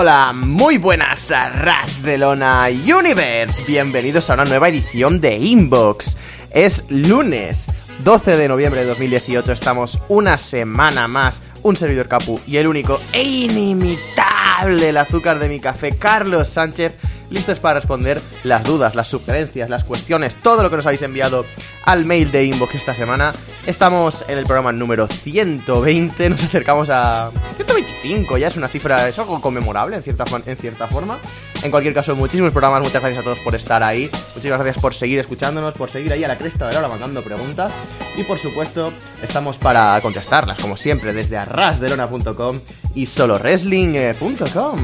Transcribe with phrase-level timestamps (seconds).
[0.00, 3.64] Hola, muy buenas a Ras de Lona Universe.
[3.66, 6.16] Bienvenidos a una nueva edición de Inbox.
[6.52, 7.64] Es lunes
[8.04, 9.50] 12 de noviembre de 2018.
[9.50, 11.42] Estamos una semana más.
[11.64, 16.92] Un servidor Capu y el único e inimitable el azúcar de mi café, Carlos Sánchez
[17.30, 21.44] listos para responder las dudas, las sugerencias, las cuestiones, todo lo que nos habéis enviado
[21.84, 23.32] al mail de Inbox esta semana.
[23.66, 29.18] Estamos en el programa número 120, nos acercamos a 125, ya es una cifra, es
[29.18, 31.18] algo conmemorable en cierta, en cierta forma.
[31.62, 34.94] En cualquier caso, muchísimos programas, muchas gracias a todos por estar ahí, muchísimas gracias por
[34.94, 37.72] seguir escuchándonos, por seguir ahí a la cresta de la hora mandando preguntas
[38.16, 42.60] y por supuesto estamos para contestarlas como siempre desde arrasdelona.com
[42.94, 44.78] y solowrestling.com.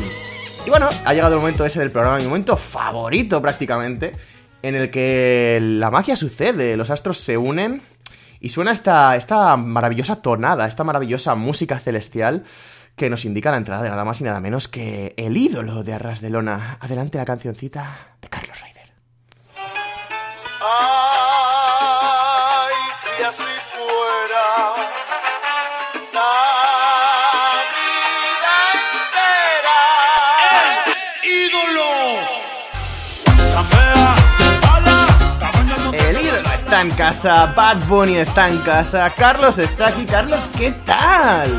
[0.67, 4.13] Y bueno, ha llegado el momento ese del programa, mi momento favorito prácticamente,
[4.63, 7.83] en el que la magia sucede, los astros se unen
[8.41, 12.45] y suena esta, esta maravillosa tonada, esta maravillosa música celestial
[12.97, 15.93] que nos indica la entrada de nada más y nada menos que el ídolo de
[15.93, 16.79] Arras de Lona.
[16.81, 18.93] Adelante la cancioncita de Carlos Ryder.
[20.61, 21.14] Ay,
[36.85, 40.05] en casa, Bad Bunny está en casa, Carlos está aquí.
[40.05, 41.51] Carlos, ¿qué tal?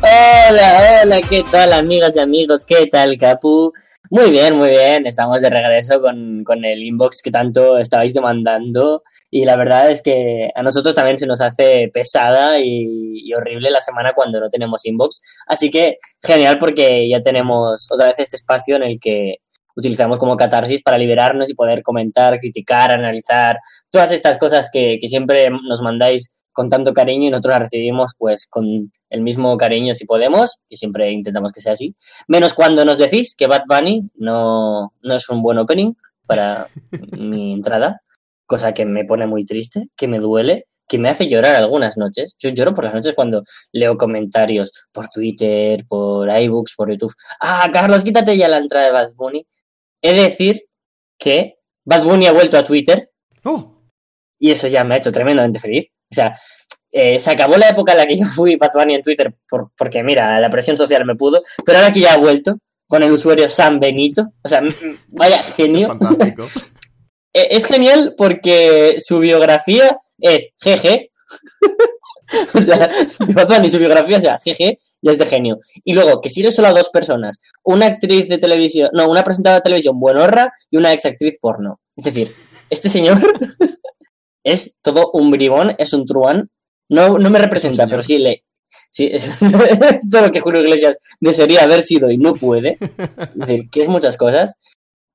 [0.00, 2.64] Hola, hola, ¿qué tal amigos y amigos?
[2.64, 3.74] ¿Qué tal, Capu?
[4.08, 9.02] Muy bien, muy bien, estamos de regreso con, con el inbox que tanto estabais demandando
[9.30, 13.70] y la verdad es que a nosotros también se nos hace pesada y, y horrible
[13.70, 18.36] la semana cuando no tenemos inbox, así que genial porque ya tenemos otra vez este
[18.36, 19.36] espacio en el que
[19.76, 23.58] utilizamos como catarsis para liberarnos y poder comentar, criticar, analizar,
[23.90, 28.12] todas estas cosas que, que siempre nos mandáis con tanto cariño y nosotros las recibimos
[28.18, 31.94] pues con el mismo cariño si podemos, y siempre intentamos que sea así.
[32.28, 35.94] Menos cuando nos decís que Bad Bunny no, no es un buen opening
[36.26, 36.68] para
[37.18, 38.02] mi entrada,
[38.46, 42.34] cosa que me pone muy triste, que me duele, que me hace llorar algunas noches.
[42.38, 47.14] Yo lloro por las noches cuando leo comentarios por Twitter, por iBooks, por YouTube.
[47.40, 49.46] Ah, Carlos, quítate ya la entrada de Bad Bunny.
[50.02, 50.64] He de decir
[51.18, 53.10] que Bad Bunny ha vuelto a Twitter
[53.44, 53.82] Oh,
[54.38, 55.86] y eso ya me ha hecho tremendamente feliz.
[56.10, 56.38] O sea,
[56.92, 59.70] eh, se acabó la época en la que yo fui Bad Bunny en Twitter por,
[59.76, 63.12] porque, mira, la presión social me pudo, pero ahora que ya ha vuelto con el
[63.12, 64.62] usuario San Benito, o sea,
[65.08, 65.88] vaya genio.
[65.88, 66.48] fantástico.
[67.32, 71.10] Eh, Es genial porque su biografía es GG.
[72.54, 72.90] o sea,
[73.46, 75.60] Bunny su biografía, o sea, GG, ya es de genio.
[75.84, 79.24] Y luego, que si eres solo a dos personas, una actriz de televisión, no, una
[79.24, 81.80] presentadora de televisión buenorra y una ex actriz porno.
[81.96, 82.32] Es decir,
[82.68, 83.18] este señor
[84.44, 86.50] es todo un bribón, es un truán.
[86.88, 87.90] No, no me representa, señor.
[87.90, 88.44] pero sí le.
[88.90, 92.76] Sí, es, es todo lo que Julio Iglesias desearía haber sido y no puede.
[92.80, 94.54] Es decir, que es muchas cosas.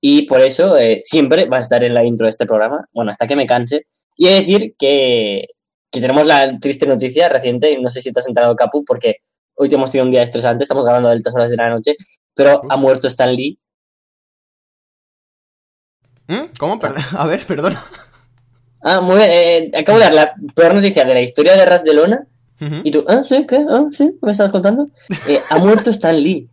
[0.01, 2.87] Y por eso eh, siempre va a estar en la intro de este programa.
[2.93, 3.87] Bueno, hasta que me canse.
[4.15, 5.47] Y he de decir que,
[5.91, 9.17] que tenemos la triste noticia reciente, y no sé si te has enterado, Capu, porque
[9.55, 11.95] hoy hemos tenido un día estresante, estamos grabando a altas horas de la noche,
[12.33, 13.59] pero ha muerto Stan Lee.
[16.27, 16.45] ¿Mm?
[16.59, 16.79] ¿Cómo?
[17.17, 17.75] A ver, perdón.
[18.81, 21.83] Ah, muy bien, eh, acabo de dar la peor noticia de la historia de Ras
[21.83, 22.27] de Lona.
[22.83, 23.65] Y tú, ah, sí, ¿qué?
[23.69, 24.87] Ah, sí, ¿me estabas contando?
[25.27, 26.49] Eh, ha muerto Stan Lee.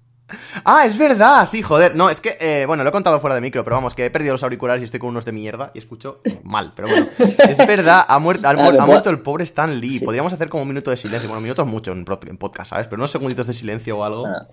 [0.65, 1.95] Ah, es verdad, sí, joder.
[1.97, 4.11] No, es que, eh, bueno, lo he contado fuera de micro, pero vamos, que he
[4.11, 7.07] perdido los auriculares y estoy con unos de mierda y escucho mal, pero bueno.
[7.49, 9.99] Es verdad, ha, muerto ha, puedo- muerto el pobre Stan Lee.
[9.99, 10.05] Sí.
[10.05, 11.29] Podríamos hacer como un minuto de silencio.
[11.29, 12.87] Bueno, minutos mucho en, podcast, ¿sabes?
[12.89, 14.27] Pero unos segunditos de silencio o algo.
[14.27, 14.47] Ah,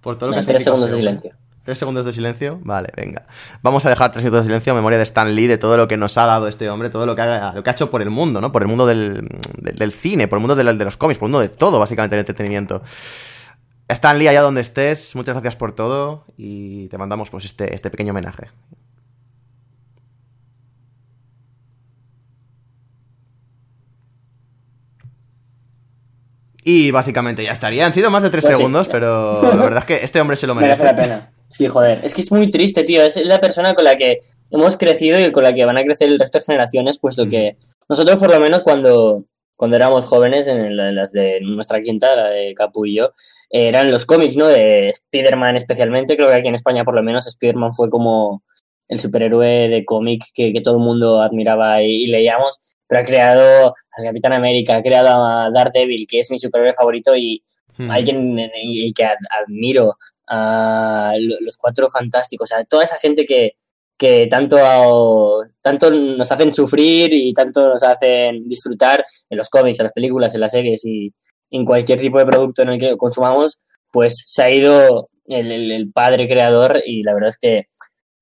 [0.00, 1.32] por todo lo no, que tres segundos de este silencio.
[1.64, 2.58] ¿Tres segundos de silencio?
[2.64, 3.24] Vale, venga.
[3.62, 5.86] Vamos a dejar tres minutos de silencio en memoria de Stan Lee, de todo lo
[5.86, 8.02] que nos ha dado este hombre, todo lo que ha, lo que ha hecho por
[8.02, 8.50] el mundo, ¿no?
[8.50, 11.26] Por el mundo del, del, del cine, por el mundo del- de los cómics, por
[11.28, 12.82] el mundo de todo, básicamente, el entretenimiento.
[13.92, 17.90] Stan Lee, allá donde estés, muchas gracias por todo y te mandamos pues este, este
[17.90, 18.48] pequeño homenaje.
[26.64, 27.86] Y básicamente ya estaría.
[27.86, 28.58] Han sido más de tres Pues sí.
[28.58, 30.82] segundos, pero la verdad es que este hombre se lo merece.
[30.82, 31.32] Merece la pena.
[31.48, 32.00] Sí, joder.
[32.04, 33.02] Es que es muy triste, tío.
[33.02, 36.08] Es la persona con la que hemos crecido y con la que van a crecer
[36.08, 37.56] el resto de generaciones, puesto que
[37.88, 39.24] nosotros, por lo menos, cuando,
[39.56, 43.12] cuando éramos jóvenes, en la- las de nuestra quinta, la de Capu y yo,
[43.52, 44.46] eran los cómics, ¿no?
[44.48, 46.16] De Spider-Man especialmente.
[46.16, 48.42] Creo que aquí en España, por lo menos, Spider-Man fue como
[48.88, 52.58] el superhéroe de cómic que, que todo el mundo admiraba y, y leíamos.
[52.88, 57.14] Pero ha creado al Capitán América, ha creado a Daredevil, que es mi superhéroe favorito
[57.14, 57.42] y
[57.78, 57.90] Hmm.
[57.90, 59.96] alguien en- y que ad- admiro
[60.26, 63.52] a lo- los cuatro fantásticos, a toda esa gente que,
[63.96, 64.58] que tanto,
[65.62, 70.34] tanto nos hacen sufrir y tanto nos hacen disfrutar en los cómics, en las películas,
[70.34, 71.12] en las series y
[71.52, 73.60] en cualquier tipo de producto en el que consumamos,
[73.90, 77.66] pues se ha ido el, padre creador, y la verdad es que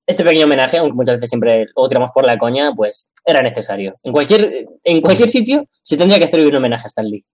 [0.05, 3.97] este pequeño homenaje, aunque muchas veces siempre lo tiramos por la coña, pues era necesario.
[4.03, 7.25] En cualquier, en cualquier sitio se tendría que hacer un homenaje a Stan Lee.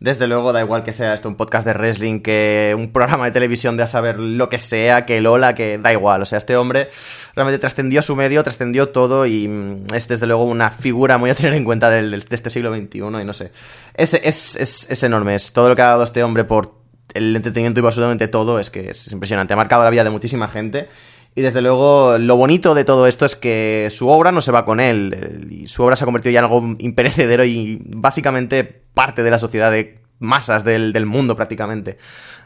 [0.00, 3.32] Desde luego, da igual que sea esto un podcast de wrestling, que un programa de
[3.32, 6.22] televisión de a saber lo que sea, que Lola, que da igual.
[6.22, 6.88] O sea, este hombre
[7.34, 11.34] realmente trascendió su medio, trascendió todo y mm, es desde luego una figura muy a
[11.34, 13.50] tener en cuenta del- de este siglo XXI y no sé.
[13.94, 16.78] Es, es, es, es enorme, es todo lo que ha dado este hombre por
[17.14, 19.52] el entretenimiento y absolutamente todo, es que es impresionante.
[19.54, 20.88] Ha marcado la vida de muchísima gente.
[21.38, 24.64] Y desde luego, lo bonito de todo esto es que su obra no se va
[24.64, 25.14] con él.
[25.16, 29.30] eh, Y su obra se ha convertido ya en algo imperecedero y básicamente parte de
[29.30, 31.96] la sociedad de masas del, mundo prácticamente.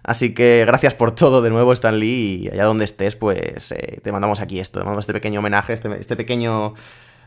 [0.02, 2.42] Así que gracias por todo de nuevo, Stan Lee.
[2.42, 4.80] Y allá donde estés, pues eh, te mandamos aquí esto.
[4.80, 6.74] Te mandamos este pequeño homenaje, este, este pequeño.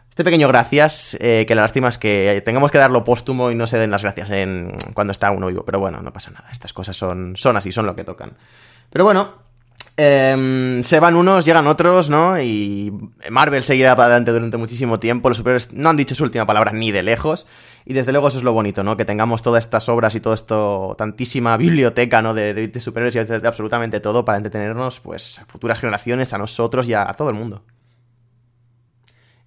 [0.07, 3.65] Este pequeño gracias, eh, que la lástima es que tengamos que darlo póstumo y no
[3.65, 5.63] se den las gracias en cuando está uno vivo.
[5.65, 6.47] Pero bueno, no pasa nada.
[6.51, 8.37] Estas cosas son, son así, son lo que tocan.
[8.91, 9.44] Pero bueno,
[9.97, 12.39] Em, se van unos, llegan otros, ¿no?
[12.41, 12.91] Y
[13.29, 15.29] Marvel seguirá para adelante durante muchísimo tiempo.
[15.29, 17.47] Los superhéroes no han dicho su última palabra ni de lejos.
[17.85, 18.97] Y desde luego eso es lo bonito, ¿no?
[18.97, 22.33] Que tengamos todas estas obras y todo esto, tantísima biblioteca, ¿no?
[22.33, 26.39] De, de- de y de, de absolutamente todo para entretenernos, pues, a futuras generaciones, a
[26.39, 27.63] nosotros y a, a todo el mundo.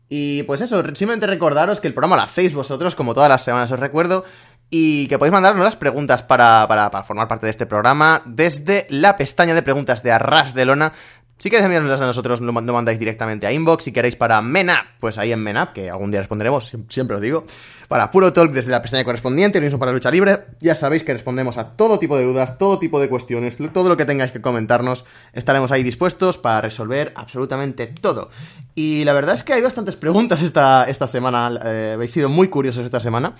[0.08, 3.70] Y pues eso, simplemente recordaros que el programa lo hacéis vosotros, como todas las semanas
[3.72, 4.24] os recuerdo,
[4.70, 8.86] y que podéis mandarnos las preguntas para, para, para formar parte de este programa desde
[8.90, 10.92] la pestaña de preguntas de Arras de Lona.
[11.38, 13.84] Si queréis enviárnoslas a nosotros, lo, mandáis directamente a inbox.
[13.84, 17.20] Si queréis para Menap, pues ahí en Menap, que algún día responderemos, siem- siempre lo
[17.20, 17.44] digo.
[17.86, 20.40] Para Puro Talk desde la pestaña correspondiente, lo mismo para Lucha Libre.
[20.60, 23.96] Ya sabéis que respondemos a todo tipo de dudas, todo tipo de cuestiones, todo lo
[23.96, 25.04] que tengáis que comentarnos.
[25.32, 28.30] Estaremos ahí dispuestos para resolver absolutamente todo.
[28.74, 31.58] Y la verdad es que hay bastantes preguntas esta, esta semana.
[31.64, 33.34] eh, habéis sido muy curiosos esta semana.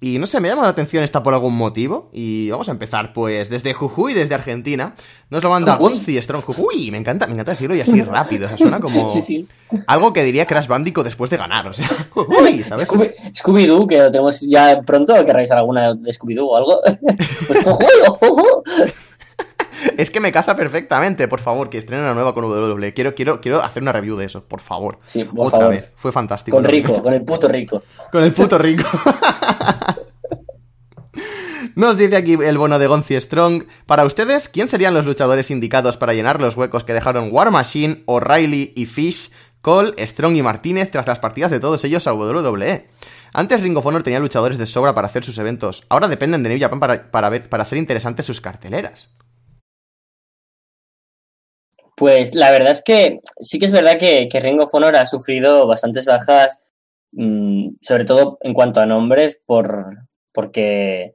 [0.00, 2.10] Y no sé, me llama la atención esta por algún motivo.
[2.12, 4.94] Y vamos a empezar, pues, desde Jujuy, desde Argentina.
[5.32, 5.76] Nos lo manda.
[5.76, 6.42] Gonzi Strong.
[6.44, 8.44] Jujuy, me encanta, me encanta decirlo y así rápido.
[8.44, 9.48] O sea, suena como Sí, sí.
[9.86, 11.66] algo que diría Crash Bandicoot después de ganar.
[11.68, 11.88] O sea.
[12.14, 16.80] Scooby- Scooby-Doo, que lo tenemos ya pronto, que revisar alguna de Scooby-Doo o algo.
[17.48, 17.78] Pues, ojo,
[18.20, 18.62] ojo.
[19.96, 22.92] Es que me casa perfectamente, por favor, que estrenen una nueva con WWE.
[22.92, 24.98] Quiero, quiero, quiero hacer una review de eso, por favor.
[25.06, 25.74] Sí, por Otra favor.
[25.74, 25.92] vez.
[25.96, 26.56] Fue fantástico.
[26.56, 27.82] Con Rico, con el puto Rico.
[28.12, 28.84] Con el puto rico.
[31.74, 33.64] Nos dice aquí el bono de Gonzi Strong.
[33.86, 38.02] Para ustedes, ¿quién serían los luchadores indicados para llenar los huecos que dejaron War Machine,
[38.06, 39.30] O'Reilly y Fish,
[39.62, 42.88] Cole, Strong y Martínez tras las partidas de todos ellos a WWE?
[43.32, 45.84] Antes Ring of Honor tenía luchadores de sobra para hacer sus eventos.
[45.88, 49.16] Ahora dependen de New Japan para, para, ser interesantes sus carteleras.
[51.96, 55.06] Pues la verdad es que sí que es verdad que, que Ring of Honor ha
[55.06, 56.62] sufrido bastantes bajas,
[57.12, 59.86] mm, sobre todo en cuanto a nombres, por
[60.34, 61.14] porque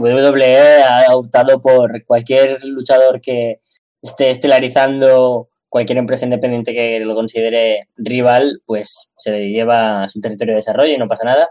[0.00, 3.60] WWE ha optado por cualquier luchador que
[4.02, 10.52] esté estelarizando cualquier empresa independiente que lo considere rival, pues se lleva a su territorio
[10.52, 11.48] de desarrollo y no pasa nada.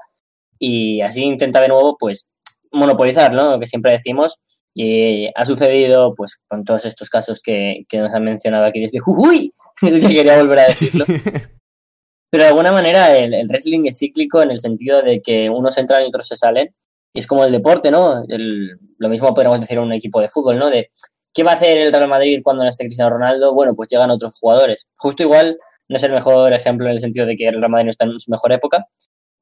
[0.58, 2.30] Y así intenta de nuevo, pues,
[2.72, 3.52] monopolizar, ¿no?
[3.52, 4.40] Lo que siempre decimos.
[4.74, 9.00] Y ha sucedido, pues, con todos estos casos que, que nos han mencionado aquí desde
[9.00, 11.06] Jujuy, que quería volver a decirlo.
[12.32, 15.78] Pero de alguna manera el, el wrestling es cíclico en el sentido de que unos
[15.78, 16.74] entran y otros se salen.
[17.16, 18.24] Es como el deporte, ¿no?
[18.28, 20.70] Lo mismo podríamos decir en un equipo de fútbol, ¿no?
[20.70, 20.92] De
[21.36, 23.54] ¿qué va a hacer el Real Madrid cuando no esté Cristiano Ronaldo?
[23.54, 24.88] Bueno, pues llegan otros jugadores.
[24.96, 25.58] Justo igual,
[25.90, 28.06] no es el mejor ejemplo en el sentido de que el Real Madrid no está
[28.06, 28.86] en su mejor época.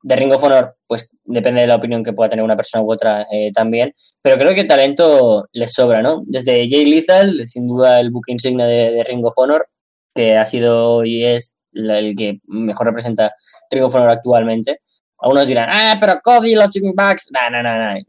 [0.01, 2.91] De Ring of Honor, pues depende de la opinión que pueda tener una persona u
[2.91, 3.93] otra eh, también.
[4.21, 6.23] Pero creo que talento les sobra, ¿no?
[6.25, 9.69] Desde Jay Lethal, sin duda el book insignia de, de Ring of Honor,
[10.13, 13.33] que ha sido y es el que mejor representa
[13.69, 14.79] Ring of actualmente.
[15.19, 17.29] Algunos dirán, ah, pero Cody, los Chicken Bucks.
[17.31, 17.99] No, no, no, no.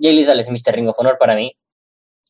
[0.00, 0.72] Jay Lethal es Mr.
[0.74, 1.52] Ring of Honor para mí.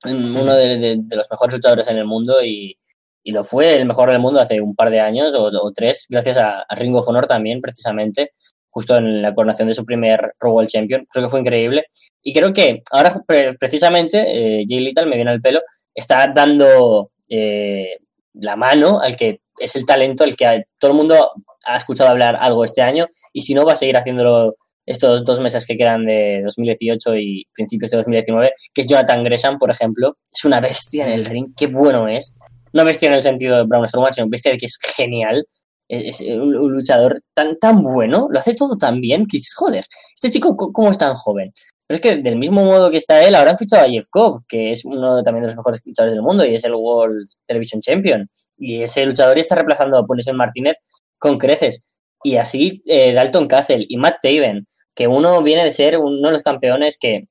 [0.05, 2.77] Uno de, de- de los mejores luchadores en el mundo y,
[3.23, 6.07] y lo fue el mejor del mundo hace un par de años o, o tres,
[6.09, 8.33] gracias a, a Ring of Honor también, precisamente,
[8.71, 11.07] justo en la coronación de su primer Raw World Champion.
[11.11, 11.85] Creo que fue increíble.
[12.23, 14.25] Y creo que ahora, pre- precisamente,
[14.61, 15.61] eh, Jay Lethal me viene al pelo,
[15.95, 17.99] está dando eh,
[18.35, 21.31] la mano al que es el talento, al que todo el mundo
[21.65, 25.39] ha escuchado hablar algo este año y si no va a seguir haciéndolo estos dos
[25.41, 30.17] meses que quedan de 2018 y principios de 2019, que es Jonathan Gresham, por ejemplo,
[30.33, 32.35] es una bestia en el ring, qué bueno es.
[32.73, 35.47] No bestia en el sentido de Braun Strowman, sino bestia de que es genial.
[35.89, 40.31] Es un, luchador tan, tan bueno, lo hace todo tan bien que dices, joder, este
[40.31, 41.53] chico, co- ¿cómo es tan joven?
[41.87, 44.43] Pero es que del mismo modo que está él, ahora han fichado a Jeff Cobb,
[44.49, 47.81] que es uno también de los mejores luchadores del mundo y es el World Television
[47.81, 48.29] Champion.
[48.61, 50.75] Y ese luchador ya está reemplazando a Punishment Martínez
[51.19, 51.83] con creces.
[52.23, 56.33] Y así eh, Dalton Castle y Matt Taven, que uno viene de ser uno de
[56.33, 57.25] los campeones que,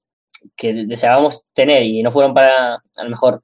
[0.55, 3.43] que deseábamos tener y no fueron para, a lo mejor,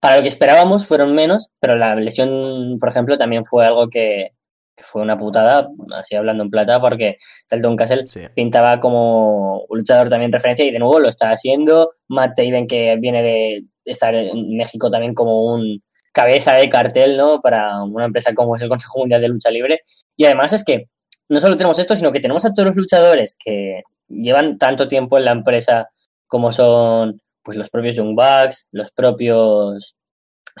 [0.00, 4.30] para lo que esperábamos fueron menos, pero la lesión, por ejemplo, también fue algo que,
[4.74, 7.18] que fue una putada, así hablando en plata, porque
[7.50, 8.20] Dalton Castle Sí.
[8.34, 11.92] pintaba como un luchador también referencia y de nuevo lo está haciendo.
[12.08, 17.40] Matt Taven, que viene de estar en México también como un cabeza de cartel, ¿no?
[17.40, 19.80] Para una empresa como es el Consejo Mundial de Lucha Libre.
[20.16, 20.88] Y además es que
[21.28, 25.18] no solo tenemos esto, sino que tenemos a todos los luchadores que llevan tanto tiempo
[25.18, 25.88] en la empresa
[26.26, 29.96] como son pues los propios Young Bucks, los propios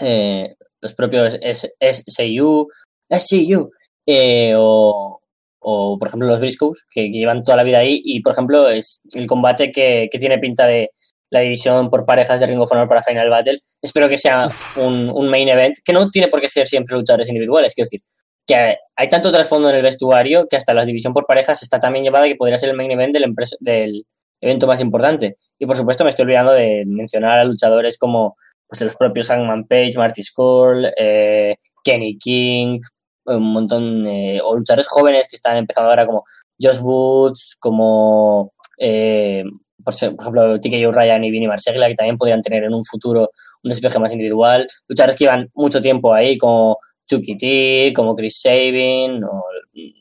[0.00, 2.68] eh, los propios SCU,
[3.08, 3.70] SCU,
[4.06, 5.20] eh, o,
[5.60, 8.68] o, por ejemplo los Briscoes, que, que llevan toda la vida ahí, y por ejemplo
[8.68, 10.90] es el combate que, que tiene pinta de
[11.32, 13.60] la división por parejas de Ring of Honor para Final Battle.
[13.80, 17.28] Espero que sea un, un main event, que no tiene por qué ser siempre luchadores
[17.28, 18.02] individuales, quiero decir,
[18.46, 21.80] que hay, hay tanto trasfondo en el vestuario que hasta la división por parejas está
[21.80, 24.04] también llevada que podría ser el main event del, del
[24.42, 25.38] evento más importante.
[25.58, 28.36] Y por supuesto me estoy olvidando de mencionar a luchadores como
[28.68, 32.80] pues, los propios Hangman Page, Marty Skull, eh, Kenny King,
[33.24, 36.24] un montón, eh, o luchadores jóvenes que están empezando ahora como
[36.60, 39.44] Josh Woods, como eh,
[39.84, 43.30] por, ejemplo TK Ryan y Vinny Marseglia, que también podrían tener en un futuro
[43.62, 44.68] un despeje más individual.
[44.88, 49.44] Luchadores que llevan mucho tiempo ahí, como Chucky T, como Chris Sabin, o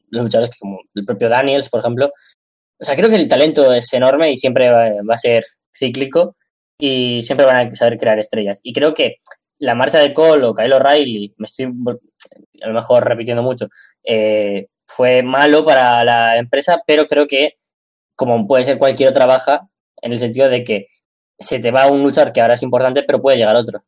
[0.09, 2.11] los luchadores que como el propio Daniels, por ejemplo.
[2.79, 6.35] O sea, creo que el talento es enorme y siempre va, a ser cíclico
[6.79, 8.59] y siempre van a saber crear estrellas.
[8.63, 9.17] Y creo que
[9.59, 13.67] la marcha de Cole o Kyle O'Reilly, me estoy a lo mejor repitiendo mucho,
[14.03, 17.57] eh, fue malo para la empresa, pero creo que,
[18.15, 19.69] como puede ser cualquier otra baja,
[20.01, 20.88] en el sentido de que
[21.39, 23.84] se te va un luchador que ahora es importante, pero puede llegar otro.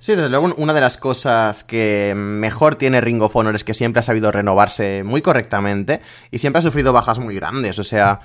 [0.00, 3.74] Sí, desde luego una de las cosas que mejor tiene Ring of Honor es que
[3.74, 6.00] siempre ha sabido renovarse muy correctamente
[6.30, 7.80] y siempre ha sufrido bajas muy grandes.
[7.80, 8.20] O sea,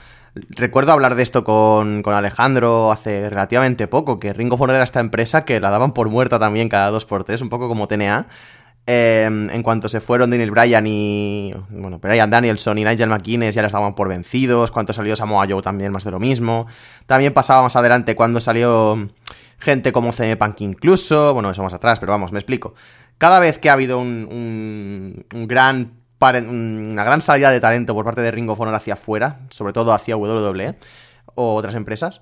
[0.50, 4.84] recuerdo hablar de esto con, con Alejandro hace relativamente poco, que Ring of Honor era
[4.84, 7.88] esta empresa que la daban por muerta también cada dos por tres, un poco como
[7.88, 8.28] TNA.
[8.86, 11.54] Eh, en cuanto se fueron Daniel Bryan y.
[11.70, 14.72] Bueno, Bryan Danielson y Nigel McGuinness ya les daban por vencidos.
[14.72, 16.68] Cuando salió Samoa Joe también más de lo mismo.
[17.06, 19.10] También pasaba más adelante cuando salió
[19.58, 21.34] gente como CM Punk incluso.
[21.34, 22.74] Bueno, eso más atrás, pero vamos, me explico.
[23.18, 28.22] Cada vez que ha habido un, un, gran una gran salida de talento por parte
[28.22, 30.76] de Ring of Honor hacia afuera, sobre todo hacia WWE
[31.36, 32.22] o otras empresas,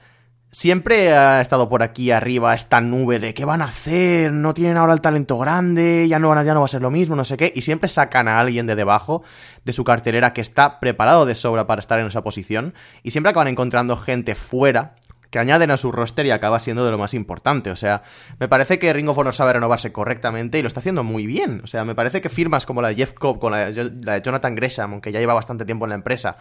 [0.51, 4.77] siempre ha estado por aquí arriba esta nube de qué van a hacer, no tienen
[4.77, 7.15] ahora el talento grande, ya no, van a- ya no va a ser lo mismo,
[7.15, 9.23] no sé qué, y siempre sacan a alguien de debajo
[9.63, 13.29] de su cartelera que está preparado de sobra para estar en esa posición, y siempre
[13.31, 14.95] acaban encontrando gente fuera
[15.29, 17.71] que añaden a su roster y acaba siendo de lo más importante.
[17.71, 18.03] O sea,
[18.37, 21.61] me parece que Ring of Honor sabe renovarse correctamente y lo está haciendo muy bien.
[21.63, 24.55] O sea, me parece que firmas como la de Jeff Cobb, con la de, Jonathan
[24.55, 26.35] Gresham, aunque ya lleva bastante tiempo en la empresa,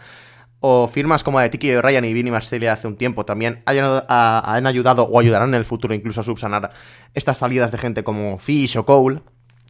[0.61, 4.03] o firmas como la de Tiki Ryan y Vinny Marcellia hace un tiempo también hayan,
[4.07, 6.71] han ayudado o ayudarán en el futuro incluso a subsanar
[7.15, 9.21] estas salidas de gente como Fish o Cole.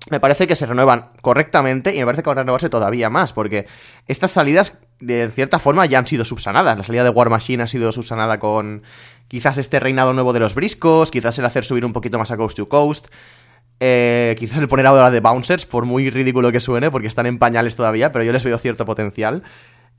[0.10, 3.34] Me parece que se renuevan correctamente y me parece que van a renovarse todavía más,
[3.34, 3.68] porque
[4.08, 6.76] estas salidas, de cierta forma, ya han sido subsanadas.
[6.76, 8.82] La salida de War Machine ha sido subsanada con
[9.28, 12.38] quizás este reinado nuevo de los briscos, quizás el hacer subir un poquito más a
[12.38, 13.10] Coast to Coast,
[13.80, 17.38] eh, quizás el poner ahora de Bouncers, por muy ridículo que suene, porque están en
[17.38, 19.44] pañales todavía, pero yo les veo cierto potencial.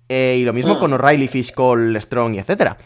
[0.09, 0.79] Eh, y lo mismo Mm.
[0.79, 2.77] con O'Reilly, Fish, Cole, Strong y etcétera.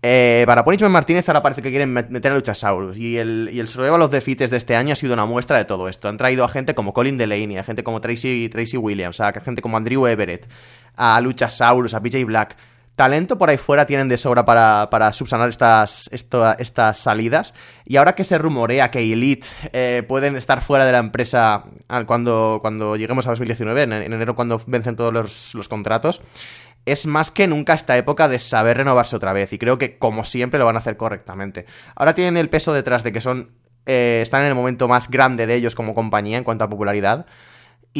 [0.00, 3.58] Eh, para Punishment Martínez ahora parece que quieren met- meter a Luchasaurus y el, y
[3.58, 6.08] el Survival of the Fittest de este año ha sido una muestra de todo esto.
[6.08, 9.60] Han traído a gente como Colin Delaney, a gente como Tracy, Tracy Williams, a gente
[9.60, 10.46] como Andrew Everett,
[10.96, 12.56] a Luchasaurus, a PJ Black.
[12.98, 17.54] Talento por ahí fuera tienen de sobra para, para subsanar estas, estas salidas.
[17.84, 21.62] Y ahora que se rumorea que Elite eh, pueden estar fuera de la empresa
[22.06, 26.20] cuando, cuando lleguemos a 2019, en, en enero cuando vencen todos los, los contratos,
[26.86, 29.52] es más que nunca esta época de saber renovarse otra vez.
[29.52, 31.66] Y creo que, como siempre, lo van a hacer correctamente.
[31.94, 33.52] Ahora tienen el peso detrás de que son.
[33.86, 37.26] eh, están en el momento más grande de ellos como compañía en cuanto a popularidad.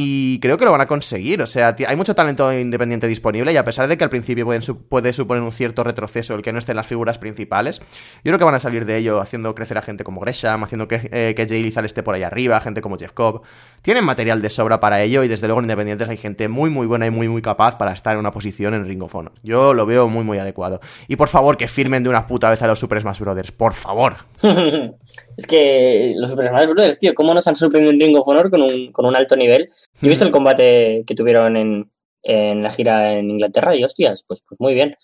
[0.01, 1.43] Y creo que lo van a conseguir.
[1.43, 3.53] O sea, hay mucho talento independiente disponible.
[3.53, 4.47] Y a pesar de que al principio
[4.89, 8.45] puede suponer un cierto retroceso el que no estén las figuras principales, yo creo que
[8.45, 11.49] van a salir de ello haciendo crecer a gente como Gresham, haciendo que, eh, que
[11.49, 13.43] Jay Lethal esté por ahí arriba, gente como Jeff Cobb.
[13.83, 15.25] Tienen material de sobra para ello.
[15.25, 17.91] Y desde luego en Independientes hay gente muy, muy buena y muy, muy capaz para
[17.91, 19.33] estar en una posición en Ring of Honor.
[19.43, 20.79] Yo lo veo muy, muy adecuado.
[21.09, 23.51] Y por favor, que firmen de una puta vez a los Super Smash Brothers.
[23.51, 24.15] Por favor.
[25.39, 28.61] es que los Super Smash tío, ¿cómo nos han sorprendido en Ring of Honor con
[28.61, 29.71] un, con un alto nivel?
[30.01, 31.93] Yo he visto el combate que tuvieron en,
[32.25, 34.97] en la gira en Inglaterra y hostias, pues, pues muy bien.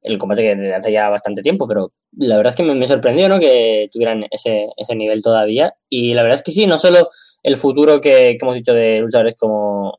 [0.00, 3.28] El combate que hace ya bastante tiempo, pero la verdad es que me, me sorprendió,
[3.28, 3.40] ¿no?
[3.40, 5.74] Que tuvieran ese, ese nivel todavía.
[5.88, 7.10] Y la verdad es que sí, no solo
[7.42, 9.98] el futuro que, que hemos dicho de luchadores como,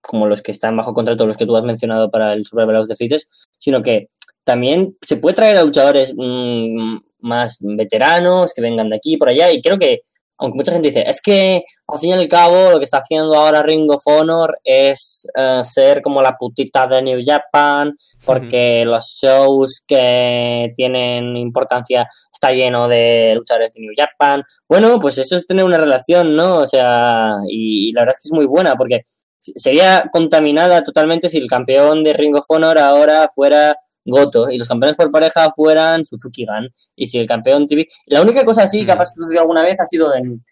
[0.00, 2.88] como los que están bajo contrato, los que tú has mencionado para el Survival of
[2.88, 4.08] the Fittest, sino que
[4.42, 9.50] también se puede traer a luchadores mm, más veteranos que vengan de aquí por allá
[9.50, 10.02] y creo que
[10.42, 13.34] aunque mucha gente dice, es que al fin y al cabo lo que está haciendo
[13.34, 19.04] ahora Ring of Honor es eh, ser como la putita de New Japan, porque los
[19.20, 24.42] shows que tienen importancia está lleno de luchadores de New Japan.
[24.66, 26.56] Bueno, pues eso es tener una relación, ¿no?
[26.60, 29.02] O sea, y, y la verdad es que es muy buena, porque
[29.38, 33.76] se- sería contaminada totalmente si el campeón de Ring of Honor ahora fuera
[34.10, 36.68] Goto y los campeones por pareja fueran Suzuki Gun.
[36.96, 37.86] Y si el campeón TV.
[38.06, 40.44] La única cosa así que ha pasado alguna vez ha sido en-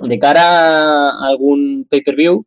[0.00, 2.44] de cara a algún pay-per-view,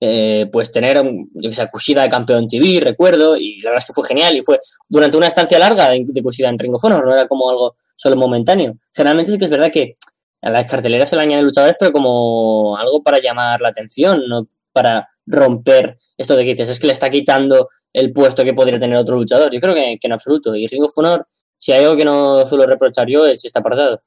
[0.00, 1.30] eh, pues tener un,
[1.72, 5.16] Kushida de campeón TV, recuerdo, y la verdad es que fue genial y fue durante
[5.16, 8.16] una estancia larga de, de Kushida en Ring of Honor, no era como algo solo
[8.16, 8.74] momentáneo.
[8.94, 9.94] Generalmente sí que es verdad que
[10.42, 14.46] a las carteleras se le añaden luchadores, pero como algo para llamar la atención, no
[14.72, 18.78] para romper esto de que dices, es que le está quitando el puesto que podría
[18.78, 19.50] tener otro luchador.
[19.50, 20.54] Yo creo que, en absoluto.
[20.54, 21.26] Y Ring of Honor,
[21.56, 24.02] si hay algo que no suelo reprochar yo, es este apartado.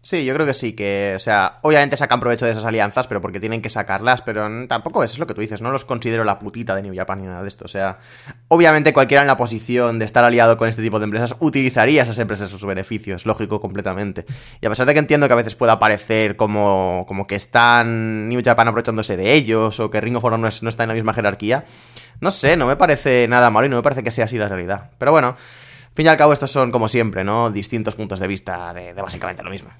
[0.00, 3.20] Sí, yo creo que sí, que, o sea, obviamente sacan provecho de esas alianzas, pero
[3.20, 6.22] porque tienen que sacarlas, pero tampoco eso es lo que tú dices, no los considero
[6.22, 7.98] la putita de New Japan ni nada de esto, o sea,
[8.46, 12.18] obviamente cualquiera en la posición de estar aliado con este tipo de empresas utilizaría esas
[12.20, 14.24] empresas a su beneficio, es lógico completamente.
[14.60, 18.28] Y a pesar de que entiendo que a veces pueda parecer como, como que están
[18.28, 20.88] New Japan aprovechándose de ellos, o que Ring of Honor no, es- no está en
[20.90, 21.64] la misma jerarquía,
[22.20, 24.48] no sé, no me parece nada malo y no me parece que sea así la
[24.48, 24.92] realidad.
[24.96, 27.50] Pero bueno, al fin y al cabo estos son, como siempre, ¿no?
[27.50, 29.70] Distintos puntos de vista de, de básicamente lo mismo.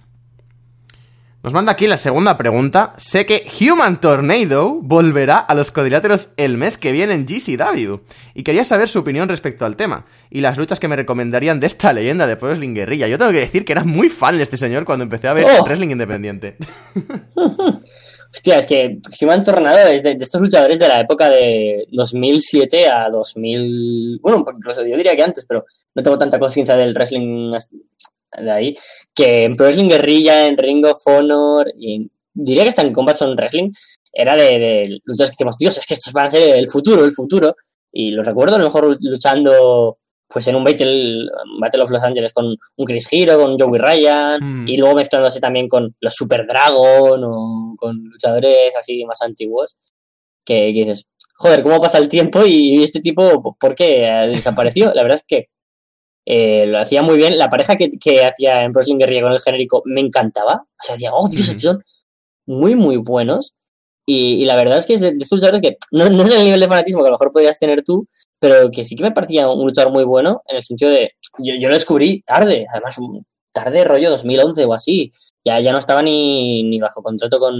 [1.40, 2.95] Nos manda aquí la segunda pregunta.
[2.97, 8.01] Sé que Human Tornado volverá a los cuadriláteros el mes que viene en GCW.
[8.35, 10.05] Y quería saber su opinión respecto al tema.
[10.31, 13.07] Y las luchas que me recomendarían de esta leyenda de Wrestling Guerrilla.
[13.07, 15.46] Yo tengo que decir que era muy fan de este señor cuando empecé a ver
[15.48, 15.64] Oh.
[15.64, 16.57] Wrestling Independiente.
[18.35, 22.88] Hostia, es que Human Tornado es de, de estos luchadores de la época de 2007
[22.88, 24.18] a 2000.
[24.20, 27.53] Bueno, incluso yo diría que antes, pero no tengo tanta conciencia del wrestling
[28.37, 28.77] de ahí.
[29.14, 32.93] Que en Pro Wrestling Guerrilla, en Ring of Honor, y en- diría que hasta en
[32.93, 33.71] Combat Zone Wrestling,
[34.12, 37.05] era de, de luchadores que decíamos, Dios, es que estos van a ser el futuro,
[37.05, 37.55] el futuro.
[37.93, 39.99] Y los recuerdo a lo mejor luchando
[40.31, 41.25] pues en un Battle,
[41.59, 42.45] Battle of Los Angeles con
[42.77, 44.69] un Chris Hero, con Joey Ryan, Mm.
[44.69, 49.79] y luego mezclándose también con los Super Dragon o con luchadores así más antiguos,
[50.45, 52.45] que, que dices, joder, ¿cómo pasa el tiempo?
[52.45, 54.01] Y este tipo, ¿por qué
[54.35, 54.93] desapareció?
[54.93, 55.49] La verdad es que
[56.31, 57.38] eh, lo hacía muy bien.
[57.38, 60.67] La pareja que, que hacía en Wrestling Guerrilla con el genérico me encantaba.
[60.67, 61.83] O sea, decía, oh, Dios, son
[62.45, 63.55] muy, muy buenos.
[64.05, 66.45] Y, y la verdad es que es de estos luchadores que no, no es el
[66.45, 68.07] nivel de fanatismo que a lo mejor podrías tener tú,
[68.38, 71.55] pero que sí que me parecía un luchador muy bueno en el sentido de, yo,
[71.55, 72.97] yo lo descubrí tarde, además
[73.53, 75.12] tarde rollo 2011 o así,
[75.45, 77.55] ya, ya no estaba ni, ni bajo contrato con,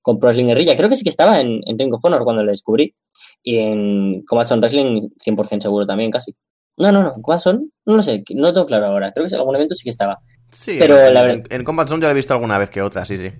[0.00, 2.42] con Pro Wrestling Guerrilla, creo que sí que estaba en, en Ring of Honor cuando
[2.42, 2.94] lo descubrí,
[3.42, 6.34] y en Combat Wrestling 100% seguro también casi.
[6.76, 9.34] No, no, no, Combat Zone, no lo sé, no lo tengo claro ahora, creo que
[9.34, 10.18] en algún evento sí que estaba.
[10.50, 12.82] Sí, Pero en, la en- en Combat Zone yo lo he visto alguna vez que
[12.82, 13.30] otra, sí, sí.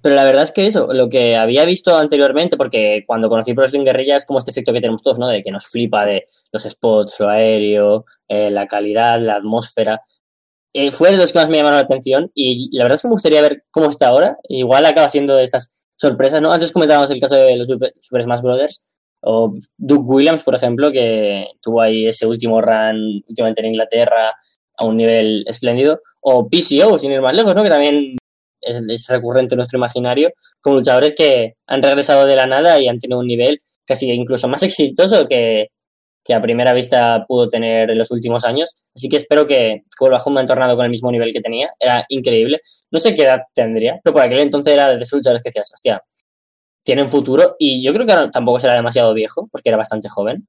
[0.00, 3.62] Pero la verdad es que eso, lo que había visto anteriormente, porque cuando conocí Pro
[3.62, 5.28] Wrestling Guerrilla es como este efecto que tenemos todos, ¿no?
[5.28, 10.00] De que nos flipa de los spots, lo aéreo, eh, la calidad, la atmósfera.
[10.72, 13.08] Eh, fue de los que más me llamaron la atención y la verdad es que
[13.08, 14.38] me gustaría ver cómo está ahora.
[14.48, 16.52] Igual acaba siendo de estas sorpresas, ¿no?
[16.52, 18.82] Antes comentábamos el caso de los Super Smash Brothers
[19.22, 24.34] o Duke Williams, por ejemplo, que tuvo ahí ese último run últimamente en Inglaterra
[24.76, 26.00] a un nivel espléndido.
[26.20, 27.62] O PCO, sin ir más lejos, ¿no?
[27.62, 28.16] Que también
[28.60, 32.98] es, recurrente en nuestro imaginario, como luchadores que han regresado de la nada y han
[32.98, 35.68] tenido un nivel casi incluso más exitoso que,
[36.24, 38.74] que a primera vista pudo tener en los últimos años.
[38.94, 41.70] Así que espero que, que vuelva Human Tornado con el mismo nivel que tenía.
[41.78, 42.60] Era increíble.
[42.90, 45.70] No sé qué edad tendría, pero por aquel entonces era de esos luchadores que decías,
[45.72, 46.02] hostia,
[46.84, 47.56] tienen futuro.
[47.58, 50.46] Y yo creo que ahora tampoco será demasiado viejo, porque era bastante joven.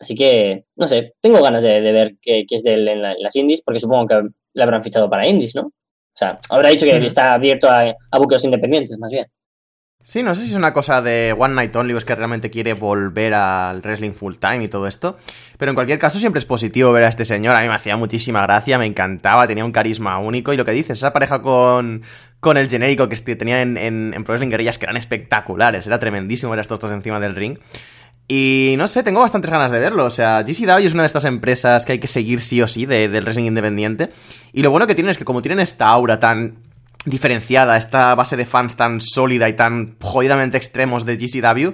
[0.00, 3.02] Así que, no sé, tengo ganas de, de ver qué, qué es de él en,
[3.02, 4.22] la- en las indies, porque supongo que
[4.54, 5.62] le habrán fichado para indies, ¿no?
[5.66, 5.72] O
[6.18, 7.06] sea, habrá dicho que Ujú.
[7.06, 9.26] está abierto a, a buqueos independientes, más bien.
[10.02, 12.50] Sí, no sé si es una cosa de One Night Only o es que realmente
[12.50, 15.18] quiere volver al wrestling full time y todo esto.
[15.58, 17.54] Pero en cualquier caso siempre es positivo ver a este señor.
[17.56, 20.52] A mí me hacía muchísima gracia, me encantaba, tenía un carisma único.
[20.52, 22.02] Y lo que dices, esa pareja con,
[22.40, 25.86] con el genérico que este- tenía en, en, en Pro Wrestling Guerrillas que eran espectaculares.
[25.86, 27.58] Era tremendísimo ver a estos dos encima del ring.
[28.30, 30.04] Y no sé, tengo bastantes ganas de verlo.
[30.04, 32.84] O sea, GCW es una de estas empresas que hay que seguir sí o sí
[32.86, 34.10] de- del wrestling independiente.
[34.52, 36.56] Y lo bueno que tienen es que como tienen esta aura tan
[37.04, 41.70] diferenciada, esta base de fans tan sólida y tan jodidamente extremos de GCW,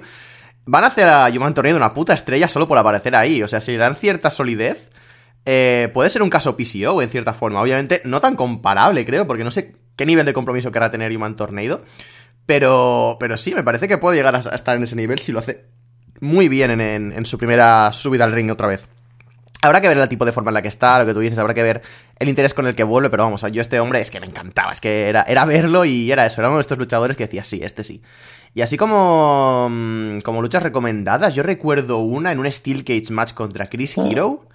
[0.65, 3.43] van a hacer a Human Tornado una puta estrella solo por aparecer ahí.
[3.43, 4.89] O sea, si le dan cierta solidez,
[5.45, 7.61] eh, puede ser un caso PCO en cierta forma.
[7.61, 11.35] Obviamente, no tan comparable, creo, porque no sé qué nivel de compromiso querrá tener Human
[11.35, 11.83] Tornado.
[12.45, 15.31] Pero, pero sí, me parece que puede llegar a a estar en ese nivel si
[15.31, 15.65] lo hace
[16.21, 18.87] muy bien en, en- en su primera subida al ring otra vez.
[19.61, 21.39] Habrá que ver el tipo de forma en la que está, lo que tú dices,
[21.39, 21.81] habrá que ver
[22.19, 24.71] el interés con el que vuelve, pero vamos, yo este hombre es que me encantaba,
[24.71, 27.43] es que era, era verlo y era eso, era uno de estos luchadores que decía,
[27.43, 28.03] sí, este sí.
[28.53, 33.33] Y así como, mm, como luchas recomendadas, yo recuerdo una en un Steel Cage match
[33.33, 34.45] contra Chris Hero.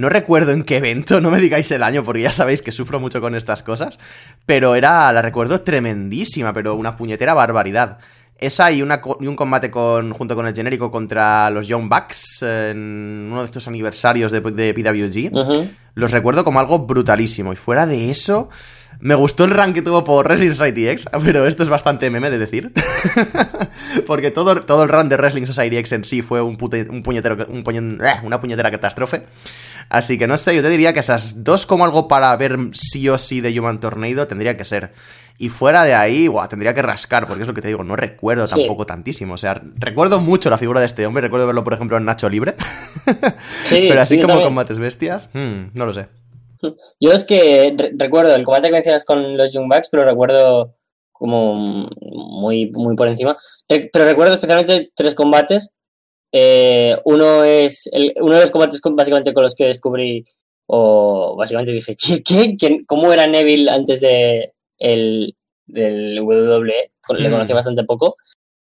[0.00, 2.98] No recuerdo en qué evento, no me digáis el año porque ya sabéis que sufro
[3.00, 3.98] mucho con estas cosas,
[4.46, 7.98] pero era, la recuerdo tremendísima, pero una puñetera barbaridad.
[8.38, 12.42] Esa y, una, y un combate con, junto con el genérico contra los Young Bucks
[12.42, 15.68] en uno de estos aniversarios de, de PWG.
[15.94, 17.52] Los recuerdo como algo brutalísimo.
[17.52, 18.48] Y fuera de eso,
[19.00, 22.30] me gustó el rank que tuvo por Wrestling Society X, pero esto es bastante meme
[22.30, 22.72] de decir.
[24.06, 27.02] Porque todo, todo el run de Wrestling Society X en sí fue un, pute- un
[27.02, 27.62] puñetero, un
[28.02, 29.24] eh, una puñetera catástrofe.
[29.90, 33.08] Así que no sé, yo te diría que esas dos como algo para ver sí
[33.08, 34.92] o sí de Human Tornado tendría que ser.
[35.36, 37.96] Y fuera de ahí, guau, tendría que rascar, porque es lo que te digo, no
[37.96, 38.54] recuerdo Sí.
[38.56, 39.34] tampoco tantísimo.
[39.34, 42.28] O sea, recuerdo mucho la figura de este hombre, recuerdo verlo, por ejemplo, en Nacho
[42.28, 42.54] Libre.
[43.64, 46.06] Sí, pero así sí, como combates bestias, hmm, no lo sé.
[47.00, 50.76] Yo es que re- recuerdo el combate que mencionas con los Young Bucks, pero recuerdo
[51.12, 53.36] como muy, muy por encima.
[53.68, 55.70] Re- pero recuerdo especialmente tres combates.
[56.32, 60.24] Eh, uno es el- uno de los combates con- básicamente con los que descubrí,
[60.66, 65.34] o básicamente dije, ¿qué, qué, quién- cómo era Neville antes de el,
[65.66, 66.90] del WWE?
[67.18, 67.32] Le Mm.
[67.32, 68.16] conocí bastante poco.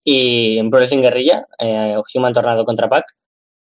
[0.05, 3.05] Y en Pro Wrestling Guerrilla, eh, Human Tornado contra Pac.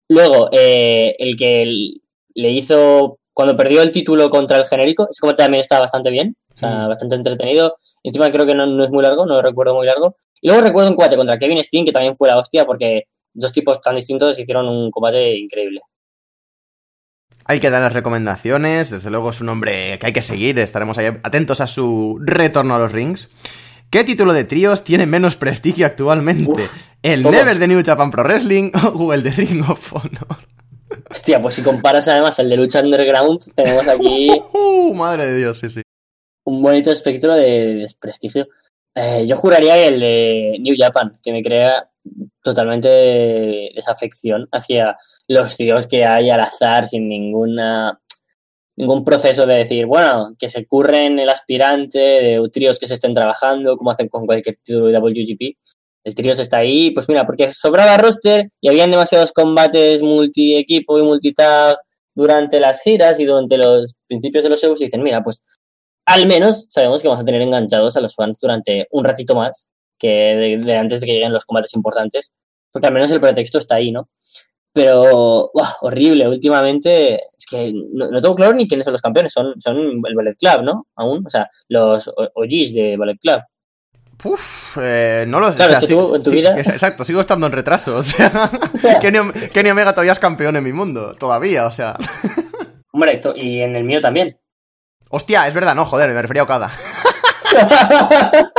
[0.09, 1.91] Luego, eh, el que
[2.35, 6.35] le hizo cuando perdió el título contra el genérico, ese combate también estaba bastante bien,
[6.53, 6.87] o sea, Mm.
[6.89, 7.77] bastante entretenido.
[8.03, 10.15] Encima creo que no, no es muy largo, no lo recuerdo muy largo.
[10.41, 13.03] Y luego recuerdo un combate contra Kevin Steen, que también fue la hostia, porque
[13.33, 15.81] dos tipos tan distintos hicieron un combate increíble.
[17.45, 20.97] Hay que dar las recomendaciones, desde luego es un hombre que hay que seguir, estaremos
[20.97, 23.29] ahí atentos a su retorno a los rings.
[23.89, 26.67] ¿Qué título de tríos tiene menos prestigio actualmente?
[27.03, 27.35] ¿El todos.
[27.35, 30.37] Never de New Japan Pro Wrestling o el de Ring of Honor?
[31.09, 35.59] Hostia, pues si comparas además el de lucha underground, tenemos aquí Uh, madre de Dios,
[35.59, 35.81] sí, sí.
[36.45, 38.47] un bonito espectro de desprestigio.
[38.95, 41.89] Eh, yo juraría el de New Japan, que me crea
[42.41, 47.99] totalmente desafección hacia los tíos que hay al azar, sin ninguna
[48.75, 53.13] ningún proceso de decir, bueno, que se curren el aspirante, de tríos que se estén
[53.13, 55.57] trabajando, como hacen con cualquier título de WGP.
[56.03, 61.03] El tríos está ahí, pues mira, porque sobraba roster y habían demasiados combates multi-equipo y
[61.03, 61.77] multitag
[62.15, 65.41] durante las giras y durante los principios de los shows y dicen, mira, pues
[66.05, 69.69] al menos sabemos que vamos a tener enganchados a los fans durante un ratito más
[70.03, 72.33] que de, de antes de que lleguen los combates importantes,
[72.71, 74.09] porque al menos el pretexto está ahí, ¿no?
[74.73, 75.75] Pero, ¡buah!
[75.81, 79.77] horrible, últimamente, es que no, no tengo claro ni quiénes son los campeones, son, son
[80.05, 80.87] el Ballet Club, ¿no?
[80.95, 83.39] Aún, o sea, los O- OGs de Ballet Club.
[84.25, 87.53] Uf, eh, no lo Claro, es que tú, en tu vida- Exacto, sigo estando en
[87.53, 88.49] retraso, o sea,
[89.01, 89.19] Kenny,
[89.53, 91.95] Kenny Omega todavía es campeón en mi mundo, todavía, o sea.
[92.91, 94.37] Hombre, y en el mío también.
[95.09, 96.71] Hostia, es verdad, no, joder, me refería a Okada.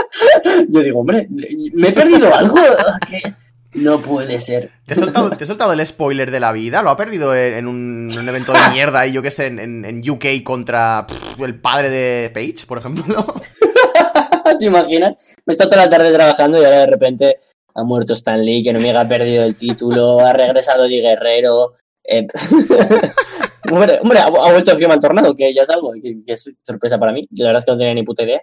[0.68, 2.56] Yo digo, hombre, ¿me he perdido algo?
[3.08, 3.22] ¿Qué?
[3.74, 4.70] No puede ser.
[4.86, 6.80] ¿Te he, soltado, te he soltado el spoiler de la vida?
[6.80, 9.84] ¿Lo ha perdido en en un, evento de mierda y yo qué sé, en, en-
[9.84, 13.04] en UK contra pff, el padre de Paige, por ejemplo?
[14.60, 15.34] ¿Te imaginas?
[15.44, 17.40] Me he estado toda la tarde trabajando y ahora de repente
[17.74, 21.72] ha muerto Stan Lee, que no me ha perdido el título, ha regresado Di Guerrero.
[22.04, 22.28] eh,
[23.72, 26.96] hombre, hombre, ha, ha vuelto Human Tornado, que ya es algo, que, que es sorpresa
[26.98, 27.26] para mí.
[27.32, 28.40] La verdad es que no tenía ni puta idea.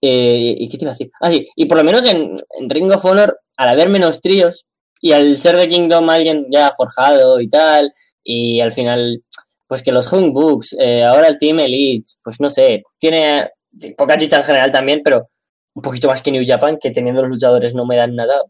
[0.00, 1.10] Eh, ¿Y qué te iba a decir?
[1.20, 4.64] Ah, sí, y por lo menos en, en Ring of Honor, al haber menos tríos
[5.00, 9.22] y al ser de Kingdom alguien ya forjado y tal, y al final,
[9.66, 13.50] pues que los Hung Books, eh, ahora el Team Elite, pues no sé, tiene
[13.96, 15.28] poca chicha en general también, pero
[15.74, 18.42] un poquito más que New Japan, que teniendo los luchadores no me dan nada,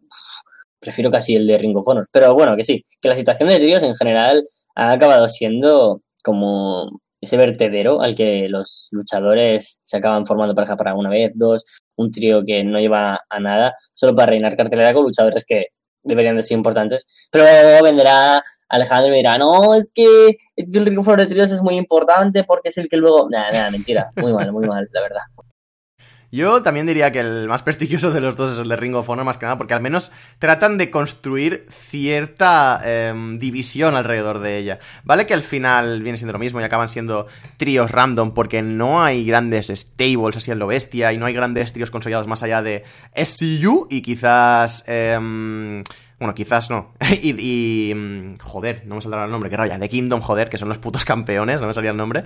[0.80, 2.06] prefiero casi el de Ring of Honor.
[2.10, 7.00] Pero bueno, que sí, que la situación de tríos en general ha acabado siendo como
[7.28, 11.64] ese vertedero al que los luchadores se acaban formando pareja para una vez, dos,
[11.96, 15.66] un trío que no lleva a nada, solo para reinar cartelera con luchadores que
[16.02, 17.06] deberían de ser importantes.
[17.30, 21.62] Pero luego vendrá Alejandro y me dirá, no, es que el Honor de tríos es
[21.62, 23.28] muy importante porque es el que luego...
[23.30, 24.10] Nada, nada, mentira.
[24.16, 25.22] Muy mal, muy mal, la verdad.
[26.30, 29.08] Yo también diría que el más prestigioso de los dos es el de Ring of
[29.08, 34.78] más que nada, porque al menos tratan de construir cierta em, división alrededor de ella.
[35.04, 39.02] Vale que al final viene siendo lo mismo y acaban siendo tríos random, porque no
[39.02, 42.62] hay grandes stables así en lo bestia, y no hay grandes tríos consolidados más allá
[42.62, 44.84] de SCU y quizás...
[44.86, 45.82] em,
[46.18, 46.92] bueno, quizás no.
[47.22, 49.78] y, y, mm, Joder, no me saldrá el nombre, qué raya.
[49.78, 52.24] De Kingdom, joder, que son los putos campeones, no me salía el nombre.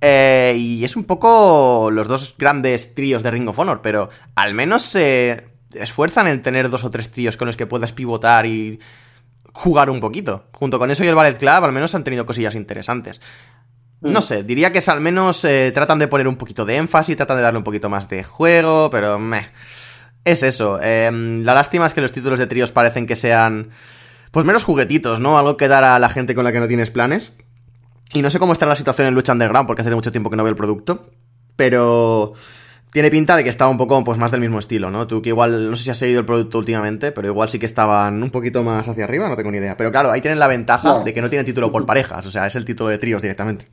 [0.00, 4.52] Eh, y es un poco los dos grandes tríos de Ring of Honor, pero al
[4.54, 8.80] menos se esfuerzan en tener dos o tres tríos con los que puedas pivotar y
[9.52, 10.46] jugar un poquito.
[10.52, 13.20] Junto con eso y el Ballet Club, al menos han tenido cosillas interesantes.
[14.00, 14.22] No Mm.
[14.22, 17.36] sé, diría que es al menos eh, tratan de poner un poquito de énfasis, tratan
[17.36, 19.46] de darle un poquito más de juego, pero meh.
[20.24, 20.78] Es eso.
[20.82, 23.70] eh, la lástima es que los títulos de tríos parecen que sean.
[24.30, 25.36] Pues menos juguetitos, ¿no?
[25.38, 27.32] Algo que dar a la gente con la que no tienes planes.
[28.14, 30.36] Y no sé cómo está la situación en Lucha Underground, porque hace mucho tiempo que
[30.36, 31.10] no veo el producto.
[31.56, 32.34] Pero.
[32.92, 35.06] Tiene pinta de que estaba un poco pues, más del mismo estilo, ¿no?
[35.06, 37.64] Tú que igual, no sé si has seguido el producto últimamente, pero igual sí que
[37.64, 39.78] estaban un poquito más hacia arriba, no tengo ni idea.
[39.78, 41.02] Pero claro, ahí tienen la ventaja No.
[41.02, 43.66] de que no tienen título por parejas, o sea, es el título de tríos directamente.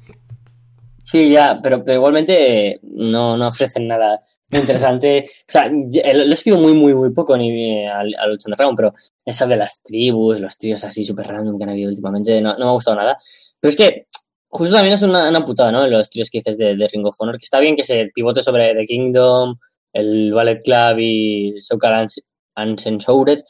[1.03, 5.25] Sí, ya, pero, pero igualmente no, no ofrecen nada muy interesante.
[5.47, 8.75] O sea, ya- lo he seguido muy, muy, muy poco ni al, al Lucha Underground,
[8.77, 8.93] pero
[9.25, 12.65] esa de las tribus, los tríos así súper random que han habido últimamente, no, no
[12.65, 13.17] me ha gustado nada.
[13.59, 14.07] Pero es que
[14.47, 15.85] justo también es una, una putada, ¿no?
[15.87, 18.41] Los tríos que dices de, de Ring of Honor, que está bien que se pivote
[18.43, 19.57] sobre The Kingdom,
[19.93, 22.07] el Ballet Club y Sokal
[22.55, 23.41] Uncensored,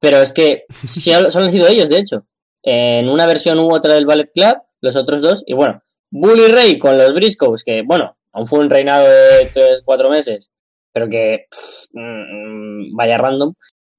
[0.00, 2.24] pero es que sí, solo han sido ellos, de hecho.
[2.62, 6.78] En una versión u otra del Ballet Club, los otros dos, y bueno, Bully Ray
[6.78, 10.50] con los Briscoes, que bueno, aún fue un reinado de 3-4 meses,
[10.92, 13.54] pero que pff, mm, vaya random.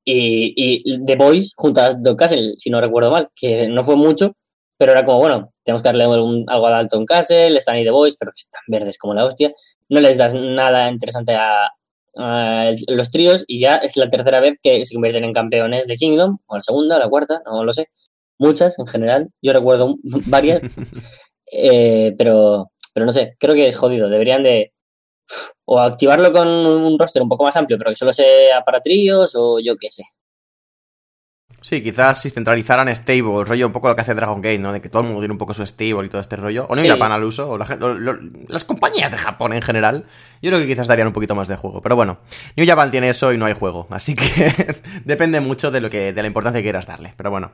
[0.06, 3.96] Y, y The Boys junto a Doc Castle, si no recuerdo mal, que no fue
[3.96, 4.34] mucho,
[4.78, 7.92] pero era como, bueno, tenemos que darle un- algo a Dalton Castle, están ahí The
[7.92, 9.54] Boys, pero que están verdes como la hostia.
[9.90, 11.68] No les das nada interesante a,
[12.18, 15.96] a los tríos y ya es la tercera vez que se convierten en campeones de
[15.96, 17.90] Kingdom, o la segunda, o la cuarta, no lo sé.
[18.40, 20.62] Muchas en general, yo recuerdo varias,
[21.52, 24.10] eh, pero, pero no sé, creo que es jodido.
[24.10, 24.74] Deberían de
[25.66, 29.34] o activarlo con un roster un poco más amplio, pero que solo sea para tríos,
[29.36, 30.04] o yo qué sé.
[31.62, 34.72] Sí, quizás si centralizaran stable, rollo un poco lo que hace Dragon Gate, ¿no?
[34.72, 36.66] De que todo el mundo tiene un poco su stable y todo este rollo.
[36.70, 36.90] O New Sí.
[36.90, 40.06] Japan al uso, o la gen- o lo- las compañías de Japón en general.
[40.42, 41.82] Yo creo que quizás darían un poquito más de juego.
[41.82, 42.20] Pero bueno,
[42.56, 43.88] New Japan tiene eso y no hay juego.
[43.90, 44.24] Así que
[45.06, 47.14] depende mucho de lo que, de la importancia que quieras darle.
[47.18, 47.52] Pero bueno.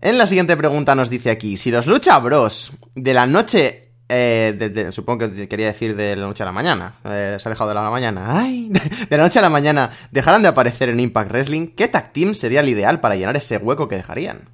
[0.00, 3.83] En la siguiente pregunta nos dice aquí, si los Lucha Bros de la noche...
[4.14, 6.94] eh, de- de- supongo que quería decir de la noche a la mañana.
[7.04, 8.38] eh, se ha dejado de la mañana.
[8.40, 8.70] ¡Ay!
[9.10, 12.34] De la noche a la mañana dejaran de aparecer en Impact Wrestling, ¿qué tag team
[12.34, 14.48] sería el ideal para llenar ese hueco que dejarían?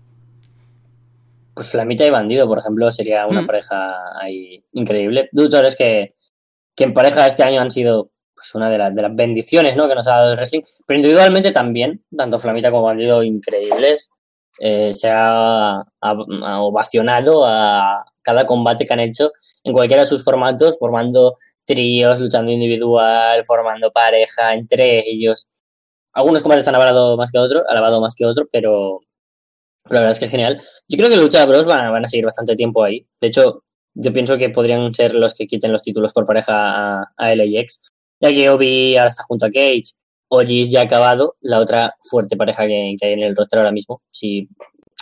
[1.54, 3.46] Pues Flamita y Bandido, por ejemplo, sería una Mm.
[3.46, 5.28] pareja ahí increíble.
[5.32, 6.14] Luchadores que,
[6.74, 9.86] que en pareja este año han sido pues, una de, las de las bendiciones ¿no?
[9.88, 14.08] que nos ha dado el wrestling, pero individualmente también, tanto Flamita como Bandido increíbles.
[14.58, 19.30] Eh, se ha, ha- ha ovacionado a cada combate que han hecho
[19.64, 25.46] en cualquiera de sus formatos, formando tríos, luchando individual, formando pareja entre ellos.
[26.12, 29.00] Algunos combates han alabado más que otros, alabado más que otros, pero
[29.84, 30.62] la verdad es que es genial.
[30.88, 33.06] Yo creo que Lucha Bros van, van a seguir bastante tiempo ahí.
[33.20, 37.12] De hecho, yo pienso que podrían ser los que quiten los títulos por pareja a,
[37.16, 37.82] a LAX,
[38.20, 39.94] ya que Obi ahora está junto a Cage,
[40.28, 43.72] Ojis ya ha acabado, la otra fuerte pareja que, que hay en el roster ahora
[43.72, 44.02] mismo.
[44.10, 44.48] Si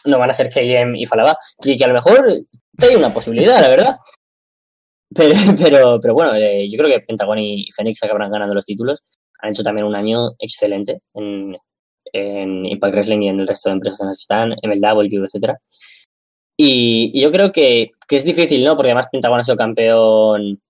[0.05, 2.27] no van a ser KM y Falaba, que, que a lo mejor
[2.79, 3.97] hay una posibilidad, la verdad.
[5.15, 9.03] Pero, pero, pero bueno, eh, yo creo que Pentagon y Phoenix acabarán ganando los títulos.
[9.41, 11.57] Han hecho también un año excelente en,
[12.13, 15.59] Impact Wrestling y en el resto de empresas en las que están, etcétera.
[16.57, 18.75] Y, y yo creo que, que es difícil, ¿no?
[18.77, 20.61] Porque además Pentagon ha sido campeón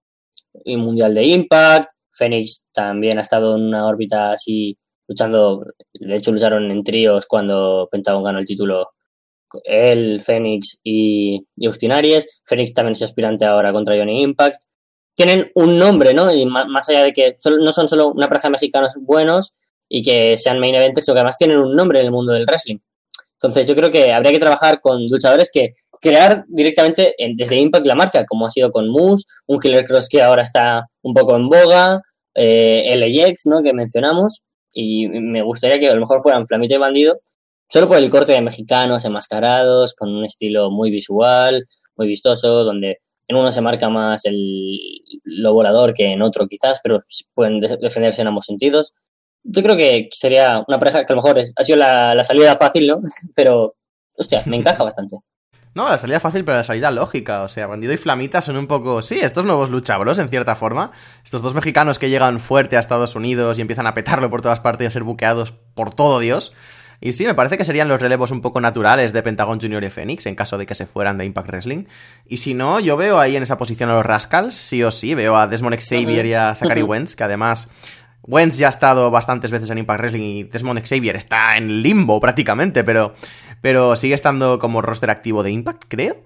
[0.67, 6.71] mundial de Impact, Phoenix también ha estado en una órbita así luchando, de hecho lucharon
[6.71, 8.91] en tríos cuando Pentagon ganó el título
[9.65, 12.29] él, Phoenix y, y Austin Aries.
[12.45, 14.63] Phoenix también es aspirante ahora contra Johnny Impact.
[15.15, 16.33] Tienen un nombre, ¿no?
[16.33, 19.53] Y más, allá de que solo- no son solo una pareja de mexicanos buenos
[19.89, 22.47] y que sean main eventers, sino que además tienen un nombre en el mundo del
[22.47, 22.79] wrestling.
[23.35, 27.87] Entonces yo creo que habría que trabajar con luchadores que crear directamente en- desde Impact
[27.87, 31.35] la marca, como ha sido con Moose, un Killer Cross que ahora está un poco
[31.37, 32.01] en boga,
[32.35, 33.63] eh, LAX, ¿no?
[33.63, 37.19] Que mencionamos, y me gustaría que a lo mejor fueran Flamita y Bandido,
[37.69, 42.99] solo por el corte de mexicanos enmascarados, con un estilo muy visual, muy vistoso, donde
[43.29, 44.79] en uno se marca más el
[45.25, 47.01] lo volador que en otro quizás, pero
[47.35, 48.95] pueden de- defenderse en ambos sentidos.
[49.45, 52.57] Yo creo que sería una pareja que a lo mejor ha sido la, la salida
[52.57, 53.01] fácil, ¿no?
[53.35, 53.77] Pero,
[54.17, 55.17] hostia, me encaja bastante.
[55.75, 57.43] No, la salida fácil, pero la salida lógica.
[57.43, 59.01] O sea, Bandido y Flamita son un poco.
[59.01, 60.91] Sí, estos nuevos luchabros, en cierta forma.
[61.23, 64.59] Estos dos mexicanos que llegan fuerte a Estados Unidos y empiezan a petarlo por todas
[64.59, 66.53] partes y a ser buqueados por todo Dios.
[67.01, 69.91] Y sí, me parece que serían los relevos un poco naturales de Pentagon Junior y
[69.91, 71.85] Phoenix en caso de que se fueran de Impact Wrestling.
[72.27, 75.15] Y si no, yo veo ahí en esa posición a los Rascals, sí o sí.
[75.15, 76.83] Veo a Desmond Xavier y a Zachary.
[76.89, 77.69] Wentz, que además
[78.23, 82.21] Wentz ya ha estado bastantes veces en Impact Wrestling y Desmond Xavier está en limbo
[82.21, 83.15] prácticamente, pero,
[83.63, 86.17] pero sigue estando como roster activo de Impact, creo.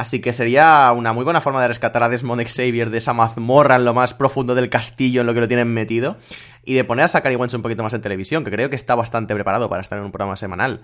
[0.00, 3.76] Así que sería una muy buena forma de rescatar a Desmond Xavier de esa mazmorra
[3.76, 6.16] en lo más profundo del castillo en lo que lo tienen metido
[6.64, 8.94] y de poner a Zachary Wentz un poquito más en televisión, que creo que está
[8.94, 10.80] bastante preparado para estar en un programa semanal.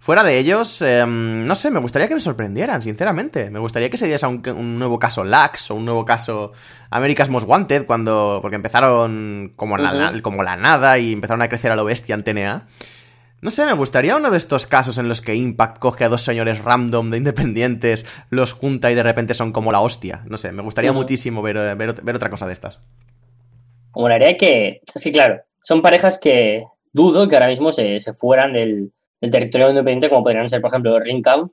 [0.00, 3.48] Fuera de ellos, eh, no sé, me gustaría que me sorprendieran, sinceramente.
[3.48, 6.52] Me gustaría que se diese un, un, nuevo caso Lax o un nuevo caso
[6.90, 8.40] America's Most Wanted, cuando.
[8.42, 10.12] porque empezaron como, uh -huh.
[10.12, 12.66] la, como la nada y empezaron a crecer a lo bestia en TNA.
[13.40, 16.22] No sé, me gustaría uno de estos casos en los que Impact coge a dos
[16.22, 20.22] señores random de independientes, los junta y de repente son como la hostia.
[20.26, 20.98] No sé, me gustaría uh -huh.
[20.98, 22.82] muchísimo ver, ver, ver, otra cosa de estas.
[23.92, 24.80] Como la haría que.
[24.94, 25.40] Sí, claro.
[25.62, 30.24] Son parejas que dudo que ahora mismo se, se fueran del, del, territorio independiente, como
[30.24, 31.52] podrían ser, por ejemplo, Ring Camp.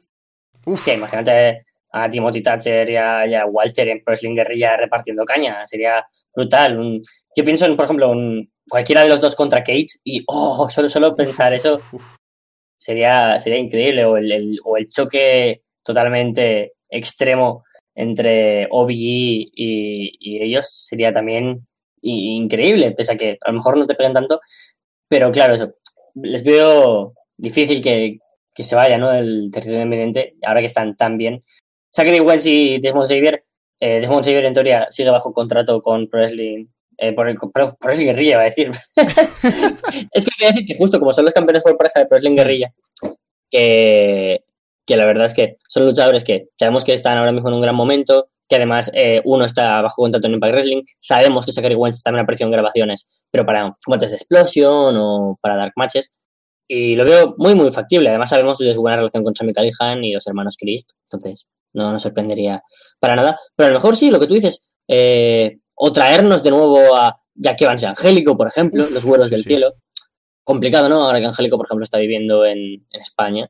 [0.84, 5.68] Que imagínate a Timothy Thatcher y a, y a Walter en Wrestling Guerrilla repartiendo caña.
[5.68, 6.04] Sería
[6.36, 6.80] brutal.
[6.80, 7.02] Un,
[7.36, 10.90] yo pienso en, por ejemplo, un, cualquiera de los dos contra Cage y, oh, solo,
[10.90, 11.80] solo pensar eso
[12.78, 14.06] sería, sería increíble.
[14.06, 17.64] O el, el, o el choque totalmente extremo
[17.96, 19.52] entre OBE y,
[20.20, 21.66] y, ellos sería también
[22.02, 24.42] increíble, pese a que a lo mejor no te peguen tanto,
[25.08, 25.76] pero claro, eso,
[26.16, 28.20] les veo difícil que,
[28.54, 29.12] que se vaya, ¿no?
[29.12, 31.44] Del territorio independiente, ahora que están tan bien.
[31.94, 33.46] Zachary Wentz y Desmond Xavier,
[33.80, 37.78] eh, Desmond Xavier en teoría sigue bajo contrato con Pro Wrestling eh, por el Pro
[37.82, 38.72] Wrestling Guerrilla, va a decir.
[38.96, 42.74] es que quiero decir que justo como son los campeones por pareja de Wrestling Guerrilla,
[43.50, 44.44] que,
[44.86, 47.62] que la verdad es que son luchadores que sabemos que están ahora mismo en un
[47.62, 51.76] gran momento, que además eh, uno está bajo contrato en Impact Wrestling, sabemos que Zachary
[51.76, 56.12] Wentz también apareció en grabaciones, pero para combates de explosión o para dark matches,
[56.68, 58.10] y lo veo muy, muy factible.
[58.10, 61.92] Además sabemos de su buena relación con Sammy Callihan y los hermanos Christ, entonces no
[61.92, 62.64] nos sorprendería
[63.00, 63.40] para nada.
[63.56, 67.22] Pero a lo mejor sí, lo que tú dices, eh, o traernos de nuevo a
[67.36, 69.50] Jackie Vance Angélico, por ejemplo, los vuelos del sí.
[69.50, 69.74] cielo.
[70.44, 71.04] Complicado, ¿no?
[71.04, 73.50] Ahora que Angélico, por ejemplo, está viviendo en, en España.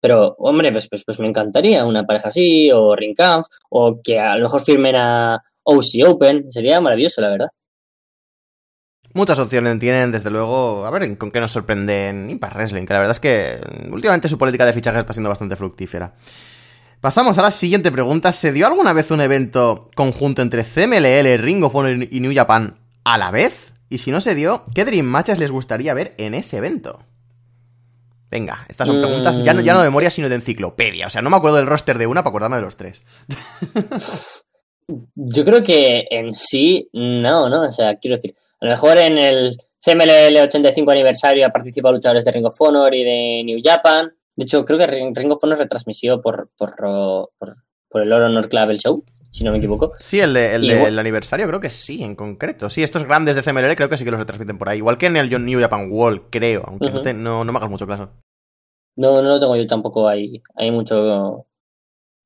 [0.00, 4.18] Pero, hombre, pues, pues, pues, me encantaría una pareja así, o Ring Camp, o que
[4.20, 6.50] a lo mejor firmen a OC Open.
[6.50, 7.48] Sería maravilloso, la verdad.
[9.14, 10.86] Muchas opciones tienen, desde luego.
[10.86, 13.58] A ver con qué nos sorprenden Impact Wrestling, que la verdad es que
[13.90, 16.14] últimamente su política de fichaje está siendo bastante fructífera.
[17.06, 18.32] Pasamos a la siguiente pregunta.
[18.32, 21.64] ¿Se dio alguna vez un evento conjunto entre CMLL, Ring
[22.10, 23.72] y New Japan a la vez?
[23.88, 27.04] Y si no se dio, ¿qué Dream Matches les gustaría ver en ese evento?
[28.28, 31.06] Venga, estas son preguntas ya no, ya no de memoria, sino de enciclopedia.
[31.06, 33.00] O sea, no me acuerdo del roster de una para acordarme de los tres.
[35.14, 37.68] Yo creo que en sí, no, ¿no?
[37.68, 42.24] O sea, quiero decir, a lo mejor en el CMLL 85 aniversario ha participado luchadores
[42.24, 44.12] de Ring of Honor y de New Japan.
[44.36, 47.56] De hecho, creo que Ring of Honor retransmitió por, por, por,
[47.88, 49.92] por el Oro Honor Club el show, si no me equivoco.
[49.98, 52.68] Sí, el, de, el del de, aniversario creo que sí, en concreto.
[52.68, 54.78] Sí, estos grandes de CMLL creo que sí que los retransmiten por ahí.
[54.78, 56.94] Igual que en el New Japan World, creo, aunque uh -huh.
[56.94, 58.10] no, te, no, no, me hagas mucho caso.
[58.96, 61.46] No, no lo tengo yo tampoco ahí, hay mucho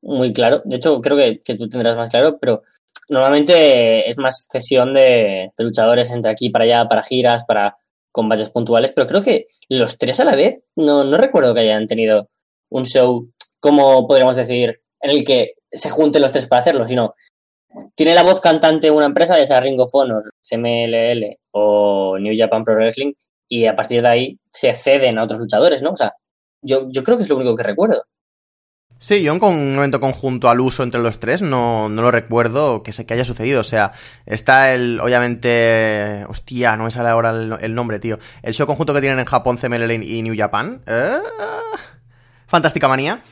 [0.02, 0.62] muy claro.
[0.64, 2.62] De hecho, creo que, que tú tendrás más claro, pero
[3.08, 7.76] normalmente es más cesión de, de, luchadores entre aquí para allá, para giras, para
[8.12, 11.86] combates puntuales, pero creo que los tres a la vez, no, no recuerdo que hayan
[11.86, 12.28] tenido
[12.70, 13.28] un show,
[13.60, 17.14] como podríamos decir, en el que se junten los tres para hacerlo, sino
[17.94, 22.64] tiene la voz cantante una empresa, de esa Ring of Honor, CMLL o New Japan
[22.64, 23.12] Pro Wrestling,
[23.48, 25.90] y a partir de ahí se ceden a otros luchadores, ¿no?
[25.92, 26.14] O sea,
[26.62, 28.02] yo, yo creo que es lo único que recuerdo.
[29.02, 32.82] Sí, yo con un evento conjunto al uso entre los tres no, no lo recuerdo
[32.82, 33.62] que, se, que haya sucedido.
[33.62, 33.92] O sea,
[34.26, 38.18] está el, obviamente, hostia, no me sale ahora el, el nombre, tío.
[38.42, 40.82] El show conjunto que tienen en Japón, CMLL y New Japan.
[40.86, 41.18] ¿Eh?
[42.46, 43.22] Fantástica manía.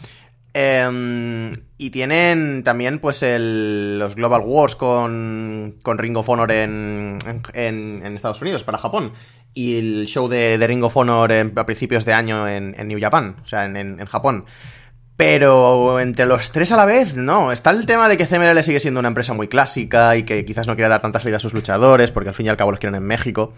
[0.54, 7.18] Eh, y tienen también, pues, el, los Global Wars con, con Ring of Honor en,
[7.52, 9.12] en, Estados Unidos, para Japón.
[9.52, 12.88] Y el show de, de Ring of Honor en, a principios de año en, en
[12.88, 14.46] New Japan, o sea, en Japón.
[15.18, 17.50] Pero entre los tres a la vez, no.
[17.50, 20.68] Está el tema de que CMLL sigue siendo una empresa muy clásica y que quizás
[20.68, 22.78] no quiere dar tanta salida a sus luchadores, porque al fin y al cabo los
[22.78, 23.52] quieren en México.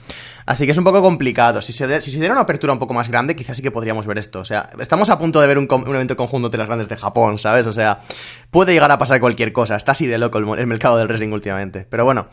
[0.47, 1.61] Así que es un poco complicado.
[1.61, 3.71] Si se, de, si se diera una apertura un poco más grande, quizás sí que
[3.71, 4.41] podríamos ver esto.
[4.41, 6.97] O sea, estamos a punto de ver un, un evento conjunto entre las grandes de
[6.97, 7.67] Japón, ¿sabes?
[7.67, 8.01] O sea,
[8.51, 9.77] puede llegar a pasar cualquier cosa.
[9.77, 11.87] Está así de loco el, el mercado del wrestling últimamente.
[11.91, 12.29] Pero bueno,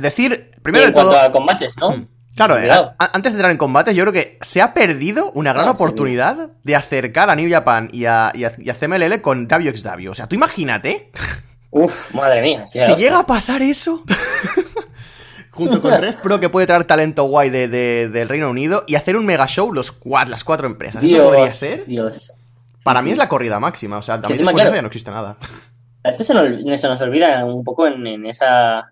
[0.00, 1.20] decir, primero y en de todo.
[1.20, 2.06] A combates, ¿no?
[2.46, 5.72] Claro, antes de entrar en combate, yo creo que se ha perdido una gran ah,
[5.72, 6.52] oportunidad sí.
[6.62, 10.10] de acercar a New Japan y a, y a, y a CMLL con WXW.
[10.10, 11.10] O sea, tú imagínate.
[11.70, 12.66] Uf, madre mía.
[12.66, 14.04] Si llega a pasar eso.
[15.58, 18.94] junto con Red Pro, que puede traer talento guay de, de, del Reino Unido y
[18.94, 21.02] hacer un mega show los cuad, las cuatro empresas.
[21.02, 21.86] Dios, ¿Eso podría ser?
[21.86, 22.32] Dios.
[22.84, 23.12] Para sí, mí sí.
[23.12, 23.98] es la corrida máxima.
[23.98, 25.36] O sea, también después claro, de eso ya no existe nada.
[26.04, 28.88] A veces se nos, se nos olvida un poco en, en esa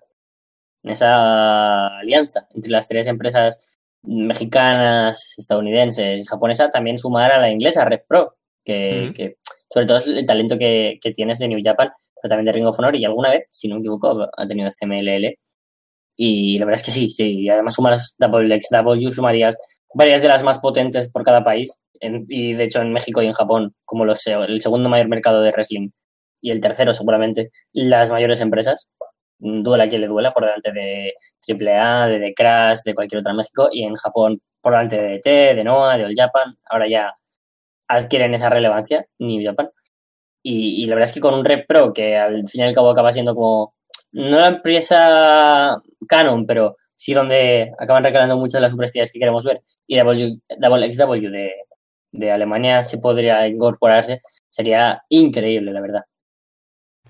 [0.87, 3.61] en esa alianza entre las tres empresas
[4.03, 9.37] mexicanas, estadounidenses y japonesa, también sumar a la inglesa, Red Pro, que, que
[9.73, 12.67] sobre todo es el talento que, que tienes de New Japan, pero también de Ring
[12.67, 15.39] of Honor y alguna vez, si no me equivoco, ha tenido CMLL.
[16.17, 17.41] Y la verdad es que sí, sí.
[17.41, 19.59] Y además sumas WXW, sumarías
[19.95, 21.79] varias de las más potentes por cada país.
[22.01, 25.43] En- y de hecho en México y en Japón, como los, el segundo mayor mercado
[25.43, 25.91] de wrestling
[26.41, 28.89] y el tercero seguramente, las mayores empresas.
[29.39, 31.15] Duela quien le duela, por delante de
[31.47, 33.69] AAA, de The Crash, de cualquier otra México.
[33.73, 36.57] Y en Japón, por delante de DT, de Noah, de All Japan.
[36.71, 37.15] Ahora ya
[37.89, 39.71] adquieren esa relevancia, New Japan.
[40.43, 42.91] Y, la verdad es que con un Rep Pro, que al fin y al cabo
[42.91, 43.75] acaba siendo como,
[44.13, 49.45] no la empresa Canon, pero sí donde acaban recalando muchas de las superestrellas que queremos
[49.45, 51.53] ver, y W- Double XW de,
[52.13, 56.03] de Alemania se podría incorporarse, sería increíble, la verdad.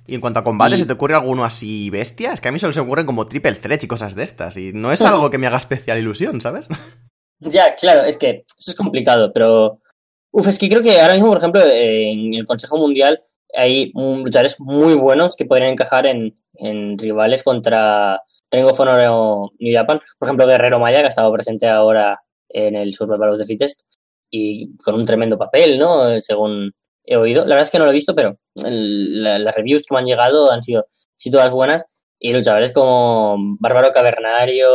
[0.09, 2.33] Y en cuanto a combate, Y- ¿se te ocurre alguno así bestia?
[2.33, 4.57] Es que a mí solo se ocurren como triple threat y cosas de estas.
[4.57, 6.69] Y no es algo que me haga especial ilusión, ¿sabes?
[7.39, 9.83] Ya, claro, es que eso es complicado, pero.
[10.31, 13.23] Uf, es que creo que ahora mismo, por ejemplo, en el Consejo Mundial
[13.55, 19.53] hay luchadores muy buenos que podrían encajar en, en rivales contra Ring of Honor o
[19.59, 20.01] New Japan.
[20.19, 23.83] Por ejemplo, Guerrero Maya, que ha estado presente ahora en el Survival of the Fittest
[24.31, 26.19] y con un tremendo papel, ¿no?
[26.23, 26.73] Según
[27.05, 27.43] he oído.
[27.43, 30.07] La verdad es que no lo he visto, pero la- las reviews que me han
[30.07, 31.85] llegado han sido sí todas buenas.
[32.19, 34.71] Y luchadores como Bárbaro Cavernario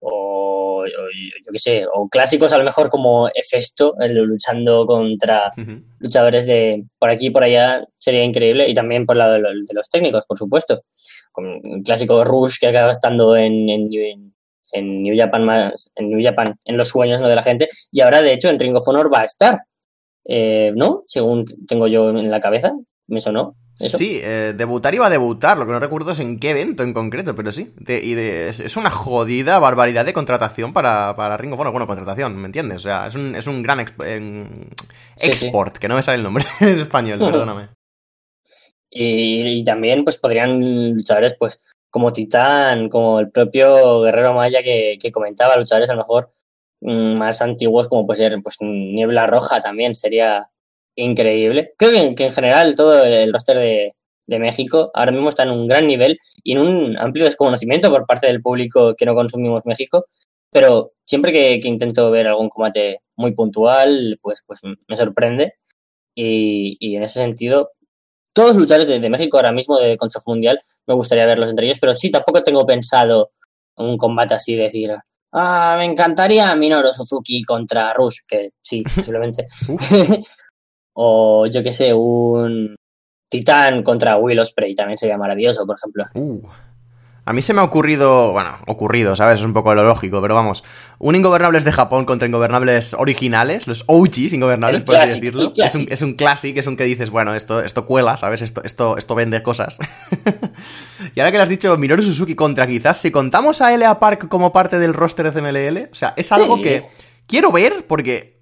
[0.00, 5.50] o, o yo qué sé, o clásicos a lo mejor como Hefesto, el luchando contra
[6.00, 9.74] luchadores de por aquí y por allá sería increíble y también por lado de, de
[9.74, 10.82] los técnicos, por supuesto.
[11.32, 14.34] Con el clásico Rush que acaba estando en, en, en-
[14.72, 17.28] en New Japan más, en New Japan, en los sueños ¿no?
[17.28, 19.60] de la gente, y ahora de hecho en Ring of Honor va a estar.
[20.24, 21.04] Eh, ¿No?
[21.06, 22.72] Según tengo yo en la cabeza,
[23.08, 23.54] me sonó.
[23.78, 23.98] Eso.
[23.98, 26.94] Sí, eh, debutar iba a debutar, lo que no recuerdo es en qué evento en
[26.94, 27.74] concreto, pero sí.
[27.76, 31.72] De- y de- es, es una jodida barbaridad de contratación para, para Ring of Honor.
[31.72, 32.78] Bueno, contratación, ¿me entiendes?
[32.78, 34.70] O sea, es un, es un gran exp- en-
[35.18, 35.44] Sí, sí.
[35.46, 37.68] export, que no me sale el nombre en español, perdóname.
[38.90, 44.98] Y, y también pues podrían luchadores pues como Titán, como el propio Guerrero Maya que,
[45.00, 46.30] que comentaba, luchadores a lo mejor
[46.80, 50.48] mm, más antiguos como puede ser pues Niebla Roja también sería
[50.96, 51.72] increíble.
[51.78, 53.92] Creo que, en- que en general todo el roster de,
[54.26, 58.06] de México ahora mismo está en un gran nivel y en un amplio desconocimiento por
[58.06, 60.06] parte del público que no consumimos México,
[60.50, 65.54] pero siempre que, que intento ver algún combate muy puntual, pues, pues me sorprende
[66.14, 67.70] y, y en ese sentido
[68.32, 71.66] todos los luchadores de, de México ahora mismo de Consejo Mundial me gustaría verlos entre
[71.66, 73.32] ellos, pero sí, tampoco tengo pensado
[73.76, 74.92] un combate así, decir,
[75.32, 79.46] ah, me encantaría Minoru Suzuki contra Rush, que sí, posiblemente.
[80.98, 82.74] o yo qué sé, un
[83.28, 86.04] Titán contra Will Ospreay también sería maravilloso, por ejemplo.
[86.14, 86.40] Uh.
[87.28, 89.40] A mí se me ha ocurrido, bueno, ocurrido, ¿sabes?
[89.40, 90.62] Es un poco lo lógico, pero vamos.
[91.00, 95.52] Un Ingobernables de Japón contra Ingobernables originales, los OGs Ingobernables, por así decirlo.
[95.56, 98.42] Es un, es un clásico, es un que dices, bueno, esto, esto cuela, ¿sabes?
[98.42, 99.76] Esto, esto, esto vende cosas.
[101.16, 103.98] y ahora que le has dicho Minoru Suzuki contra quizás, si contamos a L.A.
[103.98, 106.62] Park como parte del roster de CMLL, o sea, es algo Sí.
[106.62, 106.86] que
[107.26, 108.35] quiero ver porque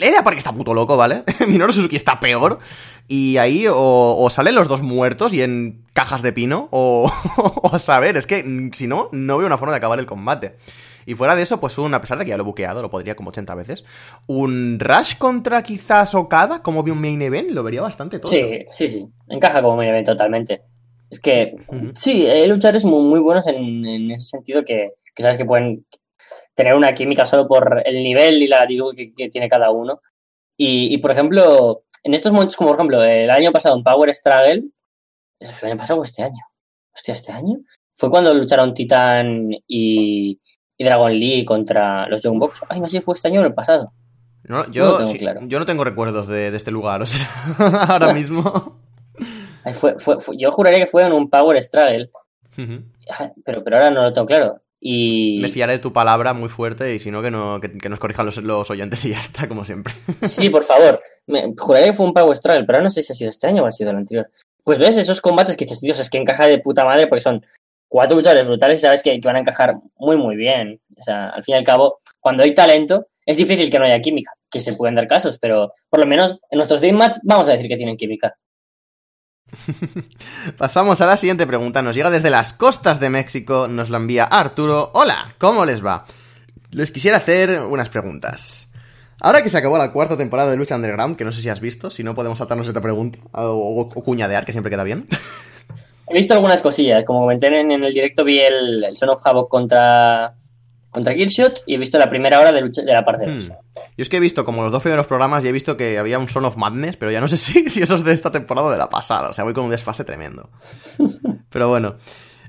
[0.00, 0.22] L.A.
[0.22, 1.24] Park está puto loco, ¿vale?
[1.46, 2.58] Minoru Suzuki está peor.
[3.08, 7.10] Y ahí o, o salen los dos muertos y en cajas de pino, o,
[7.62, 10.06] o a saber, es que mm, si no, no veo una forma de acabar el
[10.06, 10.56] combate.
[11.06, 12.90] Y fuera de eso, pues un, a pesar de que ya lo he buqueado, lo
[12.90, 13.84] podría como 80 veces,
[14.26, 18.30] un Rush contra quizás Okada, como vi un main event, lo vería bastante todo.
[18.30, 20.60] Sí, sí, sí, encaja como main event totalmente.
[21.08, 21.56] Es que
[21.94, 25.86] sí, hay luchadores muy, muy buenos en, en ese sentido que, que sabes que pueden
[26.58, 30.00] tener una química solo por el nivel y la actitud que, que tiene cada uno.
[30.58, 34.12] Y, y, por ejemplo, en estos momentos, como por ejemplo el año pasado en Power
[34.12, 34.64] Struggle,
[35.40, 36.44] ¿es el año pasado o este año?
[36.92, 37.58] Hostia, este año.
[37.96, 40.40] Fue cuando lucharon Titan y,
[40.76, 42.60] y Dragon Lee contra los Young Bucks.
[42.68, 43.92] Ay, no sé si fue este año o el pasado.
[44.44, 45.40] No, No yo, lo tengo sí, claro.
[45.44, 47.26] yo no tengo recuerdos de, de este lugar, o sea,
[47.88, 48.80] ahora mismo.
[49.64, 52.10] Ay, fue, fue, fue- yo juraría que fue en un Power Struggle,
[52.56, 52.82] Ujú.
[53.16, 54.60] Ay, pero, pero ahora no lo tengo claro.
[54.80, 57.88] Y Me fiaré de tu palabra muy fuerte y si no, que, no, que, que
[57.88, 59.94] nos corrijan los, los oyentes y ya está, como siempre.
[60.22, 63.16] sí, por favor, me, juraría que fue un Power Struggle, pero no sé si ha
[63.16, 64.30] sido este año o ha sido el anterior.
[64.62, 67.44] Pues ves esos combates que dices, Dios, es que encaja de puta madre porque son
[67.88, 70.80] cuatro luchadores brutales y sabes que, que van a encajar muy, muy bien.
[70.96, 74.00] O sea, al fin y al cabo, cuando hay talento, es difícil que no haya
[74.00, 77.48] química, que se pueden dar casos, pero por lo menos en nuestros Dream Match vamos
[77.48, 78.36] a decir que tienen química.
[80.58, 81.82] Pasamos a la siguiente pregunta.
[81.82, 83.68] Nos llega desde las costas de México.
[83.68, 84.90] Nos la envía Arturo.
[84.94, 86.04] Hola, ¿cómo les va?
[86.70, 88.72] Les quisiera hacer unas preguntas.
[89.20, 91.60] Ahora que se acabó la cuarta temporada de Lucha Underground, que no sé si has
[91.60, 95.06] visto, si no podemos saltarnos esta pregunta, o, o cuñadear, que siempre queda bien.
[96.10, 99.20] He visto algunas cosillas, como comenté en, en el directo, vi el, el Son of
[99.24, 100.34] Havoc contra,
[100.90, 103.44] contra Killshot y he visto la primera hora de, lucha, de la parte 2.
[103.44, 103.52] Hmm.
[103.98, 106.18] Yo es que he visto como los dos primeros programas y he visto que había
[106.20, 108.68] un Son of Madness, pero ya no sé si, si eso es de esta temporada
[108.68, 109.28] o de la pasada.
[109.28, 110.48] O sea, voy con un desfase tremendo.
[111.50, 111.96] Pero bueno.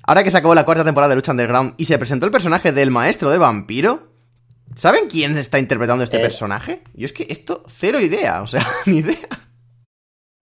[0.03, 2.71] Ahora que se acabó la cuarta temporada de Lucha Underground y se presentó el personaje
[2.71, 4.11] del maestro de vampiro,
[4.75, 6.21] ¿saben quién está interpretando este Eh.
[6.21, 6.83] personaje?
[6.93, 9.27] Yo es que esto, cero idea, o sea, ni idea.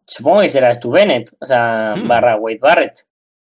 [0.05, 2.07] Supongo que será Stu Bennett, o sea, Hmm.
[2.07, 3.05] barra Wade Barrett.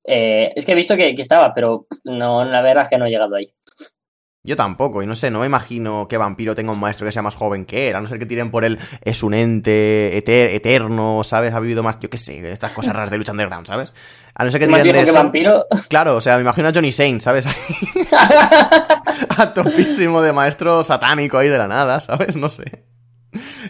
[0.05, 3.07] Eh, es que he visto que, que estaba, pero no, la verdad es que no
[3.07, 3.53] he llegado ahí.
[4.49, 7.21] Yo tampoco, y no sé, no me imagino que vampiro tenga un maestro que sea
[7.23, 10.49] más joven que él, a no ser que tiren por él, es un ente eter-
[10.55, 11.53] eterno, ¿sabes?
[11.53, 13.93] Ha vivido más, yo qué sé, estas cosas raras de Lucha Underground, ¿sabes?
[14.35, 15.13] A no ser que tiren de que eso.
[15.13, 15.67] vampiro.
[15.89, 17.47] Claro, o sea, me imagino a Johnny Saint, ¿sabes?
[19.37, 22.37] a topísimo de maestro satánico ahí de la nada, ¿sabes?
[22.37, 22.85] No sé.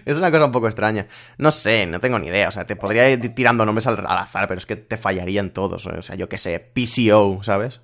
[0.05, 1.09] Es una cosa un poco extraña.
[1.39, 2.49] No sé, no tengo ni idea.
[2.49, 5.51] O sea, te podría ir tirando nombres al, al azar, pero es que te fallarían
[5.51, 5.85] todos.
[5.87, 7.81] O sea, yo qué sé, PCO, ¿sabes?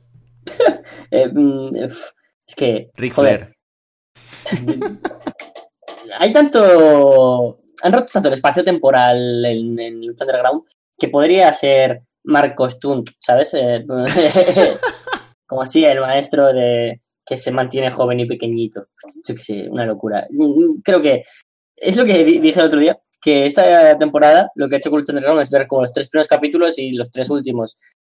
[1.10, 1.68] Eh, mm,
[2.46, 2.90] es que.
[2.96, 3.54] Ric joder,
[4.44, 4.98] Flair.
[6.18, 7.60] hay tanto.
[7.82, 10.62] Han roto tanto el espacio temporal en, en Lucha Underground
[10.98, 13.52] que podría ser Marcos Tunt, ¿sabes?
[13.54, 13.84] Eh,
[15.46, 18.86] como así, el maestro de que se mantiene joven y pequeñito.
[19.26, 20.26] Yo sé, una locura.
[20.84, 21.24] Creo que
[21.76, 24.90] es lo que di- dije el otro día, que esta temporada lo que ha hecho
[24.90, 27.76] con Lucha Underground es ver como los tres primeros capítulos y los tres últimos.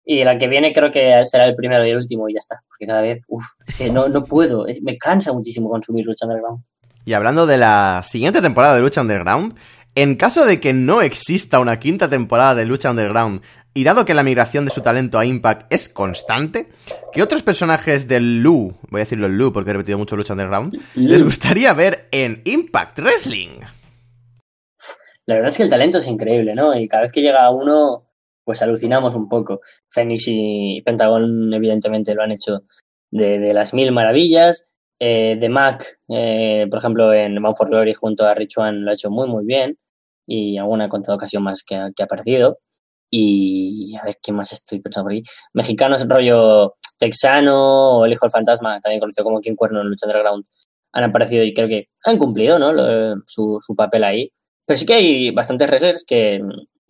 [0.09, 2.63] Y la que viene creo que será el primero y el último y ya está.
[2.69, 4.65] Porque cada vez, uff, es que no, no puedo.
[4.81, 6.63] Me cansa muchísimo consumir Lucha Underground.
[7.05, 9.57] Y hablando de la siguiente temporada de Lucha Underground,
[9.97, 13.43] en caso de que no exista una quinta temporada de Lucha Underground,
[13.75, 16.69] y dado que la migración de su talento a Impact es constante,
[17.13, 20.81] ¿qué otros personajes del Lu, voy a decirlo Lu porque he repetido mucho Lucha Underground,
[20.95, 23.61] les gustaría ver en Impact Wrestling?
[25.27, 26.75] La verdad es que el talento es increíble, ¿no?
[26.79, 28.06] Y cada vez que llega uno,
[28.47, 29.61] pues alucinamos un poco.
[29.89, 32.63] Phoenix y Pentagon, evidentemente, lo han hecho
[33.11, 34.67] de, de las mil maravillas.
[34.99, 38.91] Eh, de Mac, eh, por ejemplo, en Bound for Glory junto a Rich One lo
[38.91, 39.77] ha hecho muy, muy bien.
[40.27, 42.59] Y alguna contada ocasión más que, ha- que ha aparecido.
[43.11, 45.23] Y a ver, ¿qué más estoy pensando por aquí?
[45.55, 50.07] Mexicanos, rollo texano o el hijo del fantasma, también conocido como King Cuerno en Lucha
[50.07, 50.45] Underground,
[50.93, 52.73] han aparecido y creo que han cumplido, ¿no?
[52.73, 54.33] Lo- su, su papel ahí.
[54.67, 56.41] Pero sí que hay bastantes wrestlers que,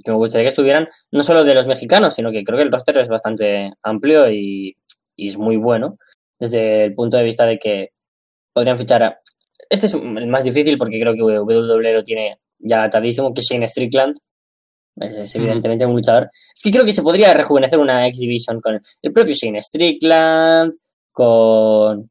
[0.07, 2.71] que me gustaría que estuvieran, no solo de los mexicanos, sino que creo que el
[2.71, 4.77] roster es bastante amplio y,
[5.17, 5.99] y es muy bueno,
[6.39, 7.91] desde el punto de vista de que
[8.53, 9.21] podrían fichar a...
[9.69, 13.49] Este es el más difícil porque creo que WWE lo tiene ya atadísimo, que es
[13.51, 14.17] Shane Strickland.
[15.01, 16.31] Es, es evidentemente un luchador.
[16.55, 20.73] Es que creo que se podría rejuvenecer una X Division con el propio Shane Strickland,
[21.11, 22.09] con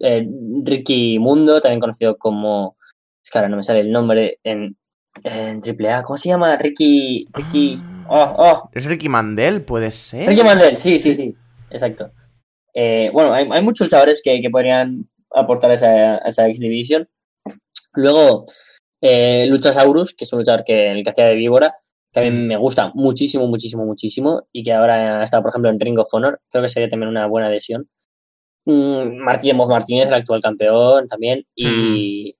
[0.00, 0.24] eh,
[0.62, 2.76] Ricky Mundo, también conocido como...
[3.24, 4.76] Es que ahora no me sale el nombre en,
[5.22, 6.02] en AAA.
[6.02, 6.56] ¿Cómo se llama?
[6.56, 7.26] Ricky...
[7.32, 7.78] Ricky...
[8.08, 9.62] Oh, oh, ¿Es Ricky Mandel?
[9.62, 10.28] ¿Puede ser?
[10.28, 11.34] Ricky Mandel, sí, sí, sí,
[11.70, 12.10] exacto.
[12.74, 16.60] Eh, bueno, hay, hay muchos luchadores que, que podrían aportar a esa, a esa X
[16.60, 17.08] Division.
[17.94, 18.46] Luego,
[19.00, 21.74] eh, Luchasaurus, que es un luchador que, el que hacía de víbora,
[22.12, 25.80] que a mí me gusta muchísimo, muchísimo, muchísimo, y que ahora está, por ejemplo, en
[25.80, 26.40] Ring of Honor.
[26.50, 27.88] Creo que sería también una buena adhesión.
[28.64, 32.34] Mm, Martínez Martínez, el actual campeón también, y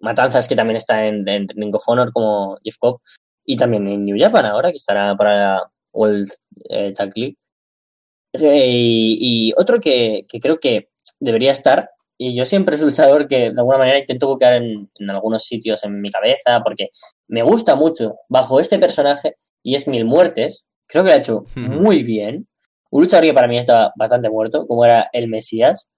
[0.00, 3.00] Matanzas, que también está en, en Ring of Honor como Jeff Cobb,
[3.44, 5.62] y también en New Japan ahora, que estará para
[5.92, 6.30] World
[6.68, 7.36] eh, Tag League.
[8.34, 12.90] Eh, y, y otro que, que creo que debería estar, y yo siempre soy un
[12.90, 16.90] luchador que de alguna manera intento buscar en, en algunos sitios en mi cabeza, porque
[17.28, 20.66] me gusta mucho bajo este personaje, y es Mil Muertes.
[20.86, 21.60] Creo que lo ha hecho Ujú.
[21.60, 22.46] muy bien.
[22.90, 25.90] Un luchador que para mí estaba bastante muerto, como era el Mesías.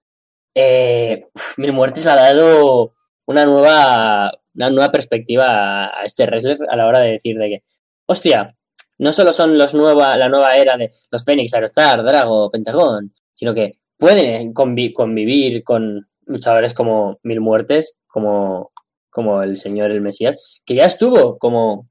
[0.55, 2.93] Eh, uf, Mil Muertes ha dado
[3.25, 7.63] una nueva, una nueva perspectiva a, este wrestler a la hora de decir de que,
[8.05, 8.55] hostia,
[8.97, 13.53] no solo son los nueva, la nueva era de los Fénix, Aerostar, Drago, Pentagón, sino
[13.53, 18.71] que pueden convi- convivir con luchadores como Mil Muertes, como,
[19.09, 21.89] como el Señor el Mesías, que ya estuvo como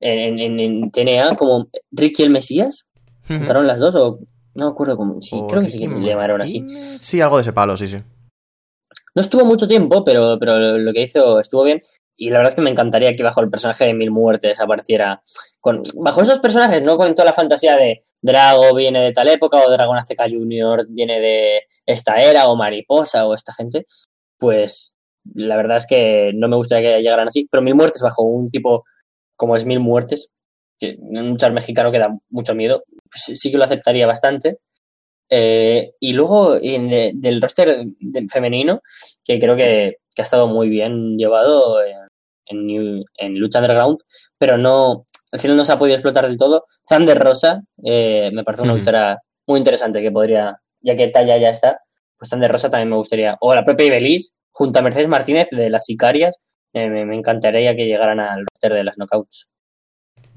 [0.00, 2.86] en, en, en TNA, como Ricky el Mesías.
[3.38, 4.20] ¿Juntaron las dos o
[4.54, 5.20] no me acuerdo cómo?
[5.20, 6.64] Sí, O creo que sí que le llamaron así.
[7.00, 7.98] Sí, algo de ese palo, sí, sí.
[9.16, 11.82] No estuvo mucho tiempo, pero, pero lo que hizo estuvo bien.
[12.18, 15.22] Y la verdad es que me encantaría que bajo el personaje de Mil Muertes apareciera.
[15.58, 19.58] Con, bajo esos personajes, no con toda la fantasía de Drago viene de tal época,
[19.66, 23.86] o Dragon Azteca Junior viene de esta era, o Mariposa, o esta gente.
[24.38, 24.94] Pues
[25.34, 27.48] la verdad es que no me gustaría que llegaran así.
[27.50, 28.84] Pero Mil Muertes bajo un tipo
[29.34, 30.30] como es Mil Muertes,
[30.78, 34.58] que un luchador mexicano que da mucho miedo, pues sí que lo aceptaría bastante.
[35.28, 38.80] Eh, y luego en de- del roster de- femenino,
[39.24, 41.96] que creo que, que ha estado muy bien llevado en,
[42.46, 43.98] en, New- en Lucha Underground,
[44.38, 46.64] pero no, al final no se ha podido explotar del todo.
[46.88, 51.50] Thunder Rosa eh, me parece una luchadora muy interesante que podría, ya que Talla ya
[51.50, 51.80] está,
[52.16, 53.36] pues Thunder Rosa también me gustaría.
[53.40, 56.38] O la propia Ibeliz, junto a Mercedes Martínez de las Sicarias,
[56.72, 59.48] eh, me, me encantaría que llegaran al roster de las knockouts.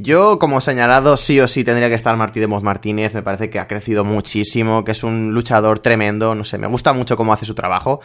[0.01, 3.13] Yo, como señalado, sí o sí tendría que estar Martí de Moz Martínez.
[3.13, 6.33] Me parece que ha crecido muchísimo, que es un luchador tremendo.
[6.35, 7.99] No sé, me gusta mucho cómo hace su trabajo.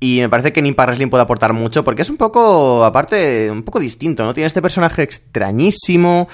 [0.00, 3.52] Y me parece que en Impact Wrestling puede aportar mucho, porque es un poco, aparte,
[3.52, 4.34] un poco distinto, ¿no?
[4.34, 6.28] Tiene este personaje extrañísimo.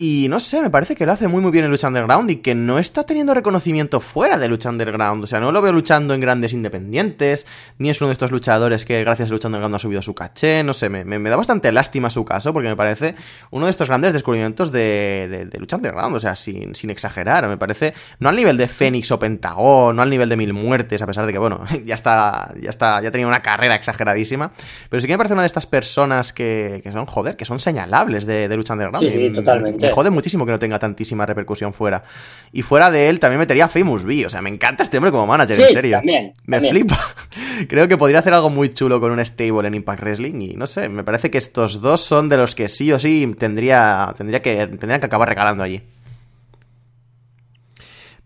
[0.00, 2.36] Y no sé, me parece que lo hace muy muy bien en Lucha Underground y
[2.36, 5.24] que no está teniendo reconocimiento fuera de Lucha Underground.
[5.24, 8.84] O sea, no lo veo luchando en grandes independientes, ni es uno de estos luchadores
[8.84, 10.62] que gracias a Lucha Underground ha subido su caché.
[10.62, 13.16] No sé, me, me- me da bastante lástima su caso porque me parece
[13.50, 16.14] uno de estos grandes descubrimientos de, de, de Lucha Underground.
[16.14, 20.02] O sea, sin, sin exagerar, me parece, no al nivel de Fénix o Pentagón, no
[20.02, 23.10] al nivel de Mil Muertes, a pesar de que, bueno, ya está, ya está, ya
[23.10, 24.52] tenía una carrera exageradísima.
[24.88, 27.58] Pero sí que me parece una de estas personas que, que son, joder, que son
[27.58, 29.08] señalables de, de Lucha Underground.
[29.08, 29.87] Sí, sí, totalmente.
[29.88, 32.04] Me jode muchísimo que no tenga tantísima repercusión fuera.
[32.52, 34.26] Y fuera de él también metería a Famous B.
[34.26, 35.96] O sea, me encanta este hombre como manager, Sí, en serio.
[35.98, 36.74] también, Me también.
[36.74, 36.98] flipa.
[37.68, 40.40] Creo que podría hacer algo muy chulo con un stable en Impact Wrestling.
[40.40, 43.34] Y no sé, me parece que estos dos son de los que sí o sí
[43.38, 45.82] tendría, tendría que, tendrían que acabar regalando allí.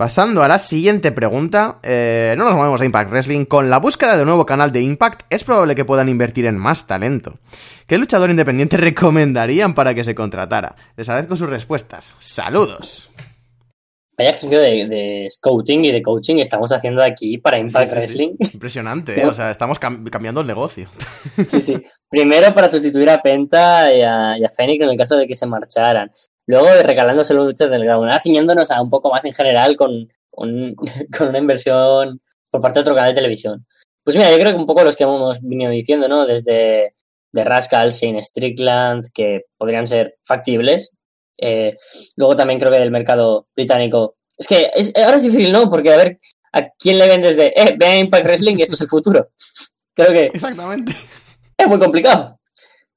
[0.03, 3.45] Pasando a la siguiente pregunta, eh, no nos movemos de Impact Wrestling.
[3.45, 6.59] Con la búsqueda de un nuevo canal de Impact, es probable que puedan invertir en
[6.59, 7.39] más talento.
[7.87, 10.75] ¿Qué luchador independiente recomendarían para que se contratara?
[10.97, 12.17] Les agradezco sus respuestas.
[12.19, 13.13] ¡Saludos!
[14.19, 17.93] Vaya ejercicio de, de scouting y de coaching estamos haciendo aquí para Impact Sí, sí,
[17.93, 17.99] sí.
[17.99, 18.31] Wrestling.
[18.55, 19.27] Impresionante, ¿eh?
[19.27, 20.89] O sea, estamos cam- cambiando el negocio.
[21.47, 21.81] Sí, sí.
[22.11, 25.47] Primero para sustituir a Penta y a, y a en el caso de que se
[25.47, 26.11] marcharan.
[26.47, 28.05] Luego regalándose los luchas del ground.
[28.09, 30.75] Ahora ciñéndonos a un poco más en general con, un-
[31.17, 32.21] con una inversión
[32.51, 33.67] por parte de otro canal de televisión.
[34.05, 36.27] Pues mira, yo creo que un poco los que hemos venido diciendo, ¿no?
[36.27, 36.95] Desde
[37.33, 40.93] de Rascal, Shane Strickland, que podrían ser factibles.
[41.39, 41.77] Eh,
[42.17, 44.17] luego también creo que del mercado británico.
[44.37, 45.71] Es que es- ahora es difícil, ¿no?
[45.71, 46.19] Porque a ver,
[46.53, 49.31] ¿a quién le ven desde, eh, ve a Impact Wrestling y esto es el futuro?
[49.95, 50.93] Creo que Exactamente.
[51.57, 52.39] es muy complicado.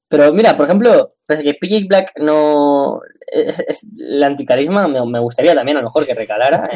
[0.08, 3.00] Pero mira, por ejemplo, pese a que PJ Black no.
[3.26, 6.70] Es, es- el anticarisma me, me gustaría también a lo mejor que recalara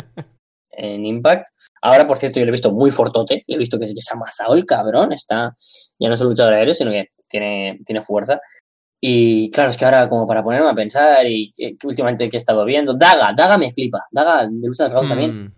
[0.73, 1.47] en, en Impact.
[1.83, 3.45] Ahora, por cierto, yo lo he visto muy fortote.
[3.47, 5.13] He visto que, que se ha amazado el cabrón.
[5.13, 5.57] Está.
[5.99, 8.41] Ya no es un luchador aéreo, sino que tiene, tiene fuerza.
[9.03, 12.39] Y claro, es que ahora, como para ponerme a pensar, y que, últimamente que he
[12.39, 14.05] estado viendo, Daga, Daga me flipa.
[14.11, 15.45] Daga de Lucha Underground también.
[15.45, 15.55] Mm.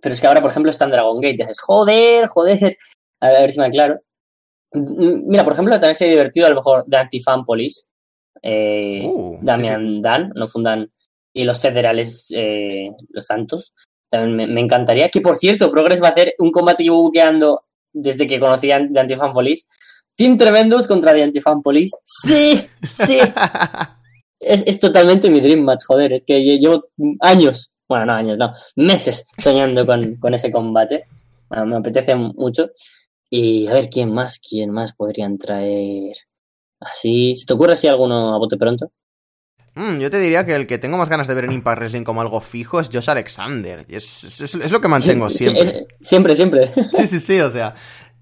[0.00, 2.78] Pero es que ahora, por ejemplo, está en Dragon Gate y haces, joder, joder.
[3.20, 4.00] A ver, a ver si me aclaro.
[4.74, 7.82] Mira, por ejemplo, también sería divertido a lo mejor de Antifan Police.
[8.42, 10.90] Eh, Uh, sí, Damian Dan, no fundan.
[11.34, 13.74] Y los federales, eh, los santos.
[14.10, 15.08] También me, me encantaría.
[15.08, 17.62] Que por cierto, Progress va a hacer un combate que llevo buqueando
[17.92, 19.66] desde que conocí a- de Antifan Police.
[20.14, 21.96] Team Tremendous contra The Antifan Police.
[22.04, 23.18] Sí, sí.
[24.44, 26.12] Es, es totalmente mi dream match, joder.
[26.12, 26.86] Es que lle- llevo
[27.20, 31.04] años, bueno, no años, no, meses soñando con, con ese combate.
[31.48, 32.70] Bueno, me apetece mucho.
[33.34, 34.38] Y a ver, ¿quién más?
[34.38, 36.14] ¿Quién más podrían traer?
[36.80, 38.92] Así, ¿se te ocurre así alguno a bote pronto?
[39.74, 42.04] Mm, yo te diría que el que tengo más ganas de ver en Impact Wrestling
[42.04, 43.86] como algo fijo es Josh Alexander.
[43.88, 45.62] Y Es, es- es lo que mantengo Sí, siempre.
[45.62, 46.70] es- siempre, siempre.
[46.92, 47.74] Sí, sí, sí, o sea.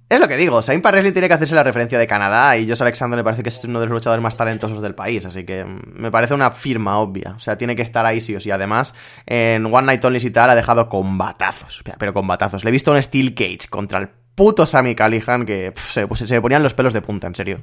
[0.08, 2.56] Es lo que digo, o sea, Impact Wrestling tiene que hacerse la referencia de Canadá
[2.56, 5.24] y Josh Alexander me parece que es uno de los luchadores más talentosos del país,
[5.24, 8.34] así que mm, me parece una firma obvia, o sea, tiene que estar ahí sí
[8.36, 8.50] o sí.
[8.50, 8.92] Además,
[9.26, 12.62] en One Night Only y tal ha dejado combatazos, pero combatazos.
[12.64, 16.20] Le he visto un Steel Cage contra el puto Sammy Callihan que pff, se, pues,
[16.20, 17.60] se me ponían los pelos de punta, en serio.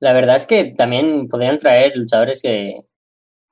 [0.00, 2.80] La verdad es que también podrían traer luchadores que,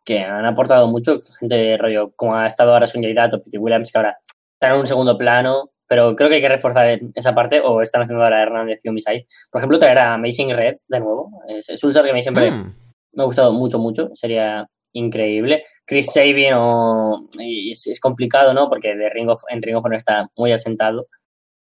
[0.05, 3.59] que han aportado mucho, gente de rollo, como ha estado ahora Sonjay Dutt o Pete
[3.59, 4.19] Williams, que ahora
[4.55, 8.03] están en un segundo plano, pero creo que hay que reforzar esa parte, o están
[8.03, 9.27] haciendo ahora Hernández y Omisai.
[9.51, 11.31] Por ejemplo, traer a Amazing Red de nuevo.
[11.49, 12.75] Es, es un luchador que a mí siempre Mm.
[13.13, 14.11] me ha gustado mucho, mucho.
[14.15, 15.65] Sería increíble.
[15.87, 18.69] Chris Sabin o, es, es complicado, ¿no?
[18.69, 21.07] Porque de Ring of, en Ring of Honor está muy asentado,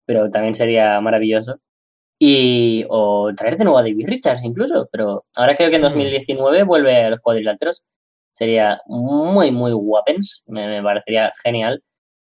[0.06, 1.58] pero también sería maravilloso.
[2.18, 5.84] Y, o traer de nuevo a David Richards incluso, pero ahora creo que en Mm.
[5.86, 7.82] 2019 vuelve a los cuadriláteros.
[8.34, 11.82] Sería muy, muy guapens, me, me parecería genial.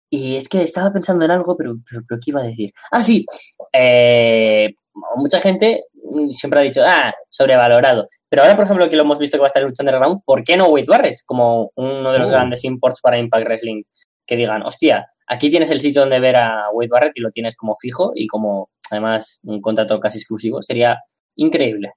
[0.09, 2.71] Y es que estaba pensando en algo, pero, pero, pero ¿qué iba a decir?
[2.91, 3.25] Ah, sí,
[3.73, 4.73] eh,
[5.17, 5.83] mucha gente
[6.29, 8.07] siempre ha dicho, ah, sobrevalorado.
[8.29, 10.21] Pero ahora, por ejemplo, que lo hemos visto que va a estar en Lucha Underground,
[10.25, 11.19] ¿por qué no Wade Barrett?
[11.25, 12.31] Como uno de los Oh.
[12.33, 13.83] grandes imports para Impact Wrestling.
[14.27, 17.55] Que digan, hostia, aquí tienes el sitio donde ver a Wade Barrett y lo tienes
[17.55, 20.61] como fijo y como, además, un contrato casi exclusivo.
[20.61, 20.99] Sería
[21.35, 21.91] increíble.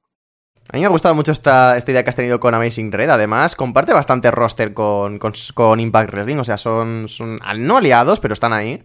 [0.73, 3.11] A mí me ha gustado mucho esta, esta idea que has tenido con Amazing Red.
[3.11, 6.37] Además, comparte bastante roster con, con, con Impact Wrestling.
[6.37, 8.83] O sea, son, son no aliados, pero están ahí.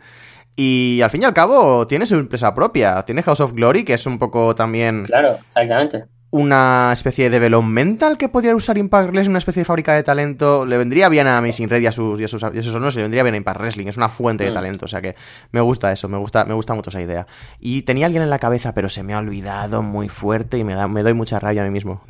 [0.56, 3.04] Y al fin y al cabo, tiene su empresa propia.
[3.04, 6.06] Tiene House of Glory, que es un poco también Claro, exactamente.
[6.36, 10.66] Una especie de developmental que podría usar Impact Wrestling, una especie de fábrica de talento.
[10.66, 12.70] Le vendría bien a Amazing Red y a sus, y a sus, y a sus
[12.72, 13.88] alumnos, le vendría bien a Impact Wrestling.
[13.88, 14.54] Es una fuente de Mm.
[14.54, 15.16] talento, o sea que
[15.52, 17.26] me gusta eso, me gusta, me gusta mucho esa idea.
[17.60, 20.74] Y tenía alguien en la cabeza, pero se me ha olvidado muy fuerte y me,
[20.76, 22.02] da, me doy mucha rabia a mí mismo.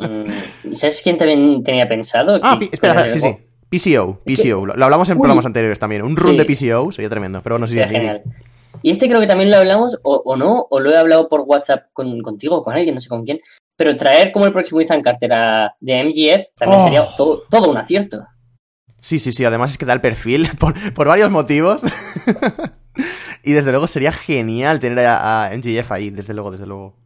[0.00, 2.38] Mm, ¿Sabes quién también tenía pensado?
[2.42, 3.36] ah, espera, sí, sí.
[3.68, 4.64] PCO, PCO.
[4.66, 5.20] Lo, lo hablamos en Uy.
[5.22, 6.02] programas anteriores también.
[6.02, 6.36] Un run Sí.
[6.38, 8.22] de PCO sería tremendo, pero Sería sí, genial.
[8.82, 11.40] Y este creo que también lo hablamos, o, o no, o lo he hablado por
[11.42, 13.40] WhatsApp con, contigo o con alguien, no sé con quién.
[13.76, 16.84] Pero traer como el próximo Ethan Carter a- de MGF también Oh.
[16.84, 18.24] sería todo, todo un acierto.
[19.00, 21.82] Sí, sí, sí, además es que da el perfil por, por varios motivos.
[23.44, 26.96] y desde luego sería genial tener a, a NGF ahí, desde luego, desde luego.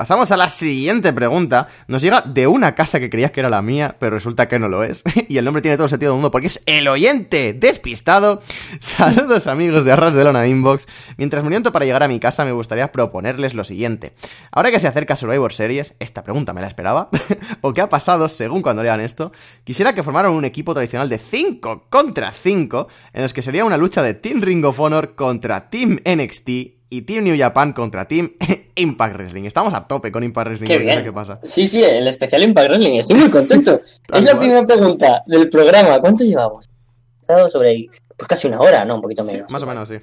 [0.00, 1.68] Pasamos a la siguiente pregunta.
[1.86, 4.66] Nos llega de una casa que creías que era la mía, pero resulta que no
[4.66, 5.04] lo es.
[5.28, 8.40] y el nombre tiene todo el sentido del mundo porque es el oyente despistado.
[8.80, 10.88] Saludos amigos de Arras de Lona Inbox.
[11.18, 14.14] Mientras me oriento para llegar a mi casa, me gustaría proponerles lo siguiente.
[14.50, 17.10] Ahora que se acerca Survivor Series, esta pregunta me la esperaba.
[17.60, 19.32] o qué ha pasado según cuando lean esto,
[19.64, 23.76] quisiera que formaran un equipo tradicional de 5 contra 5, en los que sería una
[23.76, 28.32] lucha de Team Ring of Honor contra Team NXT y Team New Japan contra Team
[28.74, 29.44] Impact Wrestling.
[29.44, 31.04] Estamos a tope con Impact Wrestling, Qué porque no sé bien.
[31.08, 31.40] qué pasa.
[31.44, 32.98] Sí, sí, el especial Impact Wrestling.
[32.98, 33.80] Estoy muy contento.
[34.12, 36.00] Es la primera pregunta del programa.
[36.00, 36.68] ¿Cuánto llevamos?
[37.20, 37.86] Estado sobre
[38.16, 38.96] pues casi una hora, ¿no?
[38.96, 39.50] Un poquito Sí, menos.
[39.50, 39.94] más o menos, sí.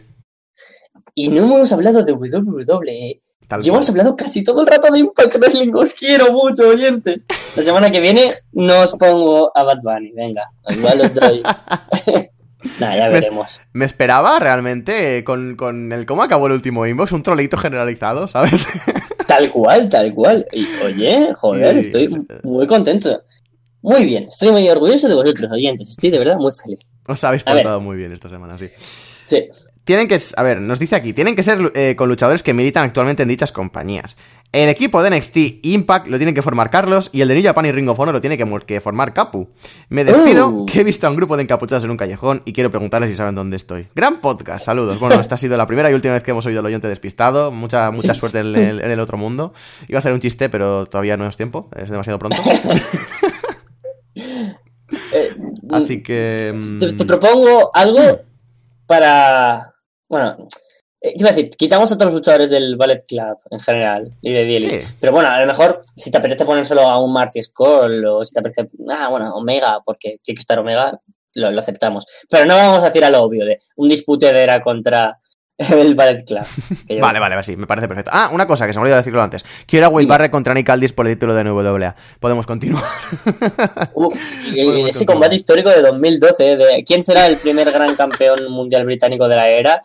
[1.14, 3.22] Y no hemos hablado de WWE.
[3.48, 3.90] Tal Y hemos cual.
[4.00, 5.74] hablado casi todo el rato de Impact Wrestling.
[5.74, 7.26] Os quiero mucho, oyentes.
[7.56, 10.12] La semana que viene no os pongo a Bad Bunny.
[10.14, 11.44] Venga, igual os doy.
[12.80, 13.62] Nah, ya Me- veremos.
[13.74, 18.28] Me esperaba realmente eh, con, con el cómo acabó el último inbox, un troleito generalizado,
[18.28, 18.66] ¿sabes?
[19.28, 20.46] Tal cual, tal cual.
[20.52, 22.08] Y, oye, joder, estoy
[22.44, 23.24] muy contento.
[23.82, 25.90] Muy bien, estoy muy orgulloso de vosotros, oyentes.
[25.92, 26.80] Estoy de verdad muy feliz.
[27.06, 28.70] Os habéis portado muy bien esta semana, sí.
[29.28, 29.48] Sí.
[29.86, 32.84] Tienen que, a ver, nos dice aquí, tienen que ser eh, con luchadores que militan
[32.84, 34.18] actualmente en dichas compañías.
[34.54, 37.66] El equipo de NXT Impact lo tienen que formar Carlos y el de New Japan
[37.66, 39.50] y Ring of Honor lo tiene que, formar Capu.
[39.90, 40.66] Me despido, Uh.
[40.66, 43.16] que he visto a un grupo de encapuchados en un callejón y quiero preguntarles si
[43.18, 43.90] saben dónde estoy.
[43.94, 45.00] Gran podcast, saludos.
[45.00, 47.52] Bueno, esta ha sido la primera y última vez que hemos oído al oyente despistado.
[47.52, 49.54] Mucha, mucha suerte en el, en el otro mundo.
[49.90, 52.38] Iba a ser un chiste, pero todavía no es tiempo, es demasiado pronto.
[55.14, 55.36] Eh,
[55.70, 56.54] Así que...
[56.80, 58.22] te, te mm, propongo algo
[58.88, 59.74] para.
[60.10, 60.48] Bueno,
[61.16, 64.44] iba a decir, quitamos a todos los luchadores del Ballet Club en general y de
[64.44, 64.70] Dieli.
[64.70, 64.80] Sí.
[65.00, 68.24] Pero bueno, a lo mejor si te apetece poner solo a un Marty Skull o
[68.26, 68.68] si te apetece.
[68.90, 71.00] Ah, bueno, Omega, porque tiene que estar Omega,
[71.34, 72.06] lo, lo aceptamos.
[72.30, 75.20] Pero no vamos a decir a lo obvio de un dispute de era contra
[75.58, 76.46] el Ballet Club.
[76.88, 78.12] yo- Vale, vale, vale, sí, me parece perfecto.
[78.14, 79.44] Ah, una cosa que se me olvidó decirlo antes.
[79.66, 80.06] Quiero a Dime.
[80.06, 81.96] Barrett contra Nick Aldis por el título de NWA.
[82.20, 82.84] Podemos continuar.
[84.54, 85.06] Y Podemos ese continuar.
[85.06, 89.50] combate histórico de 2012, de quién será el primer gran campeón mundial británico de la
[89.50, 89.84] era.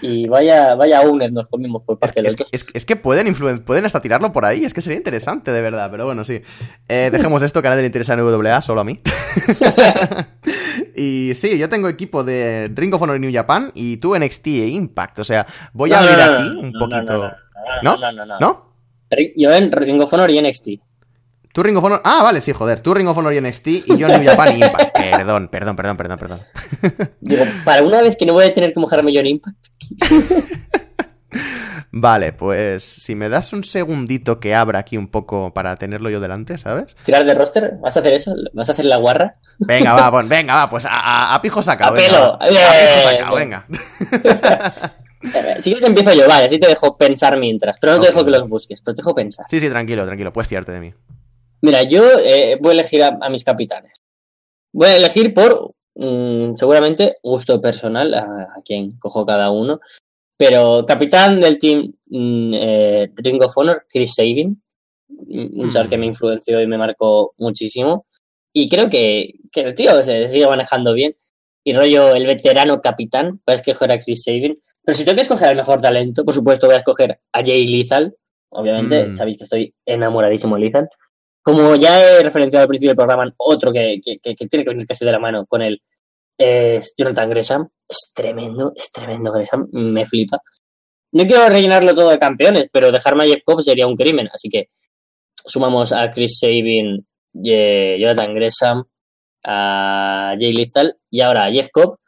[0.00, 2.78] Y vaya, vaya Owner nos comimos por Es parte de es, los que- es que-
[2.78, 4.64] es que pueden influen- pueden hasta tirarlo por ahí.
[4.64, 5.90] Es que sería interesante, de verdad.
[5.90, 6.40] Pero bueno, sí.
[6.88, 9.00] Eh, dejemos esto, que a nadie le interesa NWA, solo a mí.
[10.96, 14.46] y sí, yo tengo equipo de Ring of Honor y New Japan y tú NXT
[14.62, 15.18] e Impact.
[15.20, 17.32] O sea, voy a No, no, abrir no, aquí no, un no, poquito.
[17.82, 18.72] No, no, ¿No?
[19.36, 20.68] Yo en Ring of Honor y NXT.
[21.52, 22.00] Tú Ring of Honor.
[22.04, 22.80] Ah, vale, sí, joder.
[22.80, 24.96] Tú Ring of Honor y NXT y yo New Japan y Impact.
[24.98, 26.40] Perdón, perdón, perdón, perdón, perdón.
[27.20, 29.56] Digo, para una vez que no voy a tener que mojarme yo en Impact.
[31.94, 36.20] Vale, pues si me das un segundito que abra aquí un poco para tenerlo yo
[36.20, 36.96] delante, ¿sabes?
[37.04, 38.34] Tirar de roster, ¿vas a hacer eso?
[38.54, 39.36] ¿Vas a hacer la guarra?
[39.58, 41.92] Venga, va, pon- venga, va, pues a, a- a pijo sacado.
[41.92, 42.38] A venga, pelo.
[42.38, 42.44] va.
[42.46, 42.48] A
[43.18, 43.50] pijo bien.
[43.50, 43.66] venga.
[45.60, 47.76] Si quieres empiezo yo, vale, así te dejo pensar mientras.
[47.78, 49.44] Pero no te dejo que los busques, pero te dejo pensar.
[49.50, 50.94] Sí, sí, tranquilo, tranquilo, puedes fiarte de mí.
[51.62, 53.92] Mira, yo eh, voy a elegir a, a mis capitanes.
[54.72, 58.24] Voy a elegir por, mm, seguramente, gusto personal a,
[58.56, 59.80] a quien cojo cada uno.
[60.36, 64.60] Pero capitán del team mm, eh, Ring of Honor, Chris Sabin.
[65.08, 68.06] Un un char que me influenció y me marcó muchísimo.
[68.52, 71.14] Y creo que, que el tío se sigue manejando bien.
[71.64, 74.58] Y rollo, el veterano capitán, voy a escoger a Chris Sabin.
[74.84, 77.66] Pero si tengo que escoger al mejor talento, por supuesto voy a escoger a Jay
[77.68, 78.16] Lethal.
[78.50, 79.14] Obviamente, Mm.
[79.14, 80.88] sabéis que estoy enamoradísimo de Lethal.
[81.42, 84.70] Como ya he referenciado al principio del programa, otro que, que- que- que tiene que
[84.70, 85.82] venir casi de la mano con él
[86.38, 87.68] es Jonathan Gresham.
[87.88, 90.38] Es tremendo, es tremendo Gresham, me flipa.
[91.12, 94.48] No quiero rellenarlo todo de campeones, pero dejarme a Jeff Cobb sería un crimen, así
[94.48, 94.70] que
[95.44, 97.06] sumamos a Chris Sabin,
[97.44, 98.84] eh, Jonathan Gresham,
[99.44, 101.98] a Jay Lethal y ahora a Jeff Cobb.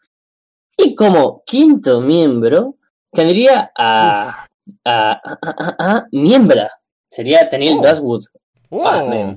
[0.76, 2.76] Y como quinto miembro
[3.12, 4.46] tendría a,
[4.84, 6.70] a, a, a- a Miembra.
[7.04, 7.82] Sería Tenil Oh.
[7.82, 8.22] Dashwood.
[8.70, 9.36] ¡Oh!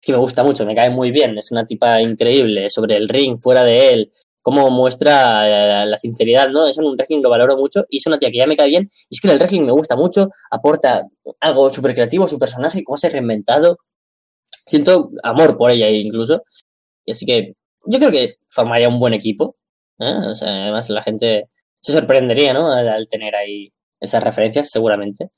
[0.00, 3.08] Es que me gusta mucho, me cae muy bien, es una tipa increíble sobre el
[3.08, 4.12] ring, fuera de él,
[4.44, 6.66] cómo muestra eh, la sinceridad, ¿no?
[6.66, 8.68] Eso en un wrestling lo valoro mucho y es una tía que ya me cae
[8.68, 8.90] bien.
[9.08, 11.08] Y es que el wrestling me gusta mucho, aporta
[11.40, 13.78] algo súper creativo su personaje, cómo se ha reinventado.
[14.66, 16.42] Siento amor por ella incluso.
[17.06, 17.54] Y así que
[17.86, 19.56] yo creo que formaría un buen equipo.
[19.98, 20.14] ¿eh?
[20.28, 21.48] O sea, además la gente
[21.80, 22.70] se sorprendería, ¿no?
[22.70, 25.30] Al tener ahí esas referencias, seguramente.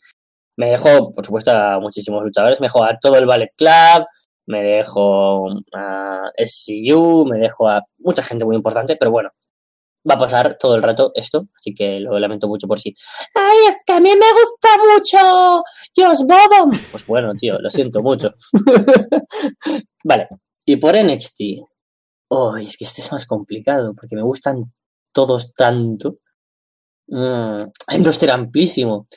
[0.57, 2.61] Me dejo, por supuesto, a muchísimos luchadores.
[2.61, 4.07] Me dejo a todo el Ballet Club,
[4.47, 9.31] me dejo a SCU, me dejo a mucha gente muy importante, pero bueno,
[10.09, 12.95] va a pasar todo el rato esto, así que lo lamento mucho por sí.
[13.35, 15.63] ¡Ay, es que a mí me gusta mucho
[15.97, 16.79] Josh Bodom!
[16.91, 18.35] Pues bueno, tío, lo siento mucho.
[20.05, 20.29] vale,
[20.65, 21.41] y por NXT.
[22.29, 24.73] Oh, es que este es más complicado, porque me gustan
[25.13, 26.19] todos tanto.
[27.09, 29.09] Mm, hay un roster amplísimo.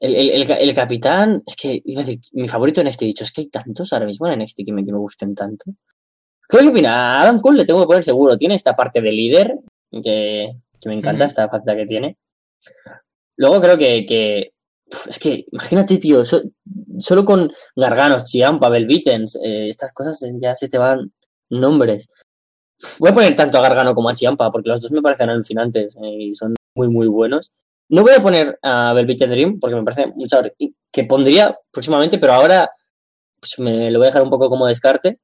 [0.00, 3.32] El, el, el, capitán, es que, iba a decir, mi favorito en este dicho, es
[3.32, 5.64] que hay tantos ahora mismo en NXT que me, que me gusten tanto.
[6.48, 8.36] Creo que, mira, a Adam Cole le tengo que poner seguro.
[8.36, 9.58] Tiene esta parte de líder,
[9.90, 12.16] que, que me encanta, esta faceta que tiene.
[13.36, 14.52] Luego creo que, que
[15.08, 16.42] es que, imagínate, tío, so-
[16.98, 21.12] solo con Garganos, Chiampa, Belvitens, eh, estas cosas ya se te van
[21.50, 22.08] nombres.
[22.98, 25.96] Voy a poner tanto a Gargano como a Chiampa, porque los dos me parecen alucinantes
[25.96, 27.50] eh, y son muy, muy buenos.
[27.88, 30.42] No voy a poner a Velvet Dream porque me parece mucho
[30.92, 32.70] que pondría próximamente, pero ahora
[33.40, 35.18] pues, me lo voy a dejar un poco como descarte.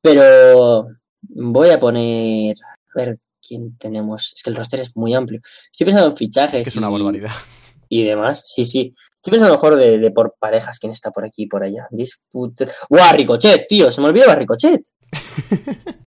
[0.00, 0.88] Pero
[1.20, 2.56] voy a poner.
[2.94, 4.32] A ver, ¿quién tenemos?
[4.34, 5.40] Es que el roster es muy amplio.
[5.70, 7.30] Estoy pensando en fichajes Es que es una y, barbaridad.
[7.88, 8.42] y demás.
[8.46, 8.94] Sí, sí.
[9.16, 11.62] Estoy pensando a lo mejor de, de por parejas, quién está por aquí y por
[11.62, 11.88] allá.
[11.90, 12.68] Dispute.
[12.88, 13.90] ¡Guau, Ricochet, tío!
[13.90, 14.82] Se me olvidaba Ricochet.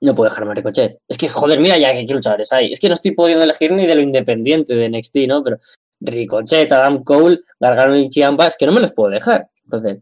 [0.00, 0.98] No puedo dejarme a Ricochet.
[1.08, 2.72] Es que, joder, mira ya qué luchadores hay.
[2.72, 5.42] Es que no estoy pudiendo elegir ni de lo independiente de NXT, ¿no?
[5.42, 5.58] Pero
[6.00, 9.48] Ricochet, Adam Cole, Gargano y Chiampa, es que no me los puedo dejar.
[9.64, 9.98] Entonces,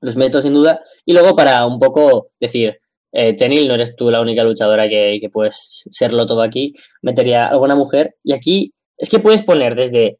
[0.00, 0.80] los meto sin duda.
[1.04, 2.80] Y luego para un poco decir,
[3.12, 7.48] eh, Tenil, no eres tú la única luchadora que, que puedes serlo todo aquí, metería
[7.48, 8.16] alguna mujer.
[8.24, 10.18] Y aquí es que puedes poner desde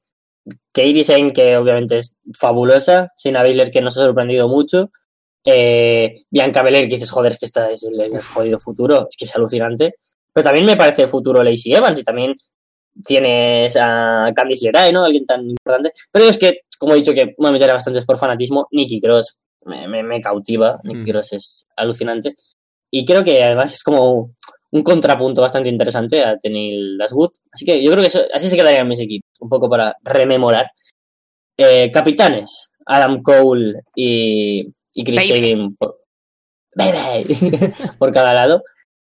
[0.73, 4.91] Kairi Sane, que obviamente es fabulosa, Shayna Baszler, que nos ha sorprendido mucho,
[5.45, 9.17] eh, Bianca Belair, que dices, joder, es que esta es el, el jodido futuro, es
[9.17, 9.95] que es alucinante.
[10.33, 12.37] Pero también me parece futuro Lacey Evans y también
[13.05, 15.05] tienes a Candice LeRae, ¿no?
[15.05, 15.93] Alguien tan importante.
[16.11, 19.37] Pero es que, como he dicho, que me meteré bastantes por fanatismo, Nikki Cross
[19.67, 21.11] me, me, me cautiva, Nikki Mm.
[21.11, 22.35] Cross es alucinante.
[22.91, 24.35] Y creo que además es como
[24.73, 27.31] un contrapunto bastante interesante a Tenil Dashwood.
[27.53, 30.71] Así que yo creo que eso, así se quedarían mis equipos, un poco para rememorar.
[31.57, 35.29] Eh, capitanes, Adam Cole y, y Chris.
[35.29, 35.77] Sabin
[37.99, 38.63] por, cada lado.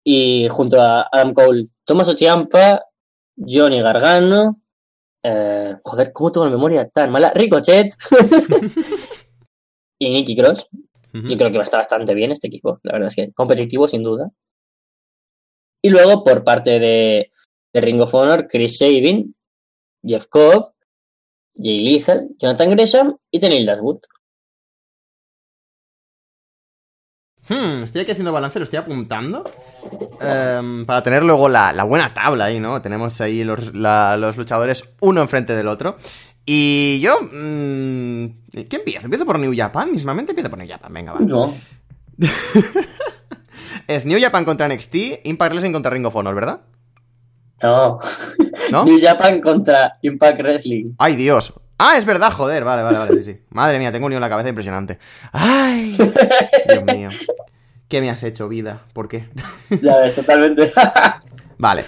[0.05, 2.85] Y junto a Adam Cole, Tomás Ochiampa,
[3.37, 4.61] Johnny Gargano.
[5.23, 7.33] eh, joder, ¿cómo tengo la memoria tan mala?
[7.35, 7.93] Ricochet.
[9.99, 10.69] y Nicky Cross.
[11.13, 12.79] Yo creo que va a estar bastante bien este equipo.
[12.83, 14.31] La verdad es que competitivo, sin duda.
[15.83, 17.33] Y luego, por parte de,
[17.73, 19.35] de Ring of Honor, Chris Sabin,
[20.05, 20.75] Jeff Cobb,
[21.55, 24.01] Jay Lethal, Jonathan Gresham y Tenil Dashwood.
[27.49, 29.45] Hmm, estoy aquí haciendo balance, lo estoy apuntando.
[30.21, 32.83] Em, para tener luego la, la buena tabla ahí, ¿no?
[32.83, 35.97] Tenemos ahí los, la- los luchadores uno enfrente del otro.
[36.45, 37.19] Y yo.
[37.23, 38.27] mm,
[38.69, 39.07] ¿Qué empiezo?
[39.07, 39.93] ¿Empiezo por New Japan?
[39.93, 41.21] Mismamente empiezo por New Japan, venga, va.
[41.21, 41.55] No.
[43.87, 44.95] Es New Japan contra NXT,
[45.25, 46.61] Impact Wrestling contra Ring of Honor, ¿verdad?
[47.63, 47.99] No.
[48.73, 48.85] ¿No?
[48.87, 50.95] New Japan contra Impact Wrestling.
[50.99, 51.53] ¡Ay, Dios!
[51.79, 53.41] Ah, es verdad, joder, vale, vale, vale, sí, sí.
[53.51, 54.99] Madre mía, tengo un lío en la cabeza impresionante.
[55.33, 55.97] ¡Ay!
[56.69, 57.11] Dios mío.
[57.89, 58.83] ¿Qué me has hecho, vida?
[58.93, 59.29] ¿Por qué?
[59.83, 60.73] Ya ves, totalmente.
[61.59, 61.85] Vale.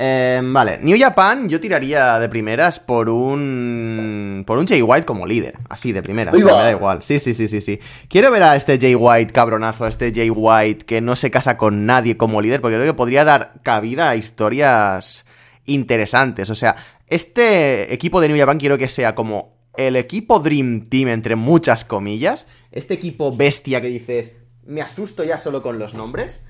[0.00, 4.44] Eh, vale, New Japan yo tiraría de primeras por un...
[4.46, 7.02] Por un Jay White como líder, así de primeras, o sea, me da igual.
[7.02, 7.80] Sí, sí, sí, sí, sí.
[8.08, 11.56] Quiero ver a este Jay White cabronazo, a este Jay White que no se casa
[11.56, 15.26] con nadie como líder, porque creo que podría dar cabida a historias
[15.64, 16.48] interesantes.
[16.48, 16.76] O sea,
[17.10, 21.84] este equipo de New Japan quiero que sea como el equipo Dream Team, entre muchas
[21.84, 22.46] comillas.
[22.72, 24.36] Este equipo bestia que dices,
[24.66, 26.44] me asusto ya solo con los nombres.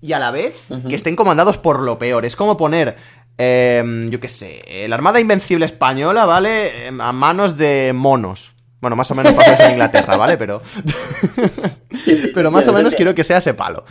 [0.00, 2.24] Y a la vez que estén comandados por lo peor.
[2.24, 2.96] Es como poner,
[3.38, 6.88] eh, yo qué sé, la Armada Invencible Española, ¿vale?
[6.88, 8.52] Eh, A manos de monos.
[8.80, 10.36] Bueno, más o menos pasa eso en Inglaterra, ¿vale?
[10.36, 10.60] Pero...
[12.34, 13.84] Pero más o menos quiero que sea ese palo.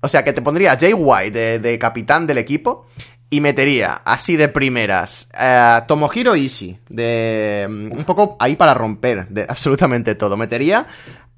[0.00, 2.86] O sea, que te pondría Jay White de, de capitán del equipo
[3.30, 9.28] y metería así de primeras a Tomohiro Ishii, de mm, un poco ahí para romper
[9.28, 10.36] de absolutamente todo.
[10.36, 10.86] Metería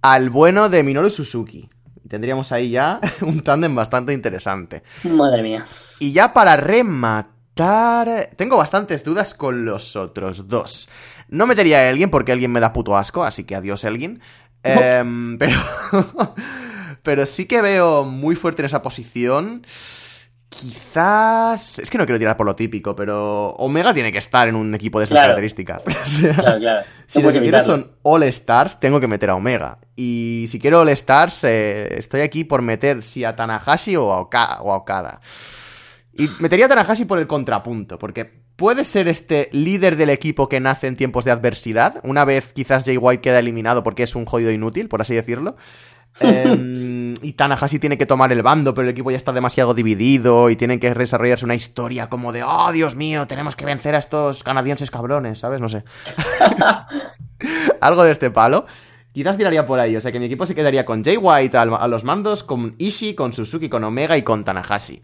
[0.03, 1.69] al bueno de Minoru Suzuki.
[2.09, 4.83] Tendríamos ahí ya un tándem bastante interesante.
[5.05, 5.67] Madre mía.
[5.99, 10.89] Y ya para rematar, tengo bastantes dudas con los otros dos.
[11.29, 14.21] No metería a Elgin porque Elgin me da puto asco, así que adiós Elgin.
[14.63, 15.57] Em, pero,
[17.03, 19.63] pero sí que veo muy fuerte en esa posición.
[20.51, 21.79] Quizás.
[21.79, 24.75] Es que no quiero tirar por lo típico, pero Omega tiene que estar en un
[24.75, 25.29] equipo de esas Claro.
[25.35, 25.85] características.
[25.87, 26.87] O sea, Claro, claro.
[27.07, 27.65] si No lo puedes que quiero evitarlo.
[27.85, 29.79] son All Stars, tengo que meter a Omega.
[29.97, 34.21] Y si quiero All Stars, eh, estoy aquí por meter si a Tanahashi o a,
[34.21, 35.21] Oka- o a Okada.
[36.13, 40.61] Y metería a Tanahashi por el contrapunto, porque puede ser este líder del equipo que
[40.61, 44.27] nace en tiempos de adversidad, una vez quizás Jay White queda eliminado porque es un
[44.27, 45.57] jodido inútil, por así decirlo.
[46.19, 50.51] Em, y Tanahashi tiene que tomar el bando, pero el equipo ya está demasiado dividido
[50.51, 53.99] y tienen que desarrollarse una historia como de, oh, Dios mío, tenemos que vencer a
[53.99, 55.61] estos canadienses cabrones, ¿sabes?
[55.61, 55.85] No sé.
[57.81, 58.67] Algo de este palo.
[59.13, 61.89] Quizás tiraría por ahí, o sea que mi equipo se quedaría con Jay White a
[61.89, 65.03] los mandos, con Ishii, con Suzuki, con Omega y con Tanahashi.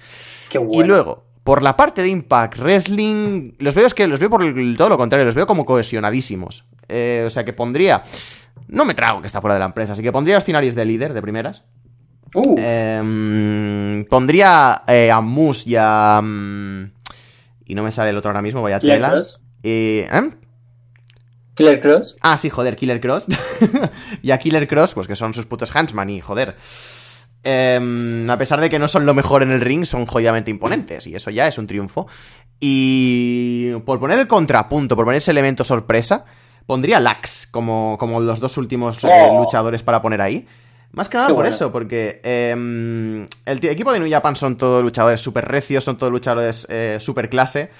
[0.48, 4.30] Qué Y luego, por la parte de Impact Wrestling, los veo es que los veo
[4.30, 6.64] por el- todo lo contrario, los veo como cohesionadísimos.
[6.88, 8.02] Eh, o sea que pondría.
[8.68, 10.84] No me trago que está fuera de la empresa, así que pondría a Austin de
[10.84, 11.64] líder de primeras.
[12.34, 16.20] Uh, Em, pondría eh, a Moose y a.
[16.22, 16.90] mm,
[17.66, 19.10] y no me sale el otro ahora mismo, vaya Killer tela.
[19.10, 19.40] Cross.
[19.62, 20.30] Eh, ¿eh?
[21.54, 22.16] Killer Cross.
[22.20, 23.26] Ah, sí, joder, Killer Cross.
[24.22, 26.56] y a Killer Cross, pues que son sus putos Huntsman y joder.
[27.42, 31.06] Em, a pesar de que no son lo mejor en el ring, son jodidamente imponentes.
[31.06, 32.08] Y eso ya es un triunfo.
[32.60, 36.24] Y por poner el contrapunto, por poner ese elemento sorpresa,
[36.66, 39.42] pondría Lax como, como los dos últimos eh, Oh.
[39.42, 40.46] luchadores para poner ahí.
[40.92, 41.54] Más que nada Qué por bueno.
[41.54, 46.12] eso, porque em, el equipo de New Japan son todos luchadores super recios, son todos
[46.12, 47.70] luchadores eh, super clase.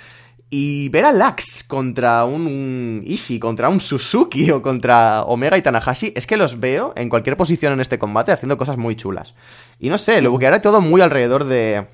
[0.49, 5.62] Y ver a Lax contra un, un Ishii, contra un Suzuki o contra Omega y
[5.62, 9.34] Tanahashi, es que los veo en cualquier posición en este combate haciendo cosas muy chulas.
[9.80, 11.87] Y no sé, lo buquearé todo muy alrededor de.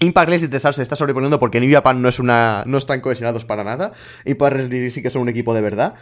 [0.00, 2.64] Impact Wrestling se está sobreponiendo porque New Japan no es una.
[2.66, 3.92] no están cohesionados para nada.
[4.24, 5.94] Impact Wrestling sí que son un equipo de verdad.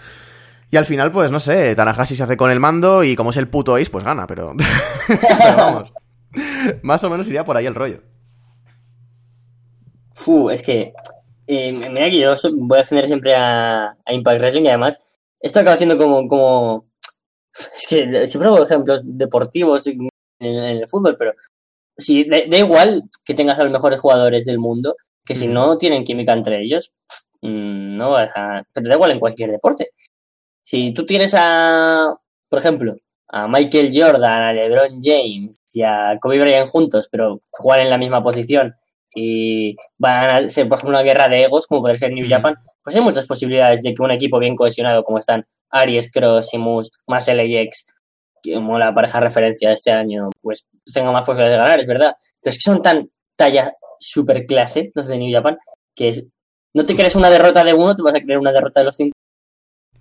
[0.71, 3.37] Y al final, pues no sé, Tanahashi se hace con el mando y como es
[3.37, 4.55] el puto Ace, pues gana, pero.
[5.07, 5.93] pero vamos.
[6.83, 8.01] Más o menos iría por ahí el rollo.
[10.15, 10.93] Fu, es que.
[11.47, 14.99] eh, mira que yo voy a defender siempre a, Impact Wrestling y además.
[15.39, 16.27] Esto acaba siendo como.
[16.27, 16.87] como
[17.77, 20.09] es que siempre hago ejemplos deportivos en
[20.41, 21.35] el fútbol, pero.
[21.97, 25.79] Si, da, da igual que tengas a los mejores jugadores del mundo, que si no
[25.79, 26.93] tienen química entre ellos,
[27.43, 28.65] mm, no vas a.
[28.73, 29.91] Pero da igual en cualquier deporte.
[30.63, 32.15] Si tú tienes a.
[32.49, 32.97] Por ejemplo,
[33.29, 37.99] a Michael Jordan, a LeBron James y a Kobe Bryant juntos, pero juegan en la
[37.99, 38.75] misma posición
[39.15, 42.29] y van a ser, por ejemplo, una guerra de egos, como puede ser New.
[42.29, 46.51] Japan, pues hay muchas posibilidades de que un equipo bien cohesionado, como están Aries, Cross
[47.07, 47.94] más LAX,
[48.53, 52.17] como la pareja referencia de este año, pues tenga más posibilidades de ganar, es verdad.
[52.41, 55.57] Pero es que son tan talla super clase los de New Japan
[55.95, 56.25] que
[56.75, 58.97] no te crees una derrota de uno, te vas a creer una derrota de los
[58.97, 59.15] cinco.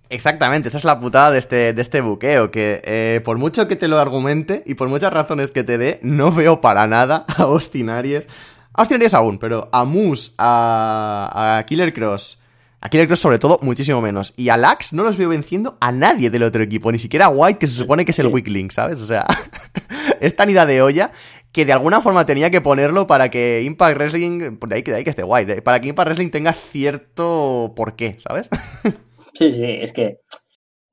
[0.10, 3.76] Exactamente, esa es la putada de este, de este buqueo, que eh, por mucho que
[3.76, 7.44] te lo argumente y por muchas razones que te dé, no veo para nada a
[7.44, 8.28] Austin Aries.
[8.74, 12.39] Austin Aries aún, pero a Moose, a, a Killer Cross,
[12.86, 14.34] a Killer Cross sobre todo, muchísimo menos.
[14.36, 17.29] Y a Lax no los veo venciendo a nadie del otro equipo, ni siquiera a
[17.29, 18.99] White, que se supone que es el weak link, ¿sabes?
[19.01, 19.25] O sea,
[20.19, 21.11] es tan ida de olla
[21.53, 24.97] que de alguna forma tenía que ponerlo para que Impact Wrestling, de ahí, que- de
[24.97, 28.49] ahí que esté White, eh, para que Impact Wrestling tenga cierto porqué, ¿sabes?
[29.36, 30.19] Sí, sí, es que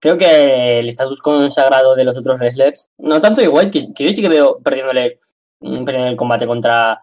[0.01, 4.13] creo que el estatus consagrado de los otros wrestlers, no tanto igual, que, que yo
[4.15, 5.19] sí que veo perdiéndole
[5.61, 7.03] mm, perdiendo el combate contra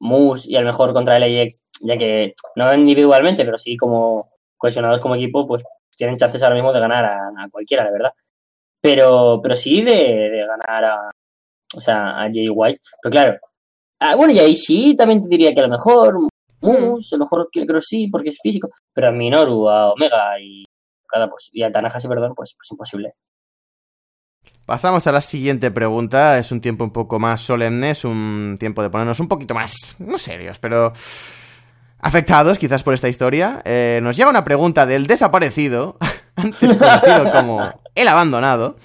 [0.00, 5.00] Moose y a lo mejor contra LAX, ya que no individualmente, pero sí como cohesionados
[5.00, 5.62] como equipo, pues
[5.96, 8.12] tienen chances ahora mismo de ganar a, cualquiera, la verdad.
[8.80, 9.92] Pero, pero sí de,
[10.30, 11.10] de ganar a,
[11.74, 12.80] o sea, a Jay White.
[13.02, 13.38] Pero claro,
[14.00, 16.18] ah, bueno, y ahí sí también te diría que a lo mejor
[16.60, 20.64] Moose, a lo mejor creo sí, porque es físico, pero a Minoru, a Omega y
[21.06, 23.14] cada pues, y a Tanahashi, perdón, pues, pues imposible.
[24.66, 26.38] Pasamos a la siguiente pregunta.
[26.38, 29.94] Es un tiempo un poco más solemne, es un tiempo de ponernos un poquito más,
[30.00, 30.92] no serios, pero
[32.00, 33.62] afectados quizás por esta historia.
[33.64, 35.96] Eh, nos llega una pregunta del desaparecido,
[36.36, 38.76] antes conocido como el abandonado,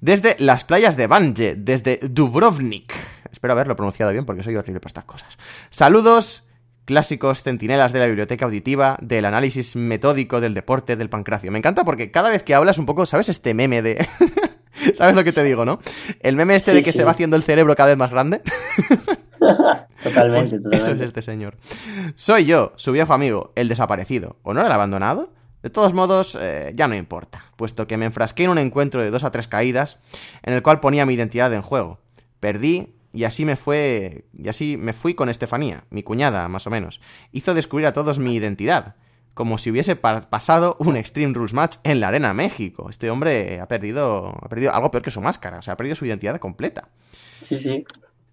[0.00, 2.92] desde las playas de Banje, desde Dubrovnik.
[3.30, 5.38] Espero haberlo pronunciado bien porque soy horrible para estas cosas.
[5.70, 6.48] Saludos,
[6.84, 11.52] clásicos centinelas de la biblioteca auditiva, del análisis metódico del deporte, del pancracio.
[11.52, 14.04] Me encanta porque cada vez que hablas un poco, ¿sabes este meme de...
[14.94, 15.78] ¿Sabes lo que te digo, no?
[16.20, 16.98] El meme este Sí, de que sí.
[16.98, 18.40] se va haciendo el cerebro cada vez más grande.
[19.38, 21.04] Totalmente, Pues Eso totalmente.
[21.04, 21.56] es este señor.
[22.14, 24.36] Soy yo, su viejo amigo, el desaparecido.
[24.42, 25.32] ¿O no el abandonado?
[25.62, 29.10] De todos modos, eh, ya no importa, puesto que me enfrasqué en un encuentro de
[29.10, 29.98] dos a tres caídas,
[30.44, 31.98] en el cual ponía mi identidad en juego.
[32.38, 34.24] Perdí y así me fue.
[34.36, 37.00] Y así me fui con Estefanía, mi cuñada, más o menos.
[37.32, 38.94] Hizo descubrir a todos mi identidad.
[39.38, 42.90] Como si hubiese pa- pasado un Extreme Rules Match en la Arena México.
[42.90, 44.36] Este hombre ha perdido.
[44.42, 45.58] ha perdido algo peor que su máscara.
[45.58, 46.88] O sea, ha perdido su identidad completa.
[47.40, 47.84] Sí, sí.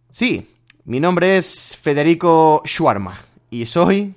[0.10, 0.48] Sí,
[0.84, 3.20] Mi nombre es Federico Schwarma
[3.52, 4.16] y soy...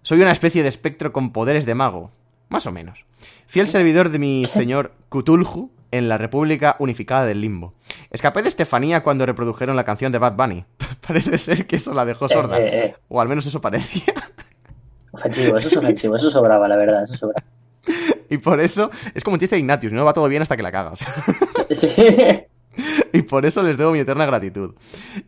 [0.00, 2.10] Soy una especie de espectro con poderes de mago,
[2.48, 3.04] más o menos.
[3.46, 7.74] Fiel servidor de mi señor Cthulhu en la República Unificada del Limbo.
[8.10, 10.64] Escapé de Estefanía cuando reprodujeron la canción de Bad Bunny.
[11.06, 12.58] Parece ser que eso la dejó sorda.
[12.58, 12.94] Eh, eh, eh.
[13.08, 14.14] O al menos eso parecía.
[15.12, 17.44] Ofensivo, eso es ofensivo, eso sobraba, la verdad, eso sobraba.
[18.28, 20.62] Y por eso es como un chiste de Ignatius, no va todo bien hasta que
[20.62, 20.92] la caga.
[20.92, 21.08] o sea.
[21.70, 21.88] Sí.
[23.12, 24.74] Y por eso les debo mi eterna gratitud.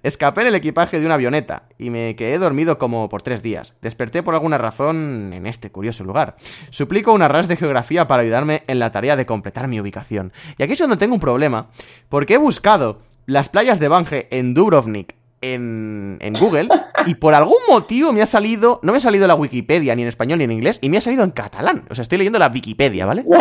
[0.02, 3.74] Escapé en el equipaje de una avioneta y me quedé dormido como por tres días.
[3.82, 6.36] Desperté por alguna razón en este curioso lugar.
[6.70, 10.32] Suplico una ras de geografía para ayudarme en la tarea de completar mi ubicación.
[10.58, 11.68] Y aquí es donde tengo un problema,
[12.08, 15.16] porque he buscado las playas de Bange en Dubrovnik
[15.52, 16.68] en, en Google
[17.06, 20.08] y por algún motivo me ha salido, no me ha salido la Wikipedia ni en
[20.08, 21.86] español ni en inglés y me ha salido en catalán.
[21.90, 23.22] O sea, estoy leyendo la Wikipedia, ¿vale?
[23.22, 23.40] ¡Guau!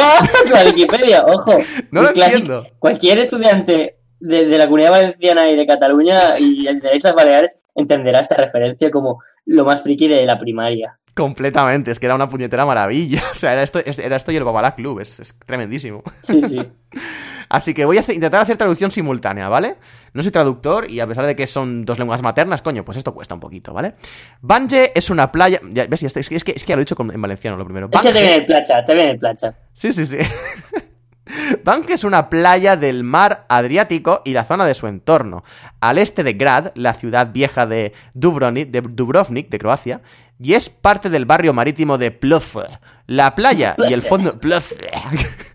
[0.51, 1.57] La Wikipedia, ojo.
[1.91, 2.65] No lo entiendo.
[2.79, 8.19] Cualquier estudiante de, de la comunidad valenciana y de Cataluña y de esas Baleares entenderá
[8.19, 10.97] esta referencia como lo más friki de la primaria.
[11.15, 13.21] Completamente, es que era una puñetera maravilla.
[13.31, 16.03] O sea, era esto, era esto y el Babalá Club, es, es tremendísimo.
[16.21, 16.59] Sí, sí.
[17.53, 19.75] Así que voy a hacer- intentar hacer traducción simultánea, ¿vale?
[20.13, 23.13] No soy traductor y a pesar de que son dos lenguas maternas, coño, pues esto
[23.13, 23.93] cuesta un poquito, ¿vale?
[24.41, 25.59] Bange es una playa...
[25.71, 26.01] Ya, ¿ves?
[26.01, 27.63] Ya está, Es que, es, que, es que ya lo he dicho en valenciano lo
[27.63, 27.89] primero.
[27.91, 29.53] Es que te viene el placha, te viene el placha.
[29.71, 30.17] Sí, sí, sí.
[31.63, 35.43] Banque es una playa del mar Adriático y la zona de su entorno.
[35.79, 40.01] Al este de Grad, la ciudad vieja de Dubrovnik, de, Dubrovnik, de Croacia,
[40.39, 42.59] y es parte del barrio marítimo de Ploce.
[43.07, 44.39] La playa y el fondo...
[44.39, 44.75] Ploce.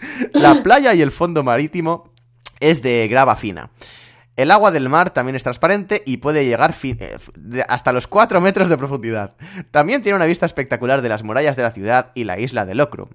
[0.32, 2.12] La playa y el fondo marítimo
[2.60, 3.70] es de grava fina.
[4.36, 7.18] El agua del mar también es transparente y puede llegar eh,
[7.68, 9.34] hasta los 4 metros de profundidad.
[9.70, 12.74] También tiene una vista espectacular de las murallas de la ciudad y la isla de
[12.74, 13.10] Lokrum.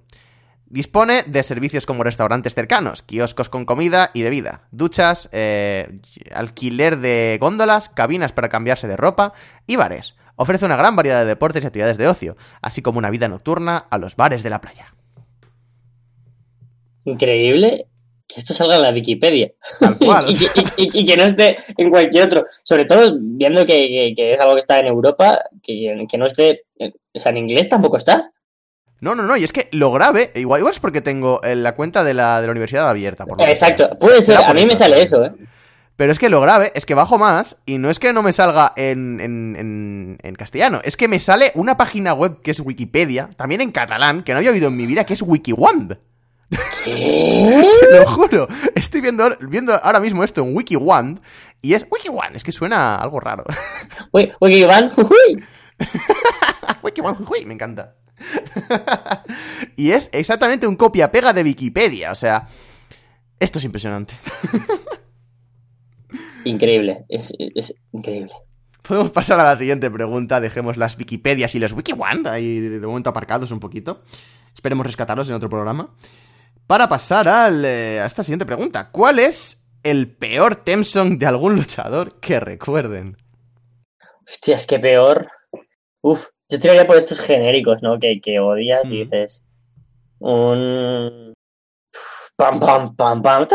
[0.68, 6.00] Dispone de servicios como restaurantes cercanos, kioscos con comida y bebida, duchas, eh,
[6.34, 9.32] alquiler de góndolas, cabinas para cambiarse de ropa
[9.66, 10.16] y bares.
[10.34, 13.86] Ofrece una gran variedad de deportes y actividades de ocio, así como una vida nocturna
[13.90, 14.94] a los bares de la playa.
[17.06, 17.86] Increíble
[18.28, 19.52] que esto salga en la Wikipedia.
[19.80, 20.44] Tal cual, y, que-
[20.76, 22.44] y- y- y que no esté en cualquier otro.
[22.64, 26.26] Sobre todo viendo que, que- que es algo que está en Europa, que, que no
[26.26, 26.64] esté.
[26.78, 28.32] en- O sea, en inglés tampoco está.
[29.00, 31.74] No, no, no, y es que lo grave, igual, igual es porque tengo eh, la
[31.74, 33.26] cuenta de la, de la universidad abierta.
[33.26, 33.44] Por que.
[33.50, 34.38] Exacto, puede ser.
[34.38, 35.32] A mí me sale eso, ¿eh?
[35.96, 38.32] Pero es que lo grave es que bajo más y no es que no me
[38.32, 42.60] salga en, en, en- en castellano, es que me sale una página web que es
[42.60, 45.96] Wikipedia, también en catalán, que no había oído en mi vida, que es WikiWand.
[46.84, 47.68] ¿Qué?
[47.80, 48.48] Te lo juro.
[48.74, 51.20] Estoy viendo, viendo ahora mismo esto en WikiWand
[51.62, 53.44] y es WikiWand, es que suena algo raro.
[54.12, 55.44] Uy, uy, Iván, uy.
[56.82, 57.96] WikiWand, jujuy, me encanta.
[59.76, 62.46] y es exactamente un copia-pega de Wikipedia, o sea,
[63.38, 64.14] esto es impresionante.
[66.44, 68.32] Increíble, es, es increíble.
[68.82, 70.40] Podemos pasar a la siguiente pregunta.
[70.40, 74.02] Dejemos las Wikipedias y los WikiWand ahí de momento aparcados un poquito.
[74.54, 75.90] Esperemos rescatarlos en otro programa.
[76.66, 78.90] Para pasar al, eh, a esta siguiente pregunta.
[78.90, 83.16] ¿Cuál es el peor Temsong de algún luchador que recuerden?
[84.26, 85.28] Hostia, es que peor.
[86.02, 87.98] Uf, yo tiraría por estos genéricos, ¿no?
[87.98, 89.42] Que, que odias y dices.
[90.18, 91.32] Un.
[92.36, 93.48] Pam, pam, pam, pam.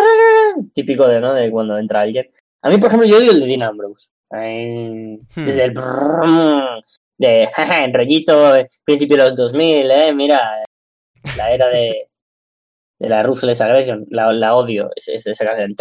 [0.74, 1.34] Típico de, ¿no?
[1.34, 2.30] De cuando entra alguien.
[2.62, 4.10] A mí, por ejemplo, yo odio el de Dean Ambrose.
[4.30, 5.46] Ahí, Hmm.
[5.46, 5.72] Desde el.
[5.72, 6.82] brrrm,
[7.18, 7.50] de.
[7.58, 8.54] en rollito,
[8.86, 10.14] principio de los 2000, ¿eh?
[10.14, 10.64] Mira.
[11.36, 12.08] La era de.
[13.02, 14.06] De la Ruthless Aggression.
[14.10, 14.90] La, la odio.
[14.96, 15.74] Es, es- esa canción.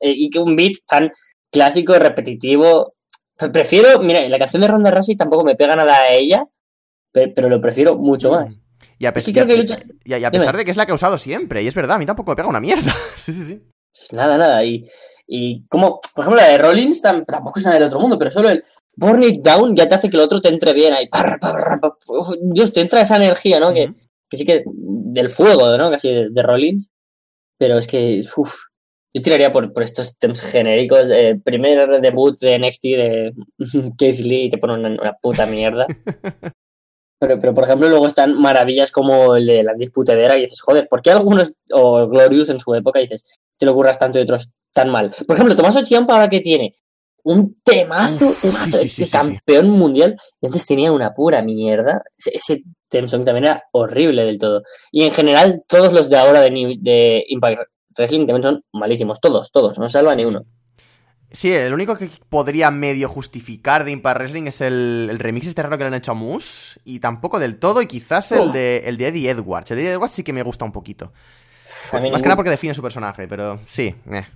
[0.00, 1.10] Eh, Y que un beat tan
[1.52, 2.94] clásico y repetitivo.
[3.36, 6.44] Pre- Prefiero, mira, la canción de Ronda Rousey tampoco me pega nada a ella,
[7.12, 8.60] pe- pero lo prefiero mucho más.
[8.98, 10.40] Y a, creo y a- que lucha- y a- y a Dime.
[10.40, 12.32] pesar de que es la que he usado siempre, y es verdad, a mí tampoco
[12.32, 12.90] me pega una mierda.
[13.16, 13.54] sí, sí, sí.
[13.96, 14.64] Pues Nada, nada.
[14.64, 14.88] Y,
[15.28, 18.30] y como, por ejemplo, la de Rollins tam- tampoco es nada del otro mundo, pero
[18.32, 18.64] solo el
[18.96, 21.08] Burn It Down ya te hace que el otro te entre bien ahí.
[22.52, 23.72] Dios, te entra esa energía, ¿no?
[23.72, 23.92] Que
[24.36, 25.90] sí que del fuego, ¿no?
[25.90, 26.90] Casi de, de Rollins.
[27.58, 28.54] Pero es que, uff,
[29.14, 31.08] yo tiraría por, por estos temas genéricos.
[31.10, 33.32] Eh, primer debut de NXT de
[33.98, 35.86] Keith Lee y te ponen una, una puta mierda.
[37.20, 40.86] Pero, pero, por ejemplo, luego están maravillas como el de la disputadera y dices, joder,
[40.88, 43.24] ¿por qué algunos, o Glorious en su época, dices,
[43.58, 45.12] te lo curras tanto y otros tan mal?
[45.26, 46.76] Por ejemplo, Tomás Ciampa ahora que tiene
[47.24, 52.04] un temazo, Uf, temazo, sí, campeón mundial, y antes tenía una pura mierda.
[52.16, 52.62] Ese, ese
[53.08, 54.62] song también era horrible del todo.
[54.90, 57.60] Y en general, todos los de ahora de, New- de Impact
[57.96, 60.44] Wrestling también son malísimos, todos, todos, no salva ni uno.
[61.30, 65.62] Sí, el único que podría medio justificar de Impact Wrestling es el, el remix este
[65.62, 66.80] raro que le han hecho a Moose.
[66.84, 68.48] Y tampoco del todo, y quizás el Oh.
[68.52, 69.70] de, el de Eddie Edwards.
[69.70, 71.12] El de Eddie Edwards sí que me gusta un poquito.
[71.92, 73.94] Más que ningún- nada porque define su personaje, pero sí.
[74.10, 74.26] eh.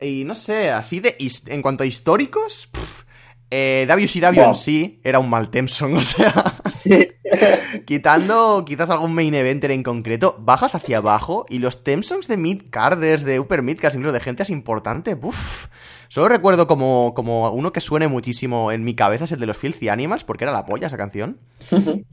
[0.00, 1.16] Y no sé, así de.
[1.48, 2.68] En cuanto a históricos.
[2.72, 3.02] pff,
[3.50, 4.48] eh, WCW Wow.
[4.50, 6.54] en sí era un mal Temson, o sea.
[6.68, 7.08] Sí.
[7.86, 13.24] Quitando quizás algún main eventer en concreto, bajas hacia abajo y los Tempsons de mid-carders,
[13.24, 15.66] de upper mid-carders, incluso de gente así importante, uff.
[16.08, 19.56] Solo recuerdo como, como uno que suene muchísimo en mi cabeza es el de los
[19.56, 21.38] Filthy Animals, porque era la polla esa canción.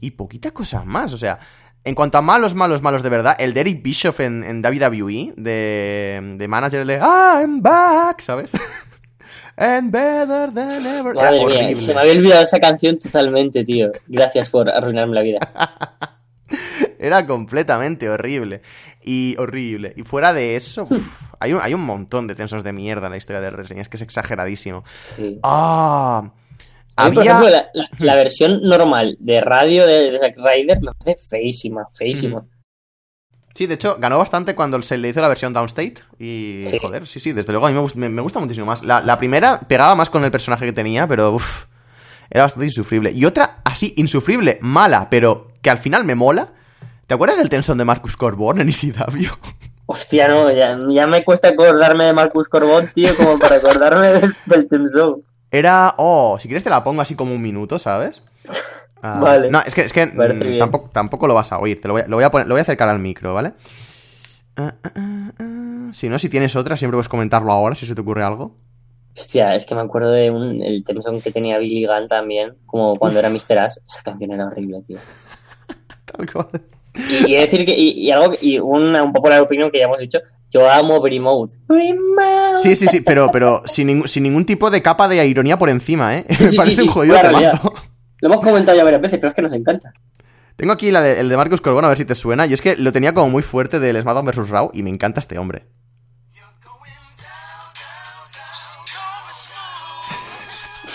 [0.00, 1.40] Y poquita cosa más, o sea,
[1.82, 5.34] en cuanto a malos, malos, malos de verdad, el de Eric Bischoff en, en WWE,
[5.36, 8.52] de, de manager de I'm back, ¿sabes?
[9.60, 11.14] And better than ever.
[11.14, 13.90] Madre mía, se me había olvidado esa canción totalmente, tío.
[14.06, 15.38] Gracias por arruinarme la vida.
[16.98, 18.62] Era completamente horrible.
[19.04, 19.94] Y horrible.
[19.96, 23.12] Y fuera de eso, uf, hay, un, hay un montón de tensos de mierda en
[23.12, 23.78] la historia del wrestling.
[23.78, 24.84] Es que es exageradísimo.
[25.16, 25.38] Sí.
[25.42, 26.30] Ah.
[26.96, 27.22] Por Había.
[27.22, 31.86] ejemplo, la, la- la versión normal de radio de, de Zack Ryder me parece feísima,
[31.94, 32.44] feísima.
[33.58, 35.94] Sí, de hecho, ganó bastante cuando se le hizo la versión Downstate.
[36.20, 36.78] Y, Sí.
[36.80, 38.84] joder, sí, sí, desde luego a mí me, gust- me- me gusta muchísimo más.
[38.84, 41.64] La, la primera pegaba más con el personaje que tenía, pero uff,
[42.30, 43.10] era bastante insufrible.
[43.10, 46.52] Y otra así, insufrible, mala, pero que al final me mola.
[47.08, 49.26] ¿Te acuerdas del Tenson de Marcus Corborn en ECW?
[49.86, 54.36] Hostia, no, ya, ya me cuesta acordarme de Marcus Corbón, tío, como para acordarme del,
[54.68, 55.22] del Song.
[55.50, 55.94] Era.
[55.96, 58.22] Oh, si quieres te la pongo así como un minuto, ¿sabes?
[59.02, 59.50] Ah, Vale.
[59.50, 61.80] No, es que, es que mm, tampoco, tampoco lo vas a oír.
[61.80, 63.52] Te lo voy a, lo voy a poner- lo voy a acercar al micro, ¿vale?
[64.56, 65.88] Ah, ah.
[65.92, 68.56] Si no, si tienes otra, siempre puedes comentarlo ahora si se te ocurre algo.
[69.16, 70.84] Hostia, es que me acuerdo de un, el
[71.22, 73.58] que tenía Billy Gunn también, como cuando era Mr.
[73.58, 73.80] Ass.
[73.86, 74.98] Esa canción era horrible, tío.
[76.04, 76.48] Tal cual.
[76.94, 79.98] Y, y decir que, y, y algo, y una un popular opinión que ya hemos
[79.98, 80.18] dicho,
[80.50, 81.50] yo amo Brimouth.
[81.66, 82.58] Brimouth.
[82.62, 85.68] Sí, sí, sí, pero, pero sin, ningún- sin ningún tipo de capa de ironía por
[85.68, 86.24] encima, ¿eh?
[86.28, 87.60] sí, Me parece sí, un jodido realidad.
[87.60, 87.74] temazo.
[88.20, 89.92] Lo hemos comentado ya varias veces, pero es que nos encanta.
[90.56, 92.46] Tengo aquí la de- el de Marcus Corbón, a ver si te suena.
[92.46, 94.48] Yo es que lo tenía como muy fuerte del SmackDown vs.
[94.48, 95.66] Raw y me encanta este hombre.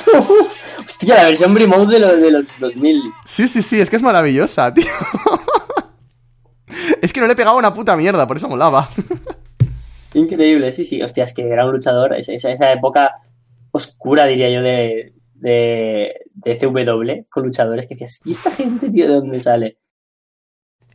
[0.86, 3.02] Hostia, la versión Brimouth de los, de los 2000.
[3.26, 4.86] Sí, sí, sí, es que es maravillosa, tío.
[7.02, 8.90] Es que no le pegaba una puta mierda, por eso molaba.
[10.14, 11.02] Increíble, sí, sí.
[11.02, 12.14] Hostia, es que era un luchador.
[12.14, 13.16] Esa, esa- esa época
[13.72, 15.13] oscura, diría yo, de,
[15.44, 19.78] de, de CW, con luchadores que decías, ¿y esta gente, tío, de dónde sale?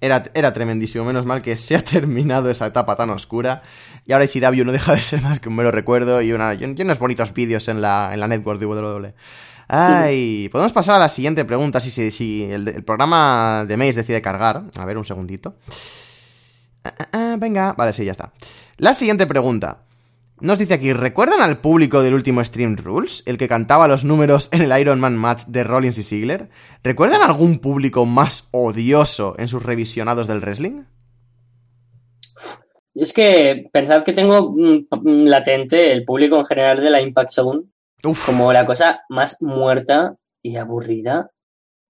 [0.01, 3.63] Era, era tremendísimo, menos mal que se ha terminado esa etapa tan oscura.
[4.07, 6.65] Y ahora ICW no deja de ser más que un mero recuerdo y, una, y
[6.65, 9.15] unos bonitos vídeos en la, en la network de WWE.
[9.69, 11.79] Ay, podemos pasar a la siguiente pregunta.
[11.79, 14.65] Si, si, si el, el programa de Maze decide cargar.
[14.77, 15.57] A ver, un segundito.
[16.85, 18.33] Ah, ah, ah, venga, vale, sí, ya está.
[18.79, 19.88] La siguiente pregunta.
[20.41, 23.25] Nos dice aquí, ¿recuerdan al público del último Stream Rules?
[23.27, 26.49] El que cantaba los números en el Iron Man match de Rollins y Ziggler.
[26.85, 30.85] ¿Recuerdan algún público más odioso en sus revisionados del wrestling?
[32.95, 37.31] Es que pensad que tengo mm, mm, latente el público en general de la Impact
[37.31, 37.63] Zone
[38.05, 41.31] Uf, como la cosa más muerta y aburrida.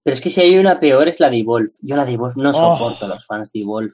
[0.03, 1.71] Pero es que si hay una peor es la de Evolve.
[1.81, 2.77] Yo la de Evolve no Oh.
[2.77, 3.93] soporto a los fans de Evolve.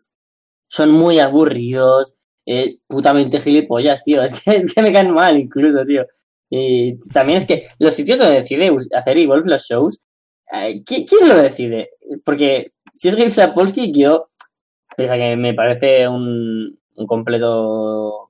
[0.67, 2.15] Son muy aburridos,
[2.45, 4.21] eh, putamente gilipollas, tío.
[4.23, 6.05] Es que, es que me caen mal incluso, tío.
[6.49, 9.99] Y también es que los sitios donde decide hacer Evolve los shows,
[10.53, 11.89] eh, ¿qui- ¿quién lo decide?
[12.23, 14.29] Porque si es Gabe Sapolsky, yo,
[14.95, 18.29] pese a que me parece un, un completo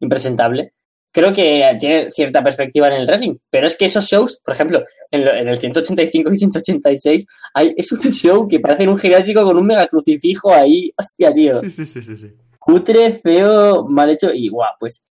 [0.00, 0.74] impresentable,
[1.10, 4.84] creo que tiene cierta perspectiva en el wrestling, pero es que esos shows, por ejemplo,
[5.10, 9.44] en, lo- en el 185 y 186, hay, es un show que parece un geriátrico
[9.44, 12.28] con un mega crucifijo ahí, hostia, tío, sí, sí, sí, sí, sí.
[12.64, 15.04] Cutre, feo, mal hecho y guau, pues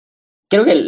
[0.50, 0.84] creo que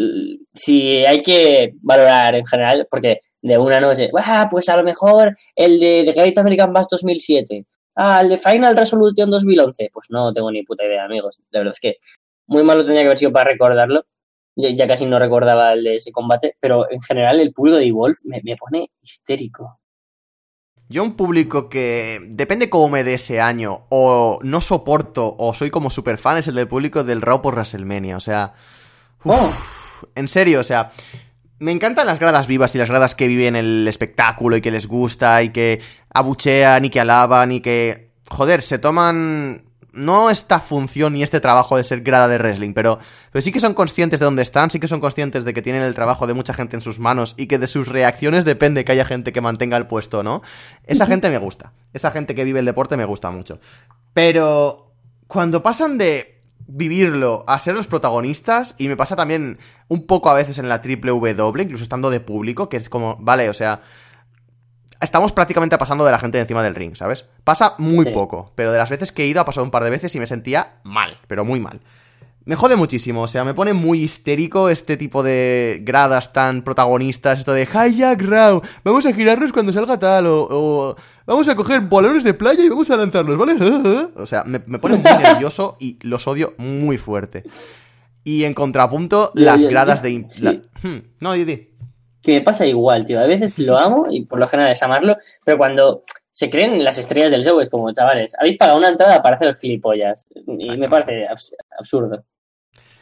[0.53, 5.35] si hay que valorar en general, porque de una noche, "Buah, pues a lo mejor
[5.55, 7.65] el de The Great American Bash 2007,
[7.95, 11.73] ah, el de Final Resolution 2011, pues no tengo ni puta idea, amigos, la verdad
[11.73, 11.97] es que
[12.47, 14.05] muy malo tenía que haber sido para recordarlo,
[14.55, 17.85] ya, ya casi no recordaba el de ese combate, pero en general el público de
[17.87, 19.79] Evolve me, me pone histérico.
[20.87, 25.71] Yo un público que depende cómo me dé ese año, o no soporto, o soy
[25.71, 28.17] como super fan, es el del público del Raw por WrestleMania.
[28.17, 28.53] O sea,
[29.23, 29.51] uf, Oh.
[30.13, 30.91] en serio, o sea,
[31.57, 34.87] me encantan las gradas vivas y las gradas que viven el espectáculo y que les
[34.87, 35.81] gusta y que
[36.13, 39.63] abuchean y que alaban y que, joder, se toman
[39.95, 42.99] no esta función ni este trabajo de ser grada de wrestling, pero,
[43.31, 45.81] pero sí que son conscientes de dónde están, sí que son conscientes de que tienen
[45.81, 48.91] el trabajo de mucha gente en sus manos y que de sus reacciones depende que
[48.91, 50.41] haya gente que mantenga el puesto, ¿no?
[50.83, 53.59] Esa gente me gusta, esa gente que vive el deporte me gusta mucho.
[54.13, 54.93] Pero
[55.27, 56.35] cuando pasan de
[56.67, 60.81] vivirlo a ser los protagonistas, y me pasa también un poco a veces en la
[60.81, 63.81] triple W, incluso estando de público, que es como, vale, o sea,
[65.01, 67.25] estamos prácticamente pasando de la gente de encima del ring, ¿sabes?
[67.43, 68.11] Pasa muy Sí.
[68.11, 70.19] poco, pero de las veces que he ido ha pasado un par de veces y
[70.19, 71.81] me sentía mal, pero muy mal.
[72.47, 77.39] me jode muchísimo, o sea, me pone muy histérico este tipo de gradas tan protagonistas,
[77.39, 80.95] esto de Hijack Raw, vamos a girarnos cuando salga tal, o, o
[81.25, 83.55] vamos a coger balones de playa y vamos a lanzarlos, ¿vale?
[84.15, 87.41] O sea, me, me pone muy nervioso y los odio muy fuerte.
[88.23, 90.09] Y en contrapunto, las gradas de...
[90.11, 90.43] im- Sí.
[90.43, 90.51] la-
[90.83, 91.69] Hmm, No, Didi.
[92.25, 93.19] Que me pasa igual, tío.
[93.19, 96.97] A veces lo amo y por lo general es amarlo, pero cuando se creen las
[96.97, 100.25] estrellas del show es como, chavales, habéis pagado una entrada para hacer gilipollas.
[100.47, 102.25] Y me parece abs- absurdo.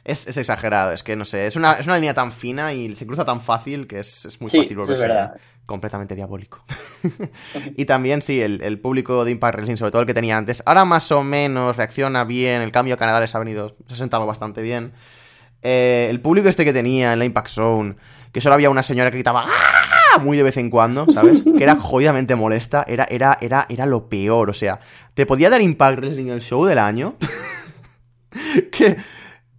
[0.04, 2.94] Es, es exagerado, es que no sé, es una, es una línea tan fina y
[2.94, 5.30] se cruza tan fácil que es, es muy Sí, fácil volverse
[5.66, 6.66] completamente diabólico.
[7.78, 10.62] y también, sí, el, el público de Impact Wrestling, sobre todo el que tenía antes,
[10.66, 13.98] ahora más o menos reacciona bien, el cambio a Canadá les ha venido, se ha
[13.98, 14.92] sentado bastante bien.
[15.62, 17.96] Eh, el público este que tenía en la Impact Zone,
[18.34, 20.18] que solo había una señora que gritaba ¡Ah!
[20.20, 21.42] muy de vez en cuando, ¿sabes?
[21.58, 24.80] Que era jodidamente molesta, era, era, era, era lo peor, o sea,
[25.14, 27.16] te podía dar Impact Wrestling el show del año,
[28.72, 28.98] que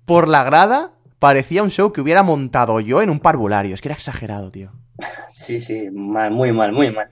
[0.05, 3.89] por la grada parecía un show que hubiera montado yo en un parvulario, es que
[3.89, 4.73] era exagerado, tío.
[5.31, 7.09] Sí, sí, mal, muy mal, muy mal.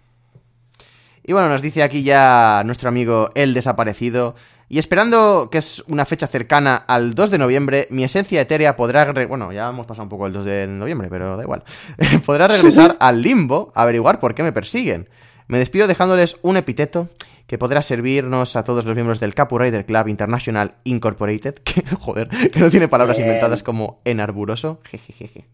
[1.24, 4.34] Y bueno, nos dice aquí ya nuestro amigo El Desaparecido.
[4.72, 9.12] Y esperando que es una fecha cercana al 2 de noviembre, mi esencia etérea podrá...
[9.26, 11.62] Bueno, ya hemos pasado un poco el 2 de noviembre, pero da igual.
[12.24, 15.10] podrá regresar al limbo a averiguar por qué me persiguen.
[15.46, 17.10] Me despido dejándoles un epiteto
[17.46, 22.28] que podrá servirnos a todos los miembros del Capu Rider Club International Incorporated, que, joder,
[22.28, 23.28] que no tiene palabras Bien.
[23.28, 24.80] inventadas como enarburoso.
[24.84, 25.44] Jejejeje.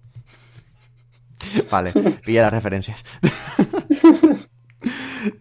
[1.68, 1.92] Vale,
[2.24, 3.04] pilla las referencias.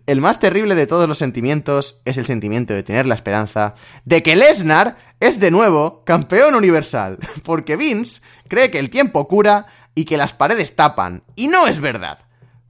[0.06, 3.76] El más terrible de todos los sentimientos es el sentimiento de tener la esperanza
[4.06, 9.66] de que Lesnar es de nuevo campeón universal, porque Vince cree que el tiempo cura
[9.95, 12.20] y que las paredes tapan, y no es verdad.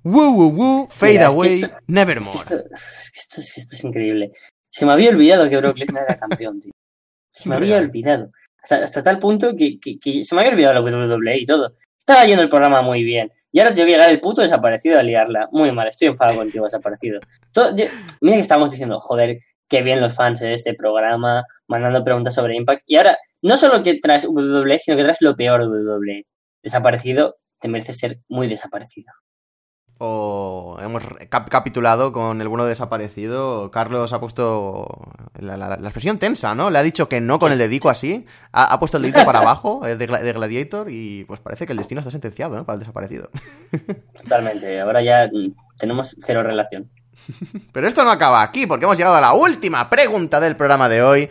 [0.04, 2.38] Woo woo woo, fade Mira, es que away, esto- nevermore.
[2.38, 4.32] Es que, esto, es que esto, es- esto es increíble.
[4.70, 6.72] Se me había olvidado que Brock Lesnar era campeón, tío.
[7.34, 8.32] Se me había olvidado.
[8.64, 11.74] Hasta, hasta tal punto que, que- que se me había olvidado la WWE y todo.
[12.00, 13.32] Estaba yendo el programa muy bien.
[13.52, 15.48] Y ahora tengo que llegar el puto desaparecido a liarla.
[15.52, 17.20] Muy mal, estoy enfadado contigo, desaparecido.
[17.52, 17.86] Todo- yo-
[18.22, 19.38] mira que estábamos diciendo, joder,
[19.70, 22.82] qué bien los fans de este programa, mandando preguntas sobre Impact.
[22.86, 26.26] Y ahora, no solo que traes WWE, sino que traes lo peor de WWE.
[26.64, 29.12] Desaparecido, te mereces ser muy desaparecido.
[30.00, 33.72] O hemos cap- capitulado con el bueno desaparecido.
[33.72, 34.88] Carlos ha puesto
[35.40, 36.70] la, la- la expresión tensa, ¿no?
[36.70, 38.26] Le ha dicho que no con el dedico así.
[38.52, 41.72] Ha, ha puesto el dedito para abajo, el de, de Gladiator, y pues parece que
[41.74, 42.66] el destino está sentenciado, ¿no?
[42.66, 43.30] Para el desaparecido.
[44.24, 44.80] Totalmente.
[44.82, 45.30] Ahora ya
[45.80, 46.90] tenemos cero relación.
[47.72, 51.02] Pero esto no acaba aquí, porque hemos llegado a la última pregunta del programa de
[51.02, 51.30] hoy.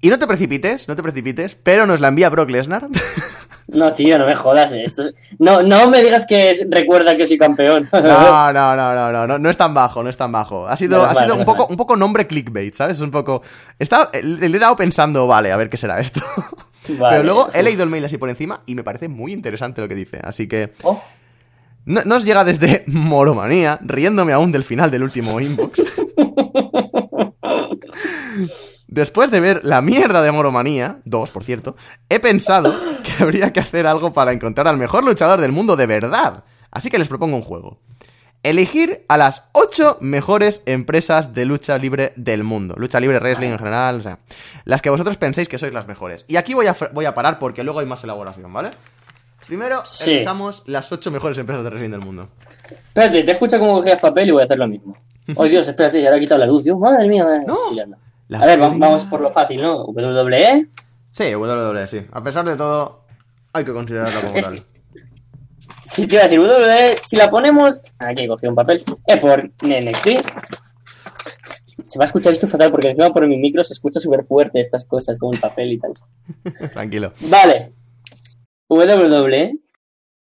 [0.00, 2.88] Y no te precipites, no te precipites, pero nos la envía Brock Lesnar.
[3.68, 4.72] No, tío, no me jodas.
[4.72, 7.88] Esto es- no, no me digas que es- recuerda que soy campeón.
[7.92, 8.00] No,
[8.52, 10.66] no, no, no, no, no, no es tan bajo, no es tan bajo.
[10.68, 13.00] Ha sido, ha sido un, poco, un poco nombre clickbait, ¿sabes?
[13.00, 13.42] Un poco...
[13.78, 16.20] Está, le le he dado pensando, vale, a ver qué será esto.
[16.86, 17.16] Vale.
[17.16, 19.88] Pero luego he leído el mail así por encima y me parece muy interesante lo
[19.88, 20.20] que dice.
[20.22, 21.02] Así que Oh,
[21.86, 25.80] no- nos llega desde Moromanía, riéndome aún del final del último inbox.
[28.86, 31.74] Después de ver la mierda de Moromanía, dos por cierto,
[32.08, 35.86] he pensado que habría que hacer algo para encontrar al mejor luchador del mundo de
[35.86, 36.44] verdad.
[36.70, 37.78] Así que les propongo un juego.
[38.42, 42.74] Elegir a las 8 mejores empresas de lucha libre del mundo.
[42.76, 44.18] Lucha libre, wrestling en general, o sea,
[44.66, 46.26] las que vosotros penséis que sois las mejores.
[46.28, 48.68] Y aquí voy a, voy a parar porque luego hay más elaboración, ¿vale?
[49.46, 50.10] Primero, Sí.
[50.12, 52.28] elijamos las 8 mejores empresas de wrestling del mundo.
[52.70, 54.94] espérate, te escucho cómo cogías papel y voy a hacer lo mismo.
[55.36, 56.64] Oh, Dios, espérate, ya ahora he quitado la luz.
[56.64, 57.48] Dios, madre mía, madre mía.
[57.48, 57.86] No.
[58.38, 59.84] La A ver, vamos por lo fácil, ¿no?
[59.86, 60.68] WWE.
[61.10, 62.06] Sí, WWE, sí.
[62.12, 63.04] A pesar de todo,
[63.52, 64.60] hay que considerarla como Es tal.
[65.92, 67.80] Sí, te iba a decir, WWE, si la ponemos.
[68.00, 68.82] Aquí he cogido un papel.
[69.06, 70.08] Eh, por NXT.
[71.84, 74.58] Se va a escuchar esto fatal porque encima por mi micro se escucha súper fuerte
[74.58, 75.92] estas cosas, como el papel y tal.
[76.72, 77.12] Tranquilo.
[77.30, 77.72] Vale.
[78.68, 79.56] WWE.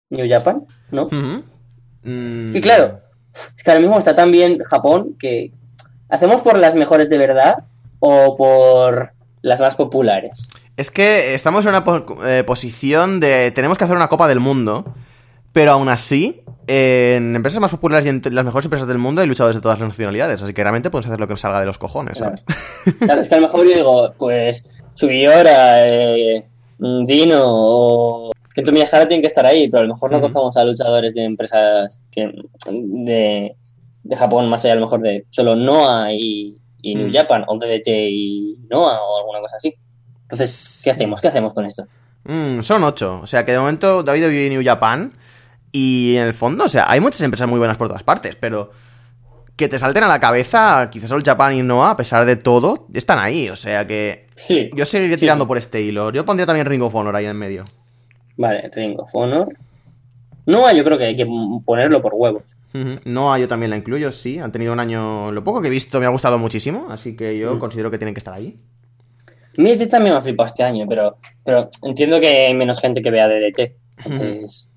[0.10, 1.08] New Japan, ¿no?
[2.02, 3.02] Mm, Es que claro,
[3.56, 5.52] es que ahora mismo está tan bien Japón que.
[6.10, 7.66] ¿Hacemos por las mejores de verdad
[8.02, 10.46] o por las más populares?
[10.76, 13.52] Es que estamos en una po- eh, posición de.
[13.52, 14.84] Tenemos que hacer una Copa del Mundo.
[15.54, 19.20] Pero aún así, eh, en empresas más populares y en las mejores empresas del mundo
[19.20, 20.42] hay luchadores de todas las nacionalidades.
[20.42, 22.42] Así que realmente podemos hacer lo que nos salga de los cojones, ¿sabes?
[23.00, 24.64] Claro, es que a lo mejor yo digo, pues,
[24.94, 26.46] Subiora, eh,
[26.80, 30.28] Dino o Kento Miyahara tienen que estar ahí, pero a lo mejor no Ujú.
[30.28, 32.32] cogemos a luchadores de empresas que,
[32.72, 33.56] de,
[34.04, 37.14] de Japón, más allá a lo mejor de solo Noah y, y New Mm.
[37.14, 39.74] Japan, o DDT y Noah o alguna cosa así.
[40.24, 41.20] Entonces, ¿qué hacemos?
[41.22, 41.86] ¿Qué hacemos con esto?
[42.24, 43.20] Mm, son ocho.
[43.24, 45.12] O sea que de momento David y New Japan.
[45.72, 48.72] Y en el fondo, o sea, hay muchas empresas muy buenas por todas partes, pero
[49.56, 52.88] que te salten a la cabeza, quizás All Japan y Noah, a pesar de todo,
[52.94, 53.50] están ahí.
[53.50, 54.70] O sea que Sí.
[54.74, 56.12] Yo seguiría Sí, tirando por este hilo.
[56.12, 57.64] Yo pondría también Ring of Honor ahí en medio.
[58.38, 59.56] Vale, Ring of Honor.
[60.52, 61.28] No, yo creo que hay que
[61.66, 62.44] ponerlo por huevos.
[62.74, 63.00] Ujú.
[63.06, 64.40] Noah yo también la incluyo, sí.
[64.40, 65.32] Han tenido un año...
[65.32, 68.14] Lo poco que he visto me ha gustado muchísimo, así que yo considero que tienen
[68.14, 68.56] que estar ahí.
[69.58, 73.12] MIT también me ha flipado este año, pero, pero entiendo que hay menos gente que
[73.12, 73.76] vea DDT.
[74.06, 74.68] Entonces...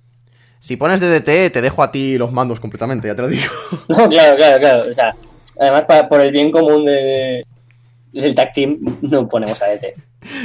[0.59, 3.45] Si pones DDT, te dejo a ti los mandos completamente, ya te lo digo.
[3.89, 4.91] No, claro, claro, claro.
[4.91, 5.15] O sea,
[5.61, 7.45] además para, por el bien común de,
[8.23, 9.95] del tag team no ponemos a DT.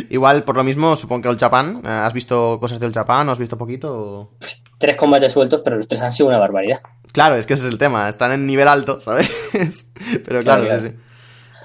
[0.09, 1.73] Igual, por lo mismo, supongo que el Japan.
[1.83, 3.29] eh, ¿Has visto cosas del Japan?
[3.29, 3.93] ¿O has visto poquito?
[3.93, 4.31] o-
[4.77, 6.81] Tres combates sueltos, pero los tres han sido una barbaridad.
[7.11, 8.07] Claro, es que ese es el tema.
[8.09, 9.91] Están en nivel alto, ¿sabes?
[10.25, 10.95] Pero claro, Claro, sí, sí.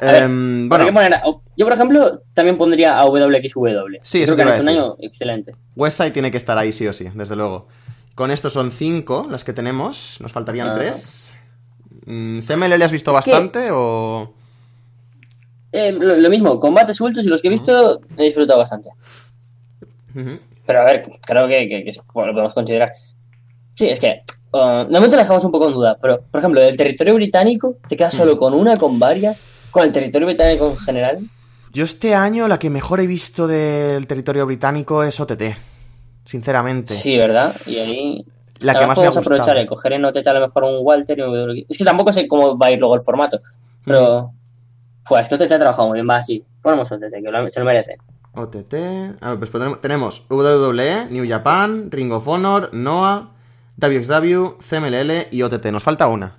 [0.01, 1.23] A ver, Em, bueno, poner a-
[1.57, 3.99] yo, por ejemplo, también pondría a WXW.
[4.03, 5.55] Sí, creo que han hecho un año excelente.
[5.77, 7.69] Westside tiene que estar ahí sí o sí, desde luego.
[8.15, 10.19] Con esto son cinco las que tenemos.
[10.21, 10.75] Nos faltarían Ah.
[10.75, 11.33] tres.
[12.07, 14.35] Mm, ¿CMLL has visto Es que- bastante o...?
[15.77, 18.91] Eh, lo, lo mismo, combates sueltos y los que he visto he disfrutado bastante.
[20.67, 22.93] Pero a ver, creo que, que- que es- bueno, lo podemos considerar.
[23.75, 24.23] Sí, es que
[24.53, 27.97] uh, de momento dejamos un poco en duda, pero por ejemplo, del territorio británico, ¿te
[27.97, 29.41] quedas solo con una, con varias?
[29.73, 31.19] ¿Con el territorio británico en general?
[31.73, 35.43] Yo este año la que mejor he visto del territorio británico es OTT.
[36.25, 36.95] Sinceramente.
[36.95, 37.53] Sí, ¿verdad?
[37.67, 38.25] Y ahí.
[38.61, 39.21] La que más me ha gustado.
[39.35, 41.65] aprovechar y coger en OTT a lo mejor un Walter y un.
[41.69, 43.41] Es que tampoco sé cómo va a ir luego el formato,
[43.85, 44.31] pero.
[45.09, 46.45] Pues es que OTT ha trabajado muy bien, va así.
[46.63, 47.99] Ponemos OTT, que lo- se lo merece.
[48.33, 48.75] OTT.
[49.21, 53.29] A ver, pues tenemos- WWE, New Japan, Ring of Honor, NOAH,
[53.77, 55.67] WXW, CMLL y OTT.
[55.71, 56.39] Nos falta una.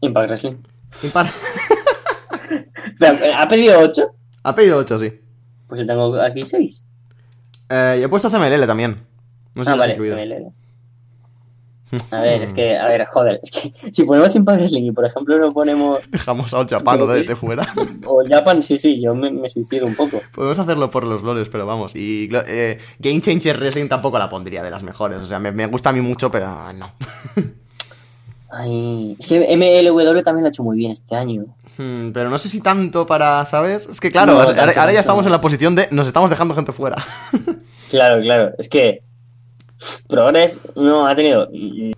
[0.00, 0.56] Impact Wrestling.
[1.02, 1.30] Impar-
[2.98, 4.10] Pero, eh, ¿Ha pedido 8?
[4.42, 5.20] ha pedido 8, sí.
[5.66, 6.84] Pues yo tengo aquí 6.
[7.68, 9.06] Eh, y he puesto CMLL también.
[9.54, 9.92] No sé ah, si lo has vale.
[9.92, 10.16] incluido.
[10.16, 10.52] MLL.
[12.10, 15.04] A ver, es que, a ver, joder, es que si ponemos Impact Wrestling y por
[15.04, 17.22] ejemplo no ponemos Dejamos a All Japan o Sí.
[17.24, 17.66] DDT fuera.
[18.06, 20.20] o Japan, sí, sí, yo me, me suicido un poco.
[20.34, 21.94] Podemos hacerlo por los loles, pero vamos.
[21.96, 25.18] Y eh, Game Changer Wrestling tampoco la pondría de las mejores.
[25.18, 26.92] O sea, me, me gusta a mí mucho, pero no.
[28.52, 31.44] Ay, es que MLW también lo ha hecho muy bien este año.
[31.78, 33.86] Hmm, pero no sé si tanto para, ¿sabes?
[33.88, 36.72] Es que claro, No, ahora, ya estamos en la posición de nos estamos dejando gente
[36.72, 36.96] fuera.
[37.90, 39.02] Claro, claro, es que
[40.08, 41.94] Progress no ha tenido de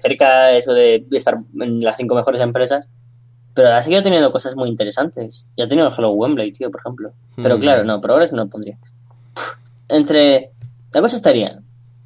[0.00, 2.88] cerca eso de estar en las cinco mejores empresas,
[3.52, 5.46] pero ha seguido teniendo cosas muy interesantes.
[5.56, 7.12] Y ha tenido el Hello Wembley, tío, por ejemplo.
[7.36, 7.60] Pero Hmm.
[7.60, 8.78] claro, no, Progress no lo pondría.
[9.88, 10.50] Entre.
[10.92, 11.60] La cosa estaría.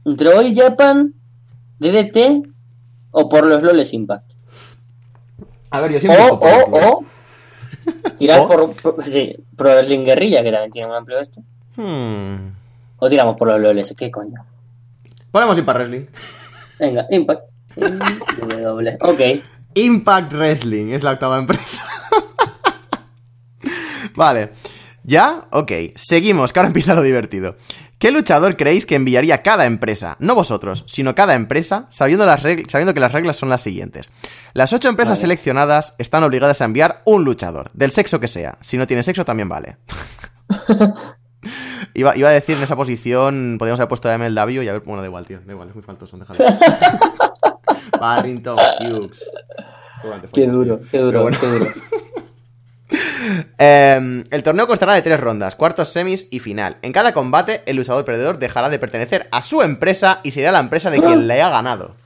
[0.04, 1.14] Entre All Japan,
[1.78, 2.42] DDT
[3.12, 4.32] o por los Loles Impact.
[5.70, 6.24] A ver, yo O, siempre.
[6.24, 6.34] o,
[6.90, 7.04] o.
[8.18, 8.48] Tirar O.
[8.48, 11.42] por, por- sí, Pro Wrestling Guerrilla, que también tiene un amplio esto.
[11.76, 12.50] Hmm.
[12.98, 14.44] O tiramos por los Loles, ¿qué coño?
[15.30, 16.06] Ponemos Impact Wrestling.
[16.78, 17.40] Venga, Impact.
[17.76, 18.98] W.
[19.00, 19.20] Ok.
[19.74, 21.84] Impact Wrestling es la octava empresa.
[24.16, 24.52] vale.
[25.04, 25.46] ¿Ya?
[25.52, 25.72] Ok.
[25.94, 27.56] Seguimos, que ahora empieza lo divertido.
[27.98, 30.16] ¿Qué luchador creéis que enviaría cada empresa?
[30.20, 34.10] No vosotros, sino cada empresa, sabiendo, las sabiendo que las reglas son las siguientes.
[34.54, 35.22] Las ocho empresas Vale.
[35.22, 38.56] seleccionadas están obligadas a enviar un luchador, del sexo que sea.
[38.60, 39.78] Si no tiene sexo, también vale.
[41.94, 44.82] iba, iba a decir en esa posición, podríamos haber puesto a MLW y a ver.
[44.82, 46.44] Bueno, da igual, tío, da igual, es muy faltoso, déjalo.
[48.00, 49.24] Barrington Hughes.
[50.32, 51.36] Qué duro, qué duro, bueno.
[51.40, 51.66] qué duro.
[53.58, 56.78] Eh, el torneo constará de tres rondas, cuartos, semis y final.
[56.82, 60.60] En cada combate, el luchador perdedor dejará de pertenecer a su empresa y será la
[60.60, 61.96] empresa de quien le ha ganado.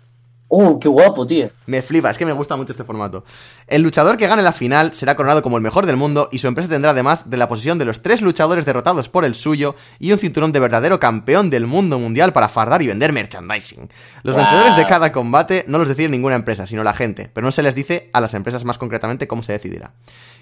[0.55, 1.49] Oh, qué guapo, tío.
[1.65, 3.25] Me flipa, es que me gusta mucho este formato.
[3.67, 6.47] El luchador que gane la final será coronado como el mejor del mundo y su
[6.47, 10.13] empresa tendrá además de la posición de los tres luchadores derrotados por el suyo y
[10.13, 13.89] un cinturón de verdadero campeón del mundo mundial para fardar y vender merchandising.
[14.25, 14.45] Los Wow.
[14.45, 17.63] vencedores de cada combate no los decide ninguna empresa, sino la gente, pero no se
[17.63, 19.93] les dice a las empresas más concretamente cómo se decidirá.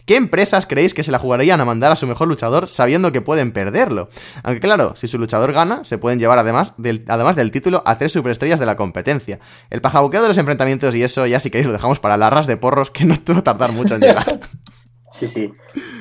[0.07, 3.21] ¿Qué empresas creéis que se la jugarían a mandar a su mejor luchador sabiendo que
[3.21, 4.09] pueden perderlo?
[4.43, 7.97] Aunque claro, si su luchador gana, se pueden llevar además del, además del título a
[7.99, 9.39] tres superestrellas de la competencia.
[9.69, 12.47] El pajabuqueo de los enfrentamientos y eso ya si queréis lo dejamos para las ras
[12.47, 14.41] de porros que no va a tardar mucho en llegar.
[15.13, 15.51] Sí, sí.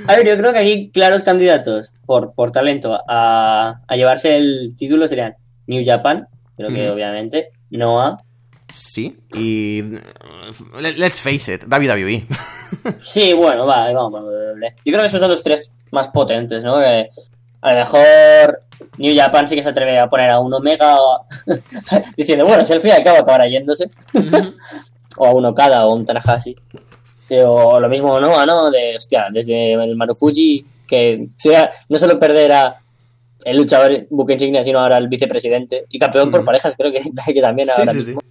[0.05, 4.75] A ver, yo creo que aquí claros candidatos por, por talento a, a llevarse el
[4.77, 5.33] título serían
[5.65, 8.17] New Japan, creo que obviamente, Noah.
[8.71, 9.81] Sí, y...
[10.79, 12.27] let- Let's face it, WWE.
[13.01, 14.25] Sí, bueno, va, vamos.
[14.85, 16.77] Yo creo que esos son los tres más potentes, ¿no?
[16.79, 17.09] Que
[17.61, 18.61] a lo mejor
[18.97, 20.97] New Japan sí que se atreve a poner a un Omega
[22.17, 23.89] diciendo, bueno, si al fin y al cabo acabará yéndose.
[25.17, 26.55] o a un Okada o un Tanahashi.
[27.45, 28.71] O lo mismo Noah, ¿no?
[28.71, 32.81] De, hostia, desde el Marufuji, que sea no solo perder a
[33.45, 37.01] el luchador buque insignia, sino ahora el vicepresidente y campeón por parejas, creo que,
[37.33, 38.05] que también Sí, ahora sí, sí.
[38.07, 38.21] mismo.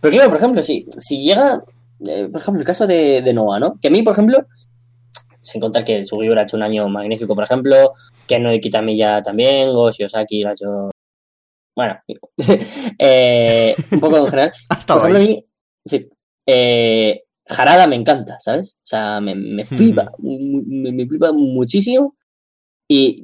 [0.00, 1.62] Pero claro, por ejemplo, si, si llega,
[2.06, 3.78] eh, por ejemplo, el caso de, de Noah, ¿no?
[3.80, 4.46] Que a mí, por ejemplo,
[5.46, 7.94] sin contar que Sugiura ha hecho un año magnífico, por ejemplo,
[8.26, 10.90] que no Kitamiya también, Go Shiosaki lo ha hecho.
[11.74, 11.98] Bueno,
[12.98, 14.52] eh, un poco en general.
[14.68, 15.44] Ha estado Por ejemplo, mí,
[15.84, 16.08] sí,
[16.46, 18.74] eh, Harada me encanta, ¿sabes?
[18.74, 22.16] O sea, me, me flipa, me, me flipa muchísimo.
[22.88, 23.22] Y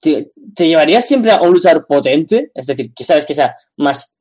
[0.00, 4.14] te, te llevarías siempre a un luchador potente, es decir, que sabes que sea más,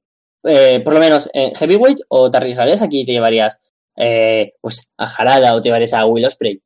[0.43, 3.59] eh, por lo menos en heavyweight, o te arriesgarías aquí y te llevarías
[3.95, 6.61] eh, pues a Harada o te llevarías a Will Ospreay.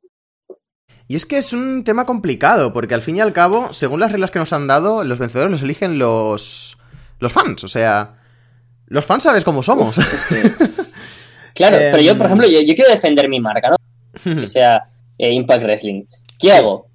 [1.08, 4.12] Y es que es un tema complicado, porque al fin y al cabo, según las
[4.12, 6.78] reglas que nos han dado, los vencedores los eligen los,
[7.18, 7.64] los fans.
[7.64, 8.16] O sea,
[8.86, 9.98] los fans sabes cómo somos.
[9.98, 10.66] Es que-
[11.54, 11.90] claro, Em.
[11.90, 13.76] pero yo, por ejemplo, yo, yo quiero defender mi marca, ¿no?
[14.40, 14.84] que sea
[15.18, 16.04] eh, Impact Wrestling.
[16.38, 16.86] ¿Qué hago?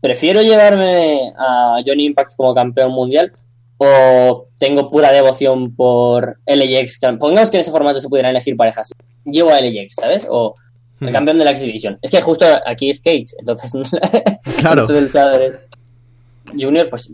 [0.00, 3.32] ¿Prefiero llevarme a Johnny Impact como campeón mundial
[3.78, 6.98] o tengo pura devoción por LAX?
[7.20, 8.90] Pongamos que en ese formato se pudieran elegir parejas.
[9.24, 10.26] Llevo a LAX, ¿sabes?
[10.28, 10.54] O
[11.02, 11.12] el Hmm.
[11.12, 11.98] campeón de la X Division.
[12.02, 13.72] Es que justo aquí es Cage, entonces
[14.58, 14.86] Claro.
[14.88, 15.58] luchadores
[16.54, 17.10] Junior, pues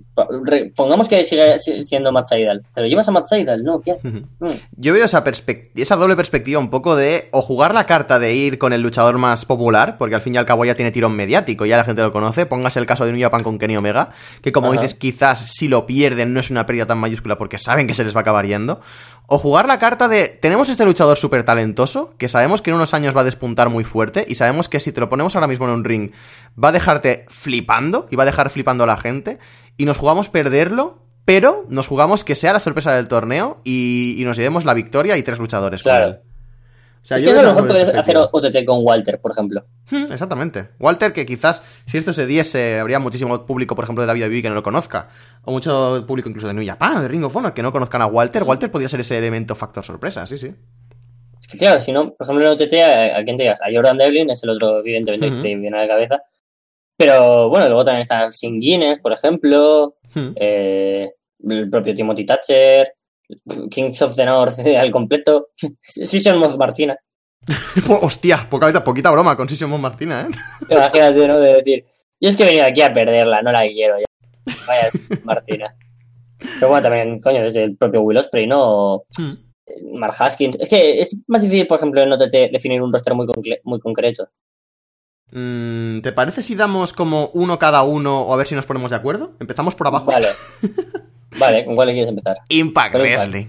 [0.75, 2.63] pongamos que sigue si- siendo Matt Seidel.
[2.75, 3.63] ¿Te lo llevas a Matt Seidel?
[3.63, 4.13] No, ¿qué haces?
[4.13, 4.49] Mm.
[4.73, 5.23] Yo veo esa,
[5.77, 9.19] esa doble perspectiva un poco de o jugar la carta de ir con el luchador
[9.19, 12.03] más popular, porque al fin y al cabo ya tiene tirón mediático, ya la gente
[12.03, 12.47] lo conoce.
[12.47, 14.11] Póngase el caso de New Japan con Kenny Omega,
[14.43, 14.81] que como Ajá.
[14.81, 18.03] dices, quizás si lo pierden no es una pérdida tan mayúscula porque saben que se
[18.05, 18.81] les va a acabar yendo.
[19.31, 22.95] O jugar la carta de tenemos este luchador súper talentoso, que sabemos que en unos
[22.95, 25.67] años va a despuntar muy fuerte, y sabemos que si te lo ponemos ahora mismo
[25.67, 26.13] en un ring,
[26.63, 29.39] va a dejarte flipando y va a dejar flipando a la gente,
[29.77, 31.05] y nos jugamos perderlo.
[31.27, 35.19] Pero nos jugamos que sea la sorpresa del torneo y, y nos llevemos la victoria
[35.19, 36.21] y tres luchadores con Claro.
[37.03, 38.17] O sea, es yo que a lo mejor podrías hacer.
[38.17, 39.65] OTT con Walter, por ejemplo.
[39.91, 40.69] Hmm, Exactamente.
[40.79, 44.49] Walter, que quizás si esto se diese, habría muchísimo público, por ejemplo, de WWE que
[44.49, 45.09] no lo conozca.
[45.45, 48.07] O mucho público incluso de New Japan, de Ring of Honor, que no conozcan a
[48.07, 48.43] Walter.
[48.43, 50.53] Walter podría ser ese elemento factor sorpresa, sí, sí.
[51.41, 53.61] Es que claro, si no, por ejemplo en OTT, ¿a, a quién te digas?
[53.63, 55.37] A Jordan Devlin es el otro, evidentemente, Ujú.
[55.37, 56.23] que te viene a la cabeza.
[56.97, 60.33] Pero bueno, luego también está Sin Guinness, por ejemplo, Hmm.
[60.37, 61.11] eh,
[61.49, 62.95] el propio Timothy Thatcher,
[63.71, 65.49] Kings of the North al completo,
[65.83, 66.97] Season Moth Martina.
[68.03, 70.35] Hostia, poca, poquita broma con Sisson Martina, ¿eh?
[70.69, 71.39] Imagínate, ¿no?
[71.39, 71.85] De decir,
[72.21, 74.05] yo es que he venido aquí a perderla, no la quiero ya.
[74.67, 74.91] Vaya
[75.25, 75.75] Martina.
[76.39, 78.59] Pero bueno, también, coño, desde el propio Will Ospreay, ¿no?
[78.61, 80.57] O, eh, Mark Haskins.
[80.61, 83.81] Es que es más difícil, por ejemplo, en OTT definir un roster muy, concle- muy
[83.81, 84.29] concreto.
[85.33, 88.91] Mm, ¿Te parece si damos como uno cada uno o a ver si nos ponemos
[88.91, 89.33] de acuerdo?
[89.41, 90.07] Empezamos por abajo.
[90.07, 90.29] Vale.
[91.37, 92.39] Vale, ¿con cuál quieres empezar?
[92.49, 93.29] Impact Con Impact.
[93.33, 93.47] Wrestling.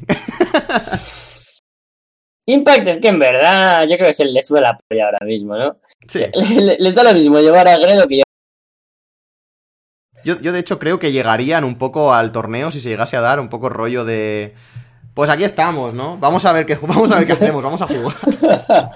[2.45, 5.55] Impact es que en verdad yo creo que se les sube la polla ahora mismo,
[5.55, 5.77] ¿no?
[6.07, 6.19] Sí.
[6.33, 8.25] Le- Les da lo mismo llevar a Gredo que llevar
[10.23, 13.21] Yo, yo de hecho creo que llegarían un poco al torneo si se llegase a
[13.21, 14.55] dar un poco rollo de...
[15.19, 16.15] Pues aquí estamos, ¿no?
[16.17, 18.93] Vamos a ver qué, vamos a ver qué hacemos, vamos a jugar.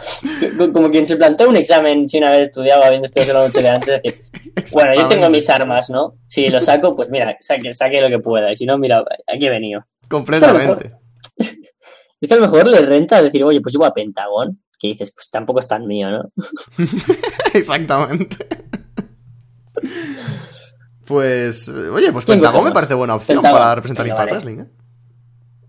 [0.73, 3.89] como quien se plantea un examen sin haber estudiado, habiendo estudiado la noche de antes.
[3.89, 4.23] Es decir,
[4.71, 6.15] bueno, yo tengo mis armas, ¿no?
[6.25, 8.49] Si lo saco, pues mira, saque, saque lo que pueda.
[8.53, 9.85] Y si no, mira, aquí he venido.
[10.07, 10.93] Completamente.
[11.35, 14.61] Es que a lo mejor le renta decir, oye, pues llevo a Pentagón.
[14.79, 16.31] Que dices, pues tampoco es tan mío, ¿no?
[17.53, 18.37] Exactamente.
[21.03, 23.59] Pues, oye, pues ¿Quién Pentagón me parece buena opción Pentagón.
[23.59, 24.31] para representar vale.
[24.31, 24.82] Wrestling, ¿eh?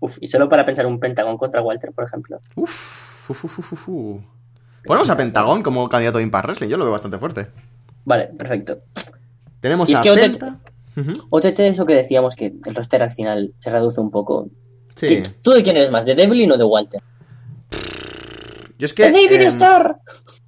[0.05, 2.39] Uf, y solo para pensar un Pentagón contra Walter, por ejemplo.
[2.55, 4.21] Uf, uf, uf, uf, uf.
[4.85, 7.47] Ponemos a Pentagón como candidato de Impact Wrestling, yo lo veo bastante fuerte.
[8.05, 8.79] Vale, perfecto.
[9.59, 10.59] Tenemos Y es a que OTT Penta.
[11.31, 14.47] OTT es lo que decíamos, que el roster al final se reduce un poco.
[14.95, 15.07] Sí.
[15.07, 16.05] ¿Qué- ¿Tú de quién eres más?
[16.05, 17.01] ¿De Devlin o de Walter?
[18.77, 19.03] Yo es que.
[19.05, 19.97] ¡De David em, Starr!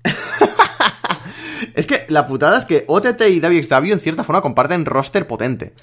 [1.74, 5.74] es que la putada es que OTT y WXW en cierta forma comparten roster potente.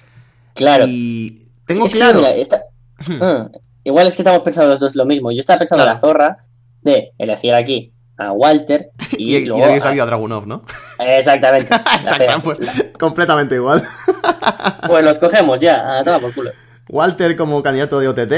[0.54, 0.84] Claro.
[0.88, 2.18] Y tengo Es que, claro.
[2.20, 2.62] mira, esta-
[3.06, 3.18] Hmm.
[3.22, 3.48] Ah,
[3.84, 5.32] igual es que estamos pensando los dos lo mismo.
[5.32, 5.94] Yo estaba pensando Claro.
[5.96, 6.44] la zorra
[6.82, 10.62] de elegir aquí a Walter y, Y, y luego WXW a- a Dragunov, ¿no?
[10.98, 11.74] Exactamente.
[12.42, 12.58] Pues
[12.98, 13.82] completamente igual.
[14.86, 16.50] Pues los cogemos ya, a por culo.
[16.88, 18.32] Walter como candidato de OTT.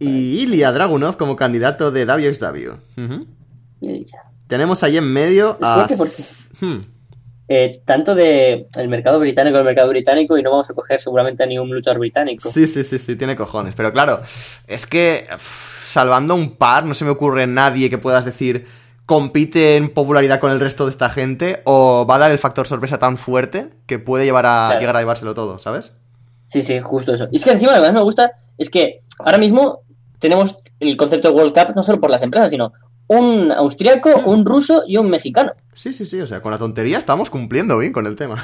[0.00, 2.72] Y Ilya Dragunov como candidato de WXW.
[3.80, 4.18] Y ya.
[4.48, 5.86] Tenemos ahí en medio a.
[5.86, 6.24] fuerte porque
[6.60, 6.80] Hmm.
[7.48, 11.42] Eh, tanto de el mercado británico el mercado británico y no vamos a coger seguramente
[11.42, 12.48] a ningún luchador británico.
[12.48, 13.74] Sí, sí, sí, sí, tiene cojones.
[13.74, 14.22] Pero claro,
[14.66, 18.66] es que salvando un par, no se me ocurre nadie que puedas decir
[19.06, 22.66] compite en popularidad con el resto de esta gente o va a dar el factor
[22.66, 24.80] sorpresa tan fuerte que puede llevar a Claro.
[24.80, 25.92] llegar a llevárselo todo, ¿sabes?
[26.46, 27.28] Sí, sí, justo eso.
[27.30, 29.80] Y es que encima lo que más me gusta es que ahora mismo
[30.18, 32.72] tenemos el concepto de World Cup no solo por las empresas, sino
[33.08, 35.52] un austriaco, un ruso y un mexicano.
[35.74, 38.36] Sí, sí, sí, o sea, con la tontería estamos cumpliendo bien con el tema.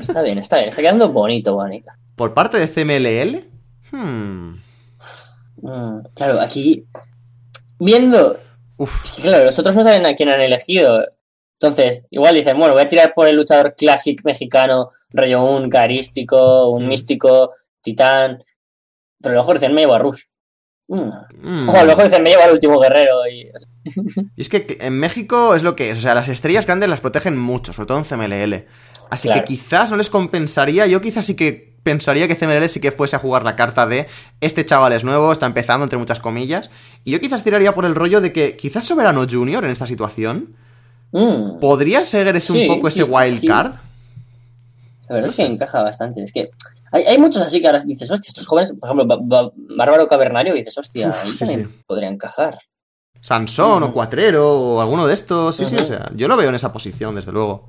[0.00, 1.90] Está bien, está bien, está quedando bonito, bonito.
[2.16, 3.44] Por parte de CMLL,
[3.92, 4.54] hmm,
[5.62, 6.86] Mm, claro, aquí
[7.78, 8.38] viendo,
[8.78, 11.04] uf, es que claro, los otros no saben a quién han elegido.
[11.60, 16.70] Entonces, igual dicen, bueno, voy a tirar por el luchador clásico mexicano, rollo un carístico,
[16.70, 16.88] un Mm.
[16.88, 18.42] místico, titán.
[19.20, 20.22] Pero a lo mejor dicen, me llevo a Rush.
[20.92, 21.68] Mm.
[21.68, 23.26] O a lo mejor dicen, me llevo al último guerrero.
[23.28, 23.48] Y...
[24.36, 27.00] Y es que en México es lo que es, o sea, las estrellas grandes las
[27.00, 28.66] protegen mucho, sobre todo en CMLL.
[29.08, 29.40] Así Claro.
[29.42, 33.16] que quizás no les compensaría, yo quizás sí que pensaría que CMLL sí que fuese
[33.16, 34.06] a jugar la carta de
[34.40, 36.70] este chaval es nuevo, está empezando entre muchas comillas,
[37.04, 40.56] y yo quizás tiraría por el rollo de que quizás Soberano Junior en esta situación
[41.12, 41.58] Mm.
[41.58, 43.46] podría ser ese Sí, un poco ese wild sí.
[43.48, 43.72] card.
[45.08, 46.22] La verdad es que encaja bastante.
[46.22, 46.50] Es que
[46.92, 50.08] hay, hay muchos así que ahora dices, hostia, estos jóvenes, por ejemplo, Ba- Ba- Bárbaro
[50.08, 51.82] Cavernario, dices, hostia, Uf, ahí sí, también sí.
[51.86, 52.58] podría encajar.
[53.20, 53.92] Sansón o.
[53.92, 55.54] Cuatrero o alguno de estos.
[55.56, 57.68] Sí, sí, o sea, yo lo veo en esa posición, desde luego.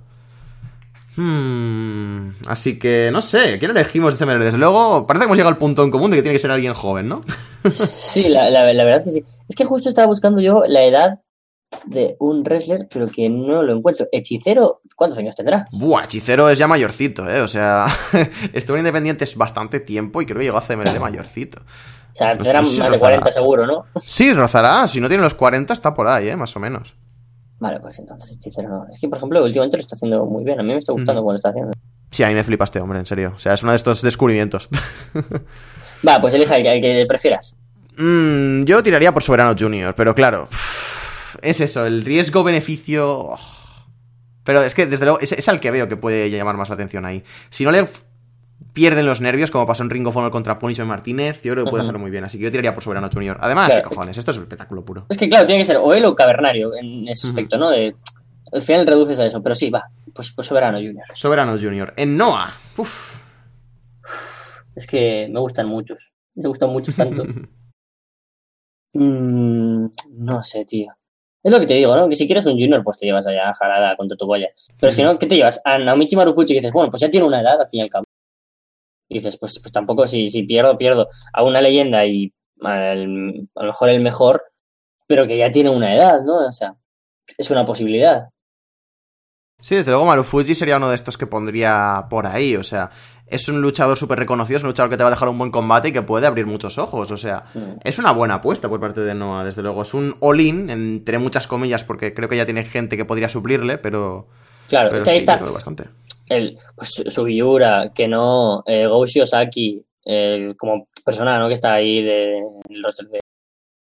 [1.18, 4.40] Hmm, así que no sé, ¿quién elegimos CMLL?
[4.46, 6.52] Desde luego, parece que hemos llegado al punto en común de que tiene que ser
[6.52, 7.22] alguien joven, ¿no?
[7.70, 9.24] Sí, la, la- la verdad es que sí.
[9.50, 11.20] Es que justo estaba buscando yo la edad
[11.86, 14.08] de un wrestler, pero que no lo encuentro.
[14.12, 15.66] Hechicero, ¿cuántos años tendrá?
[15.72, 17.42] Buah, Hechicero es ya mayorcito, ¿eh?
[17.42, 17.88] O sea,
[18.54, 21.60] estuvo en Independientes bastante tiempo y creo que llegó a CMLL mayorcito.
[21.62, 23.18] O sea, tendrá no sé si más de rozará.
[23.22, 23.86] 40 seguro, ¿no?
[24.06, 26.36] Sí, rozará, si no tiene los 40 está por ahí, ¿eh?
[26.36, 26.94] Más o menos.
[27.60, 28.86] Vale, pues entonces Hechicero no.
[28.92, 30.60] Es que, por ejemplo, últimamente lo está haciendo muy bien.
[30.60, 31.26] A mí me está gustando Ujú.
[31.28, 31.72] cómo lo está haciendo.
[32.10, 33.32] Sí, a mí me flipa este hombre, en serio.
[33.36, 34.68] O sea, es uno de estos descubrimientos.
[36.08, 37.56] Va, pues elija el, que- el que prefieras.
[37.98, 40.48] Mm, yo tiraría por Soberano Junior, pero claro,
[41.42, 43.10] es eso, el riesgo-beneficio...
[43.32, 43.40] oh.
[44.44, 46.76] Pero es que, desde luego, es, es al que veo que puede llamar más la
[46.76, 47.24] atención ahí.
[47.52, 47.88] Si no le
[48.74, 51.70] pierden los nervios, como pasó en Ring of Honor contra Punishment Martínez, yo creo que
[51.70, 51.90] puede Ujú.
[51.90, 52.24] hacerlo muy bien.
[52.24, 53.38] Así que yo tiraría por Soberano Junior.
[53.40, 53.84] Además, Claro.
[53.84, 54.18] ¿qué cojones?
[54.18, 55.06] Esto es espectáculo puro.
[55.10, 57.70] Es que, claro, tiene que ser o él o Cavernario en ese aspecto, ¿no?
[57.70, 57.94] De,
[58.52, 59.84] al final reduces a eso, pero sí, va.
[60.14, 61.06] Pues, pues Soberano Junior.
[61.14, 61.94] Soberano Junior.
[61.96, 62.52] En Noah.
[62.78, 63.16] Uf.
[64.76, 66.14] Es que me gustan muchos.
[66.34, 67.26] Me gustan muchos tanto.
[68.94, 69.88] Mm,
[70.18, 70.94] no sé, tío.
[71.44, 72.08] Es lo que te digo, ¿no?
[72.08, 74.50] Que si quieres un junior, pues te llevas allá a Jarada contra tu boya.
[74.80, 75.60] Pero si no, ¿qué te llevas?
[75.66, 77.90] A Naomichi Marufuchi y dices, bueno, pues ya tiene una edad, al fin y al
[77.90, 78.06] cabo.
[79.10, 82.32] Y dices, pues, pues tampoco, si, si pierdo, pierdo a una leyenda y
[82.62, 84.44] al- a lo mejor el mejor,
[85.08, 86.48] pero que ya tiene una edad, ¿no?
[86.48, 86.76] O sea,
[87.38, 88.30] es una posibilidad.
[89.62, 92.56] Sí, desde luego Marufuji sería uno de estos que pondría por ahí.
[92.56, 92.90] O sea,
[93.28, 95.52] es un luchador súper reconocido, es un luchador que te va a dejar un buen
[95.52, 97.12] combate y que puede abrir muchos ojos.
[97.12, 97.80] O sea, Mm.
[97.84, 99.84] es una buena apuesta por parte de Noah, desde luego.
[99.84, 103.78] Es un all-in, entre muchas comillas, porque creo que ya tiene gente que podría suplirle,
[103.78, 104.28] pero,
[104.68, 105.86] Claro, pero es que ahí sí, está bastante.
[106.28, 111.48] el pues, Sugiura, que no, eh, Go Shiozaki, eh, como persona ¿no?
[111.48, 113.20] que está ahí de, en el roster de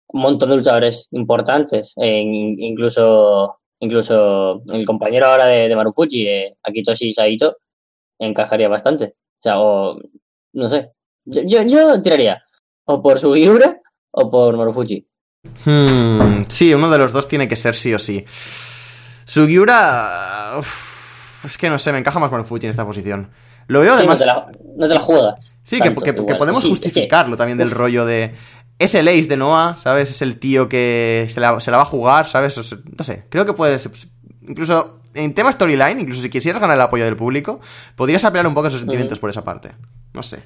[0.10, 6.28] un montón de luchadores importantes, eh, in- incluso incluso el compañero ahora de, de Marufuji,
[6.28, 7.58] eh, Akitoshi Saito,
[8.20, 9.16] encajaría bastante.
[9.40, 10.00] O sea, o
[10.54, 10.92] no sé,
[11.26, 12.44] yo, yo, yo tiraría
[12.86, 13.80] o por Sugiura
[14.12, 15.08] o por Marufuji.
[15.66, 18.26] Hmm, sí, uno de los dos tiene que ser sí o sí.
[19.26, 20.54] Sugiura...
[20.58, 23.30] uf, es que no sé, me encaja más Marufuji en esta posición.
[23.68, 24.20] Lo veo Sí, además...
[24.20, 25.54] no, te la, no te la juegas.
[25.64, 28.34] Sí, que, tanto, que- podemos Sí, es que- justificarlo también del rollo de.
[28.80, 30.10] Es el ace de Noah, ¿sabes?
[30.12, 32.58] Es el tío que se la, se la va a jugar, ¿sabes?
[32.58, 33.92] O sea, no sé, creo que puede ser.
[34.42, 37.60] Incluso en tema storyline, incluso si quisieras ganar el apoyo del público,
[37.96, 39.22] podrías apelar un poco esos sentimientos Ujú.
[39.22, 39.72] por esa parte.
[40.14, 40.44] No sé.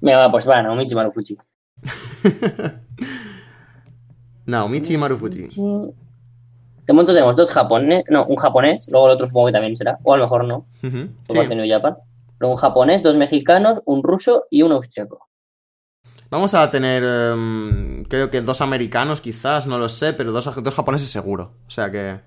[0.00, 1.38] Venga, va, pues va, Naomichi Marufuji.
[4.46, 5.48] Naomichi Marufuji.
[5.48, 5.62] Sí.
[6.86, 9.98] De momento tenemos dos japoneses, no, un japonés, luego el otro supongo que también será,
[10.02, 11.68] o a lo mejor no, Ujú, como sí.
[11.68, 11.96] Japan.
[12.38, 15.27] Luego un japonés, dos mexicanos, un ruso y un austriaco.
[16.30, 20.74] Vamos a tener, em, creo que dos americanos quizás, no lo sé, pero dos, dos
[20.74, 21.54] japoneses seguro.
[21.66, 22.20] O sea que...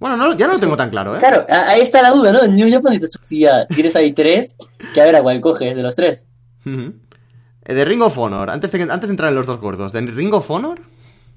[0.00, 1.18] Bueno, no, ya no lo tengo tan claro, ¿eh?
[1.18, 2.42] Claro, ahí está la duda, ¿no?
[2.44, 4.56] En New Japan hostia, tienes ahí tres,
[4.94, 6.24] que a ver a cuál coges de los tres.
[6.64, 10.00] Eh, De Ring of Honor, antes de, antes de entrar en los dos gordos, ¿de
[10.02, 10.80] Ring of Honor?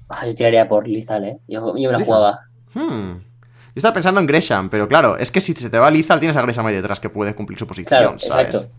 [0.08, 1.38] Ah, yo tiraría por Lizal, ¿eh?
[1.48, 2.04] Yo, yo me la Lizal.
[2.04, 2.40] jugaba.
[2.74, 3.18] Hmm.
[3.74, 6.36] Yo estaba pensando en Gresham, pero claro, es que si se te va Lizal tienes
[6.36, 8.46] a Gresham ahí detrás que puede cumplir su posición, Claro, ¿sabes?
[8.54, 8.70] exacto.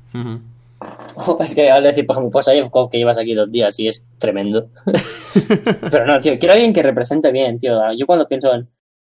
[1.40, 4.06] Es que al decir, por ejemplo, pues ayer que llevas aquí dos días y es
[4.18, 4.70] tremendo.
[5.92, 7.80] Pero no, tío, quiero a alguien que represente bien, tío.
[7.98, 8.70] Yo cuando pienso en.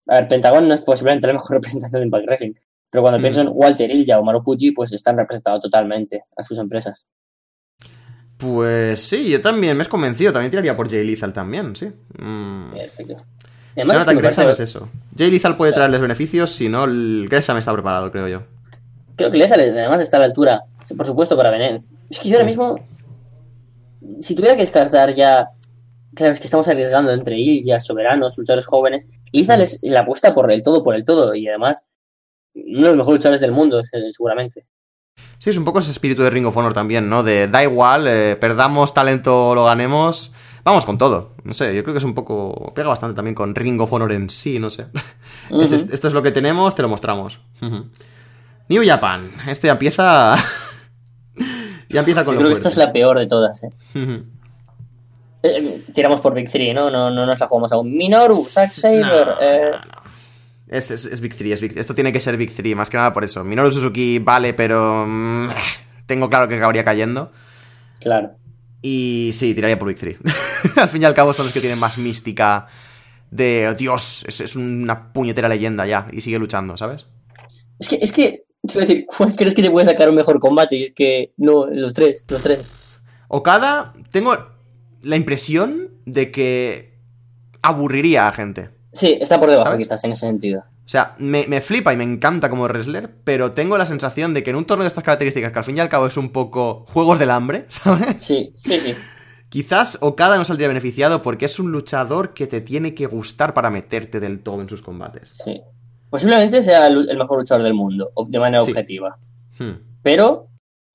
[0.09, 2.53] A ver, Pentagon no es posiblemente la mejor representación de Impact Wrestling.
[2.91, 3.23] Pero cuando Hmm.
[3.23, 7.07] pienso en Walter Ilya o Maru Fuji, pues están representados totalmente a sus empresas.
[8.39, 11.93] Pues sí, yo también me has convencido, también tiraría por Jay Lethal también, sí.
[12.19, 12.71] Mm.
[12.73, 13.17] Perfecto.
[13.77, 14.89] Además, es que Gresham parece- es eso.
[15.17, 18.43] Jay Lethal puede traerles beneficios, si no, el Gresham está preparado, creo yo.
[19.17, 20.63] creo que Lethal además está a la altura,
[20.97, 21.95] por supuesto, para Venez.
[22.09, 22.77] Es que yo ahora mismo,
[24.21, 25.49] si tuviera que descartar ya,
[26.15, 29.07] claro, es que estamos arriesgando entre Ilya, soberanos, luchadores jóvenes.
[29.33, 31.87] Lethal es la apuesta por el todo, por el todo, y además,
[32.55, 33.81] uno de los mejores luchadores del mundo,
[34.11, 34.67] seguramente.
[35.39, 37.23] Sí, es un poco ese espíritu de Ring of Honor también, ¿no?
[37.23, 40.33] De da igual, eh, perdamos talento o lo ganemos.
[40.65, 41.37] Vamos con todo.
[41.45, 42.73] No sé, yo creo que es un poco.
[42.75, 44.87] Pega bastante también con Ring of Honor en sí, no sé.
[45.51, 47.41] Es- es- esto es lo que tenemos, te lo mostramos.
[48.69, 49.31] New Japan.
[49.49, 50.37] Esto ya empieza.
[51.91, 53.71] Ya empieza con Yo lo creo que esta es la peor de todas, ¿eh?
[55.43, 56.91] Eh, Tiramos por Big 3, ¿no?
[56.91, 57.93] No, no nos la jugamos aún.
[57.97, 59.01] Minoru, Zack Saber.
[59.01, 60.01] No, eh, no.
[60.69, 62.97] Es, es, es Big 3, es Big- esto tiene que ser Big 3, más que
[62.97, 63.43] nada por eso.
[63.43, 65.05] Minoru Suzuki vale, pero.
[65.09, 65.49] mm,
[66.07, 67.33] tengo claro que acabaría cayendo.
[68.01, 68.33] Claro.
[68.83, 70.19] Y sí, tiraría por Big 3.
[70.77, 72.67] Al fin y al cabo son los que tienen más mística
[73.31, 76.07] de "Oh, Dios, es, es una puñetera leyenda ya.
[76.13, 77.07] Y sigue luchando, ¿sabes?
[77.79, 78.43] Es que, es que,
[78.75, 80.77] a decir, ¿cuál crees que te puede sacar un mejor combate?
[80.77, 82.75] Y es que, no, los tres, los tres.
[83.29, 84.37] Okada, tengo
[85.03, 86.99] la impresión de que
[87.63, 88.71] aburriría a gente.
[88.93, 89.87] Sí, está por debajo ¿Sabes?
[89.87, 90.61] quizás en ese sentido.
[90.61, 94.43] O sea, me, me flipa y me encanta como wrestler, pero tengo la sensación de
[94.43, 96.31] que en un torneo de estas características, que al fin y al cabo es un
[96.31, 98.17] poco juegos del hambre, ¿sabes?
[98.19, 98.95] Sí, sí, sí.
[99.49, 103.71] Quizás Okada no saldría beneficiado porque es un luchador que te tiene que gustar para
[103.71, 105.33] meterte del todo en sus combates.
[105.45, 105.61] sí.
[106.11, 108.71] Posiblemente sea el, el mejor luchador del mundo, de manera Sí.
[108.73, 109.17] objetiva.
[109.59, 109.73] Hmm.
[110.03, 110.49] Pero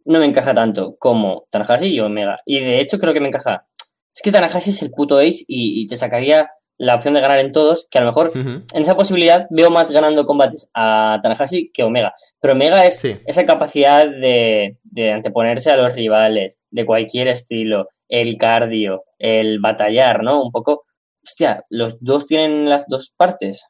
[0.05, 2.39] no me encaja tanto como Tanahashi y Omega.
[2.45, 3.65] Y de hecho creo que me encaja.
[4.13, 7.39] Es que Tanahashi es el puto ace y, y te sacaría la opción de ganar
[7.39, 11.71] en todos, que a lo mejor en esa posibilidad veo más ganando combates a Tanahashi
[11.71, 12.13] que Omega.
[12.41, 13.17] Pero Omega es Sí.
[13.25, 20.21] esa capacidad de, de anteponerse a los rivales, de cualquier estilo, el cardio, el batallar,
[20.23, 20.43] ¿no?
[20.43, 20.83] Un poco.
[21.23, 23.65] Hostia, los dos tienen las dos partes.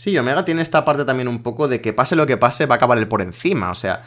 [0.00, 2.76] Sí, Omega tiene esta parte también un poco de que pase lo que pase, va
[2.76, 3.70] a acabar el por encima.
[3.70, 4.04] O sea,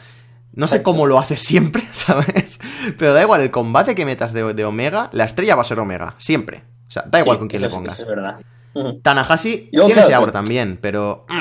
[0.52, 2.58] no sé cómo lo hace siempre, ¿sabes?
[2.98, 5.78] Pero da igual, el combate que metas de, de Omega, la estrella va a ser
[5.78, 6.64] Omega, siempre.
[6.88, 8.00] O sea, da igual Sí, con quién le pongas.
[8.00, 8.40] es verdad.
[9.04, 11.26] Tanahashi Y luego, tiene claro, ese aura pero- también, pero.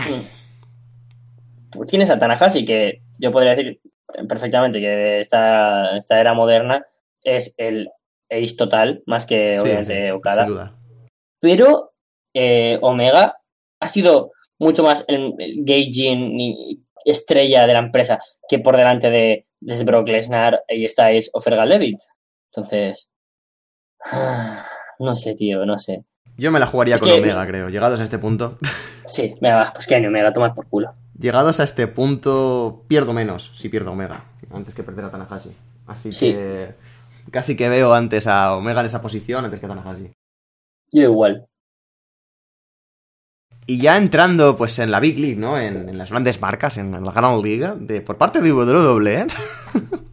[1.72, 3.82] Pues Tienes a Tanahashi, que yo podría decir
[4.30, 6.86] perfectamente que esta, esta era moderna
[7.24, 7.90] es el
[8.30, 10.44] ace total, más que Sí, obviamente sí, Okada.
[10.46, 10.76] sin duda.
[11.40, 11.94] Pero
[12.36, 13.38] eh, Omega
[13.80, 19.10] ha sido mucho más el, el gauging y estrella de la empresa que por delante
[19.10, 22.00] de desde Brock Lesnar, AJ Styles o Fergal Levitt.
[22.52, 23.10] Entonces,
[25.00, 26.04] no sé, tío, no sé.
[26.38, 27.70] Yo me la jugaría Es con que- Omega, creo.
[27.70, 28.58] Llegados a este punto.
[29.06, 30.94] Sí, venga, va, pues que ni Omega, toma por culo.
[31.20, 34.32] Llegados a este punto, pierdo menos si pierdo Omega.
[34.50, 35.52] Antes que perder a Tanahashi.
[35.88, 36.32] Así Sí.
[36.32, 36.70] que.
[37.30, 40.14] Casi que veo antes a Omega en esa posición antes que a Tanahashi.
[40.94, 41.48] Yo igual.
[43.66, 45.58] Y ya entrando pues en la Big League, ¿no?
[45.58, 49.26] En, en las grandes marcas, en, la Gran Liga, de, por parte de WWE,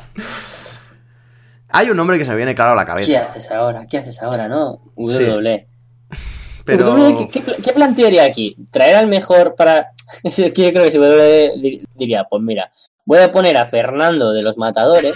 [1.68, 3.26] hay un nombre que se me viene claro a la ¿Qué cabeza.
[3.30, 3.86] haces ahora?
[3.88, 4.80] ¿Qué haces ahora, no?
[4.96, 5.66] WWE.
[6.64, 6.94] Pero...
[6.94, 8.56] WWE, ¿qué, qué, qué plantearía aquí?
[8.70, 9.90] ¿Traer al mejor para...?
[10.24, 12.72] Es que yo creo que si WWE di- diría, pues mira,
[13.04, 15.14] voy a poner a Fernando de los Matadores,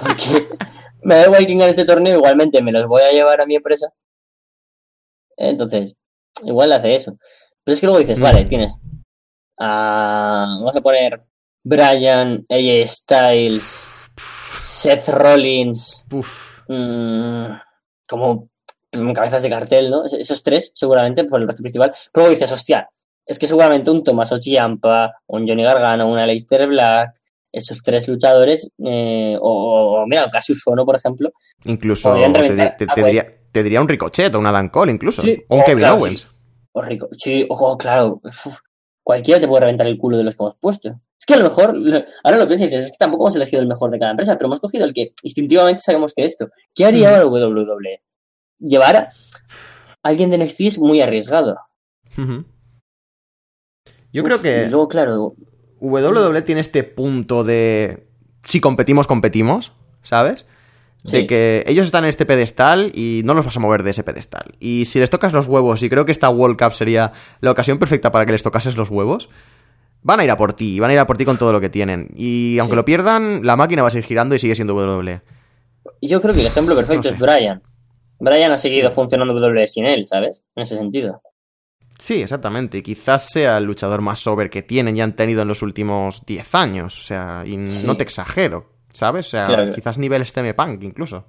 [0.00, 0.46] porque
[1.02, 3.56] me da igual quién gane este torneo, igualmente me los voy a llevar a mi
[3.56, 3.88] empresa.
[5.38, 5.94] Entonces,
[6.44, 7.16] igual hace eso.
[7.66, 8.22] Pero es que luego dices, Mm.
[8.22, 8.72] vale, tienes
[9.58, 10.46] a...
[10.60, 11.20] Vamos a poner
[11.64, 13.88] Brian, AJ Styles,
[14.62, 16.06] Seth Rollins,
[16.68, 17.46] mm,
[18.08, 18.48] como
[18.92, 20.04] mm, cabezas de cartel, ¿no?
[20.06, 21.90] Es- Esos tres, seguramente, por el resto principal.
[22.12, 22.88] Pero luego dices, hostia,
[23.26, 27.14] es que seguramente un Tommaso Ciampa, un Johnny Gargano, un Aleister Black,
[27.52, 31.30] esos tres luchadores, eh, o, o, mira, Cassius Ono, por ejemplo.
[31.64, 35.22] incluso te, diría, te diría un Ricochet o un Adam Cole, incluso.
[35.22, 36.28] Sí, O un Kevin claro, Owens.
[36.76, 37.08] O rico.
[37.16, 38.20] Sí, ojo, claro.
[38.22, 38.58] uf,
[39.02, 41.00] cualquiera te puede reventar el culo de los que hemos puesto.
[41.18, 41.74] Es que a lo mejor,
[42.22, 44.36] ahora lo piensas y dices, es que tampoco hemos elegido el mejor de cada empresa,
[44.36, 46.50] pero hemos cogido el que instintivamente sabemos que esto.
[46.74, 48.02] ¿Qué haría ahora WWE?
[48.58, 49.08] Llevar a
[50.02, 51.56] alguien de NXT es muy arriesgado.
[54.12, 55.34] Yo Uf, creo que Y luego, claro,
[55.80, 58.06] WWE tiene este punto de
[58.42, 59.72] si competimos, competimos,
[60.02, 60.44] ¿sabes?
[61.12, 64.02] De que ellos están en este pedestal y no los vas a mover de ese
[64.04, 64.54] pedestal.
[64.60, 67.78] Y si les tocas los huevos, y creo que esta World Cup sería la ocasión
[67.78, 69.28] perfecta para que les tocases los huevos,
[70.02, 71.60] van a ir a por ti, van a ir a por ti con todo lo
[71.60, 72.08] que tienen.
[72.16, 72.76] Y aunque Sí.
[72.76, 74.74] lo pierdan, la máquina va a seguir girando y sigue siendo.
[74.74, 75.20] WWE.
[76.02, 77.10] yo creo que el ejemplo perfecto No sé.
[77.14, 77.62] es Brian.
[78.18, 80.42] Brian ha seguido funcionando WWE sin él, ¿sabes?
[80.54, 81.20] En ese sentido.
[81.98, 82.78] Sí, exactamente.
[82.78, 86.24] Y quizás sea el luchador más over que tienen y han tenido en los últimos
[86.26, 86.98] 10 años.
[86.98, 87.86] O sea, y Sí.
[87.86, 89.26] no te exagero, ¿sabes?
[89.26, 89.72] O sea, Claro.
[89.72, 91.26] quizás nivel STM Punk incluso.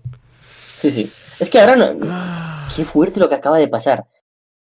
[0.80, 1.12] Sí, sí.
[1.40, 2.68] Es que ahora no.
[2.76, 4.06] Qué fuerte lo que acaba de pasar.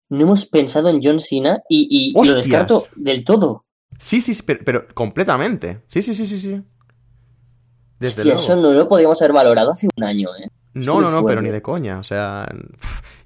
[0.09, 3.65] No hemos pensado en John Cena y, y lo descarto del todo.
[3.99, 5.83] Sí, sí, pero, pero completamente.
[5.87, 6.63] Sí, sí, sí, sí, sí.
[7.99, 8.41] Desde Hostia, luego.
[8.41, 10.49] eso no lo podíamos haber valorado hace un año, ¿eh?
[10.75, 11.99] No, no, no, pero ni de coña.
[11.99, 12.47] O sea,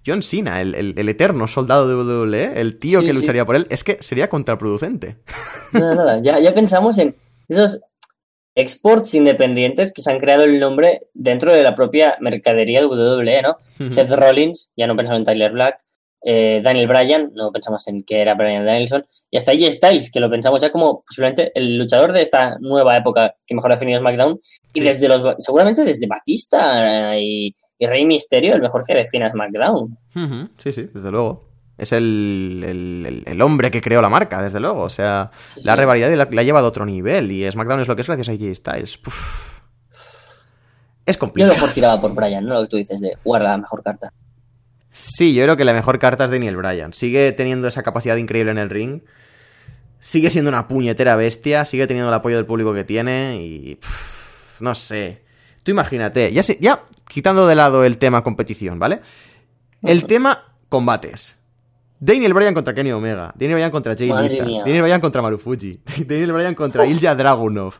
[0.07, 3.19] John Cena, el, el- el eterno soldado de WWE, el tío Sí, que sí.
[3.19, 5.19] lucharía por él, es que sería contraproducente.
[5.73, 6.23] Nada, nada.
[6.23, 7.16] Ya, ya pensamos en
[7.48, 7.81] esos
[8.55, 13.43] exports independientes que se han creado el nombre dentro de la propia mercadería de WWE,
[13.43, 13.57] ¿no?
[13.91, 15.79] Seth Rollins, ya no pensamos en Tyler Black,
[16.23, 20.21] eh, Daniel Bryan, no pensamos en que era Bryan Danielson, y hasta AJ Styles, que
[20.21, 24.01] lo pensamos ya como posiblemente el luchador de esta nueva época que mejor ha definido
[24.01, 24.39] SmackDown,
[24.75, 24.85] y Sí.
[24.85, 29.31] desde los, seguramente desde Batista eh, y, y Rey Mysterio, el mejor que define a
[29.31, 29.97] SmackDown.
[30.59, 31.49] Sí, sí, desde luego.
[31.81, 34.82] Es el, el- hombre que creó la marca, desde luego.
[34.82, 37.31] O sea, Sí, la rivalidad la, la ha llevado a otro nivel.
[37.32, 39.01] Y SmackDown es lo que es gracias a AJ Styles.
[41.07, 41.48] Es Yo complicado.
[41.52, 42.55] lo mejor tiraba por Bryan, ¿no?
[42.55, 44.12] Lo que tú dices de jugar la mejor carta.
[44.93, 46.93] Sí, yo creo que la mejor carta es Daniel Bryan.
[46.93, 49.02] Sigue teniendo esa capacidad increíble en el ring.
[50.01, 51.65] Sigue siendo una puñetera bestia.
[51.65, 53.39] Sigue teniendo el apoyo del público que tiene.
[53.43, 53.77] Y.
[53.77, 55.23] pff, no sé.
[55.62, 56.32] Tú imagínate.
[56.32, 59.01] Ya, sé- ya quitando de lado el tema competición, ¿vale?
[59.82, 61.36] El tema combates.
[62.03, 63.31] Daniel Bryan contra Kenny Omega.
[63.35, 64.63] Daniel Bryan contra Jay mía.
[64.65, 65.81] Daniel Bryan contra Marufuji.
[66.07, 67.75] Daniel Bryan contra Ilja Dragunov.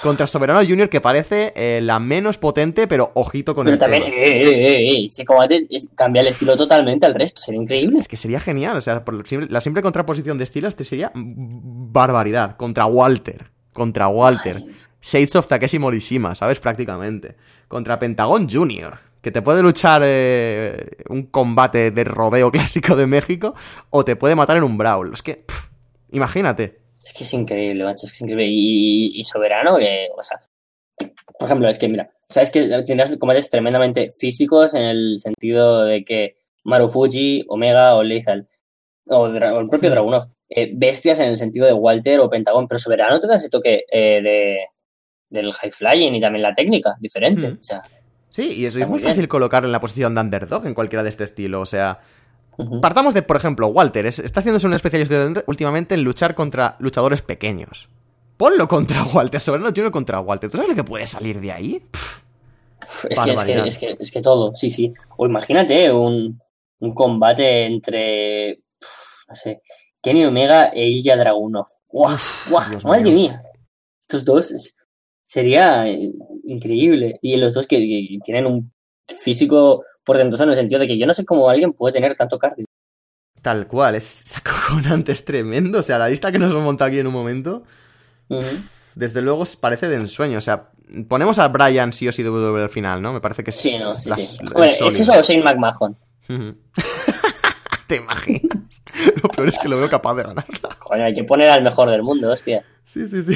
[0.00, 4.04] Contra Soberano Jr., que parece eh, la menos potente, pero ojito con Pero el también,
[4.04, 4.14] tema.
[4.14, 7.98] eh, eh, eh, eh, ese combate es- cambia el estilo totalmente al resto, sería increíble.
[7.98, 10.84] Es que sería genial, o sea, por la simple- la simple contraposición de estilos te
[10.84, 12.56] sería mm, barbaridad.
[12.56, 14.62] Contra Walter, contra Walter.
[15.02, 16.60] Shades of Takeshi Morishima, ¿sabes?
[16.60, 17.34] Prácticamente.
[17.66, 20.74] Contra Pentagon Jr., que te puede luchar eh,
[21.08, 23.54] un combate de rodeo clásico de México
[23.90, 25.12] o te puede matar en un brawl.
[25.12, 25.68] Es que, pff,
[26.12, 26.78] imagínate.
[27.04, 28.46] Es que es increíble, macho, es que es increíble.
[28.46, 30.40] Y, y- y Soberano, que, o sea,
[31.38, 36.04] por ejemplo, es que mira, sabes que tendrás combates tremendamente físicos en el sentido de
[36.04, 38.46] que Marufuji, Omega o Lethal,
[39.06, 42.78] o, o el propio Dragunov, eh, bestias en el sentido de Walter o Pentagón, pero
[42.78, 44.58] Soberano te da ese toque eh, de,
[45.30, 47.48] del high flying y también la técnica diferente.
[47.48, 47.58] Hmm.
[47.58, 47.82] O sea,
[48.38, 51.02] Sí, y eso Está es muy fácil colocar en la posición de underdog en cualquiera
[51.02, 51.60] de este estilo.
[51.60, 52.00] O sea.
[52.82, 54.06] Partamos de, por ejemplo, Walter.
[54.06, 57.88] es- está haciéndose un especialista últimamente en luchar contra luchadores pequeños.
[58.36, 59.90] Ponlo contra Walter, Soberano Jr.
[59.90, 60.50] contra Walter.
[60.50, 61.82] ¿Tú sabes lo que puede salir de ahí?
[61.90, 64.94] Pff, Es que, es, que, es, que, es que todo, sí, sí.
[65.16, 66.40] O imagínate un,
[66.80, 68.60] un combate entre,
[69.28, 69.62] no sé,
[70.00, 71.66] Kenny Omega e Ilya Dragunov.
[71.88, 72.16] ¡Guau!
[72.50, 72.64] ¡Guau!
[72.84, 73.12] ¡Madre mío.
[73.14, 73.42] mía!
[74.00, 74.74] Estos dos
[75.28, 76.10] sería eh,
[76.44, 77.18] increíble.
[77.20, 78.72] Y los dos que, que tienen un
[79.20, 82.38] físico portentoso en el sentido de que yo no sé cómo alguien puede tener tanto
[82.38, 82.64] cardio.
[83.42, 85.80] Tal cual, es acojonante, es tremendo.
[85.80, 87.62] O sea, la lista que nos hemos montado aquí en un momento,
[88.94, 90.38] desde luego parece de ensueño.
[90.38, 90.70] O sea,
[91.08, 93.12] ponemos a Brian sí o sí de WWE al final, ¿no?
[93.12, 94.38] Me parece que Sí, no, sí, las- sí.
[94.54, 95.94] Hombre, es eso o Shane McMahon.
[97.86, 98.82] ¿Te imaginas?
[99.22, 100.76] Lo peor es que lo veo capaz de ganarla.
[100.78, 102.64] Coño, hay que poner al mejor del mundo, hostia.
[102.84, 103.34] Sí, sí, sí.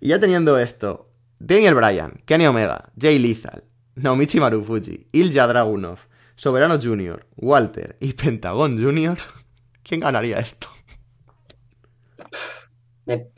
[0.00, 3.64] Y ya teniendo esto, Daniel Bryan, Kenny Omega, Jay Lethal,
[3.96, 5.98] Naomichi Marufuji, Ilja Dragunov,
[6.36, 9.18] Soberano Jr., Walter y Pentagon Jr.,
[9.82, 10.68] ¿quién ganaría esto?
[13.06, 13.30] De-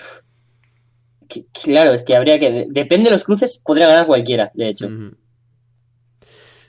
[1.62, 2.51] Claro, es que habría que.
[2.51, 4.89] de- Depende de los cruces, podría ganar cualquiera, de hecho.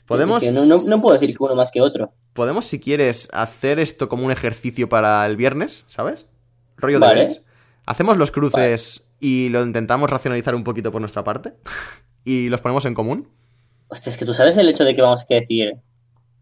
[0.05, 2.13] Podemos, Es que no, no- no puedo decir que uno más que otro.
[2.33, 6.27] podemos, si quieres, hacer esto como un ejercicio para el viernes, ¿sabes?
[6.77, 7.41] Rollo de viernes.
[7.87, 11.53] Hacemos los cruces y lo intentamos racionalizar un poquito por nuestra parte.
[12.25, 13.29] y los ponemos en común.
[13.87, 15.73] Hostia, es que tú sabes el hecho de que vamos a decir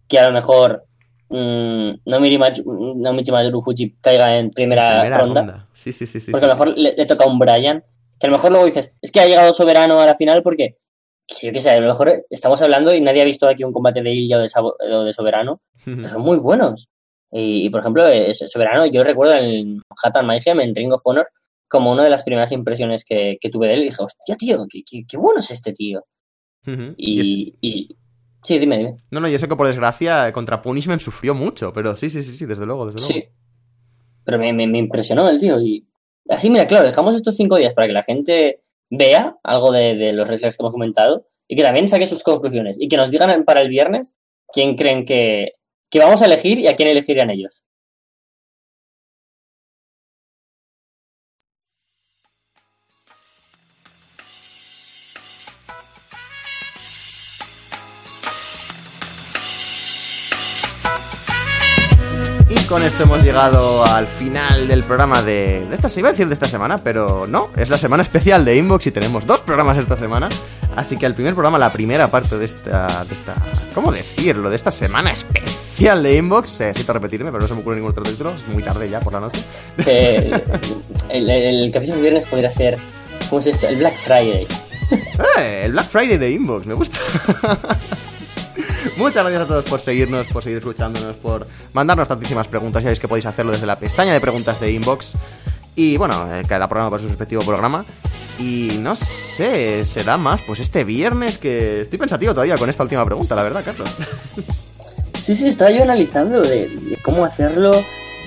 [0.08, 0.86] que a lo mejor
[1.30, 5.42] mm, Naomi Mach- Naomichi Marufuji caiga en primera, Primera ronda.
[5.42, 5.68] ronda.
[5.74, 6.32] Sí, sí, sí, sí.
[6.32, 6.68] porque sí, a lo sí.
[6.70, 7.84] mejor le, le toca a un Brian.
[8.20, 10.78] Que a lo mejor luego dices, es que ha llegado soberano a la final porque.
[11.26, 13.72] que Yo qué sé, a lo mejor estamos hablando y nadie ha visto aquí un
[13.74, 15.62] combate de Ilya o de, Sabo- o de Soberano.
[15.86, 16.88] pero son muy buenos.
[17.32, 21.28] Y, y, por ejemplo, es- Soberano, yo recuerdo en Hattan Mayhem, en Ring of Honor,
[21.70, 23.82] como una de las primeras impresiones que, que tuve de él.
[23.82, 26.04] Y dije, hostia, tío, qué, qué- qué bueno es este tío.
[26.98, 27.96] Y es- Y, y-
[28.44, 28.96] Sí, dime, dime.
[29.12, 32.36] No, no, yo sé que por desgracia contra Punishment sufrió mucho, pero sí, sí, sí,
[32.38, 33.14] sí, desde luego, desde luego.
[33.14, 33.24] Sí.
[34.24, 35.60] Pero me, me- me impresionó el tío.
[35.62, 35.86] Y
[36.30, 40.14] así, mira, claro, dejamos estos cinco días para que la gente vea algo de, de
[40.14, 43.44] los wrestlers que hemos comentado y que también saque sus conclusiones y que nos digan
[43.44, 44.16] para el viernes
[44.54, 45.52] quién creen que,
[45.90, 47.64] que vamos a elegir y a quién elegirían ellos.
[62.70, 66.28] Con esto hemos llegado al final del programa de, de esta se iba a decir
[66.28, 69.76] de esta semana, pero no, es la semana especial de Inbox y tenemos dos programas
[69.78, 70.30] esta semana.
[70.76, 73.34] Así que el primer programa, la primera parte de esta, de esta,
[73.74, 74.52] ¿cómo decirlo?
[74.52, 77.90] De esta semana especial de Inbox, eh, siento repetirme, pero no se me ocurre ningún
[77.90, 79.42] otro título, es muy tarde ya por la noche.
[79.84, 80.32] Que
[81.10, 82.78] el, el capítulo del viernes podría ser,
[83.30, 83.68] ¿cómo es esto?
[83.68, 84.48] El Black Friday.
[85.40, 87.00] Eh, el Black Friday de Inbox, me gusta.
[89.00, 92.84] Muchas gracias a todos por seguirnos, por seguir escuchándonos, por mandarnos tantísimas preguntas.
[92.84, 95.14] Ya sabéis que podéis hacerlo desde la pestaña de preguntas de Inbox.
[95.74, 97.86] Y bueno, eh, cada programa por su respectivo programa.
[98.40, 103.06] Y no sé, será más pues este viernes que estoy pensativo todavía con esta última
[103.06, 103.90] pregunta, la verdad, Carlos.
[105.24, 107.72] Sí, sí, estaba yo analizando de, cómo hacerlo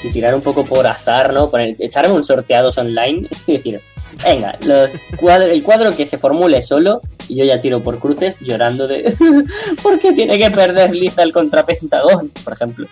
[0.05, 1.51] y tirar un poco por azar, ¿no?
[1.51, 3.81] Poner, echarme un sorteados online y decir,
[4.23, 8.87] venga, los el cuadro que se formule solo y yo ya tiro por cruces llorando
[8.87, 9.15] de
[9.83, 12.31] ¿por qué tiene que perder Lizal contra Pentagón?
[12.45, 12.87] Por ejemplo.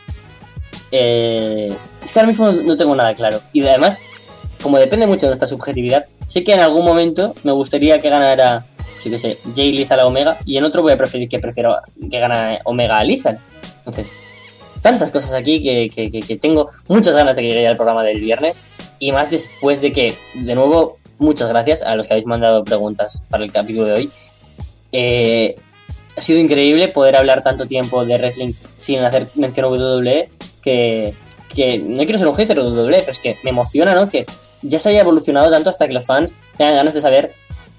[0.92, 3.40] Eh, es que ahora mismo no tengo nada claro.
[3.52, 3.98] Y además,
[4.62, 8.64] como depende mucho de nuestra subjetividad, sé que en algún momento me gustaría que ganara,
[9.00, 11.76] sí que sé, Jay Lizal a Omega y en otro voy a preferir que prefiero
[12.10, 13.38] que gane Omega a Lizal.
[13.78, 14.08] Entonces,
[14.82, 17.76] tantas cosas aquí que, que, que, que tengo muchas ganas de que llegue ya el
[17.76, 18.60] programa del viernes
[18.98, 23.22] y más después de que, de nuevo, muchas gracias a los que habéis mandado preguntas
[23.30, 24.10] para el capítulo de hoy.
[24.90, 25.54] Eh,
[26.16, 30.28] ha sido increíble poder hablar tanto tiempo de wrestling sin hacer mención a WWE
[30.62, 31.14] que,
[31.54, 34.10] que no quiero ser un hater de WWE, pero es que me emociona, ¿no?
[34.10, 34.26] Que
[34.62, 37.34] ya se haya evolucionado tanto hasta que los fans tengan ganas de saber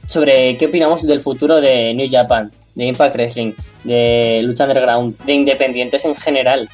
[0.08, 3.54] sobre qué opinamos del futuro de New Japan, de Impact Wrestling,
[3.84, 6.70] de Lucha Underground, de Independientes en general.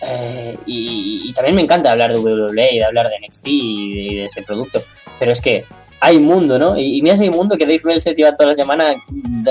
[0.00, 4.10] Eh, y, y, también me encanta hablar de WWE y de hablar de NXT y
[4.10, 4.80] y de ese producto.
[5.18, 5.64] Pero es que
[6.00, 6.78] hay mundo, ¿no?
[6.78, 8.94] Y, y mira ese mundo que Dave Meltzer lleva toda la semana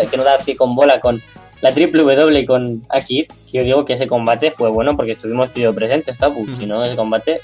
[0.09, 1.21] que no da pie con bola con
[1.61, 3.25] la triple W con Akid.
[3.51, 6.45] Yo digo que ese combate fue bueno porque estuvimos tío presentes, Tapu.
[6.55, 7.41] Si no, ese combate,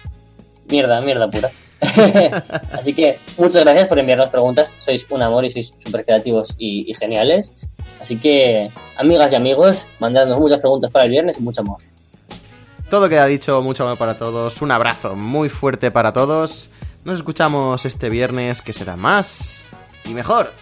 [0.69, 1.49] mierda, mierda pura.
[2.71, 4.75] Así que muchas gracias por enviarnos preguntas.
[4.77, 7.51] Sois un amor y sois súper creativos y, y, geniales.
[8.01, 11.77] Así que, amigas y amigos, mandadnos muchas preguntas para el viernes y mucho amor.
[12.89, 14.61] Todo queda dicho, mucho amor para todos.
[14.61, 16.69] Un abrazo muy fuerte para todos.
[17.05, 19.65] Nos escuchamos este viernes, que será más
[20.05, 20.53] y mejor.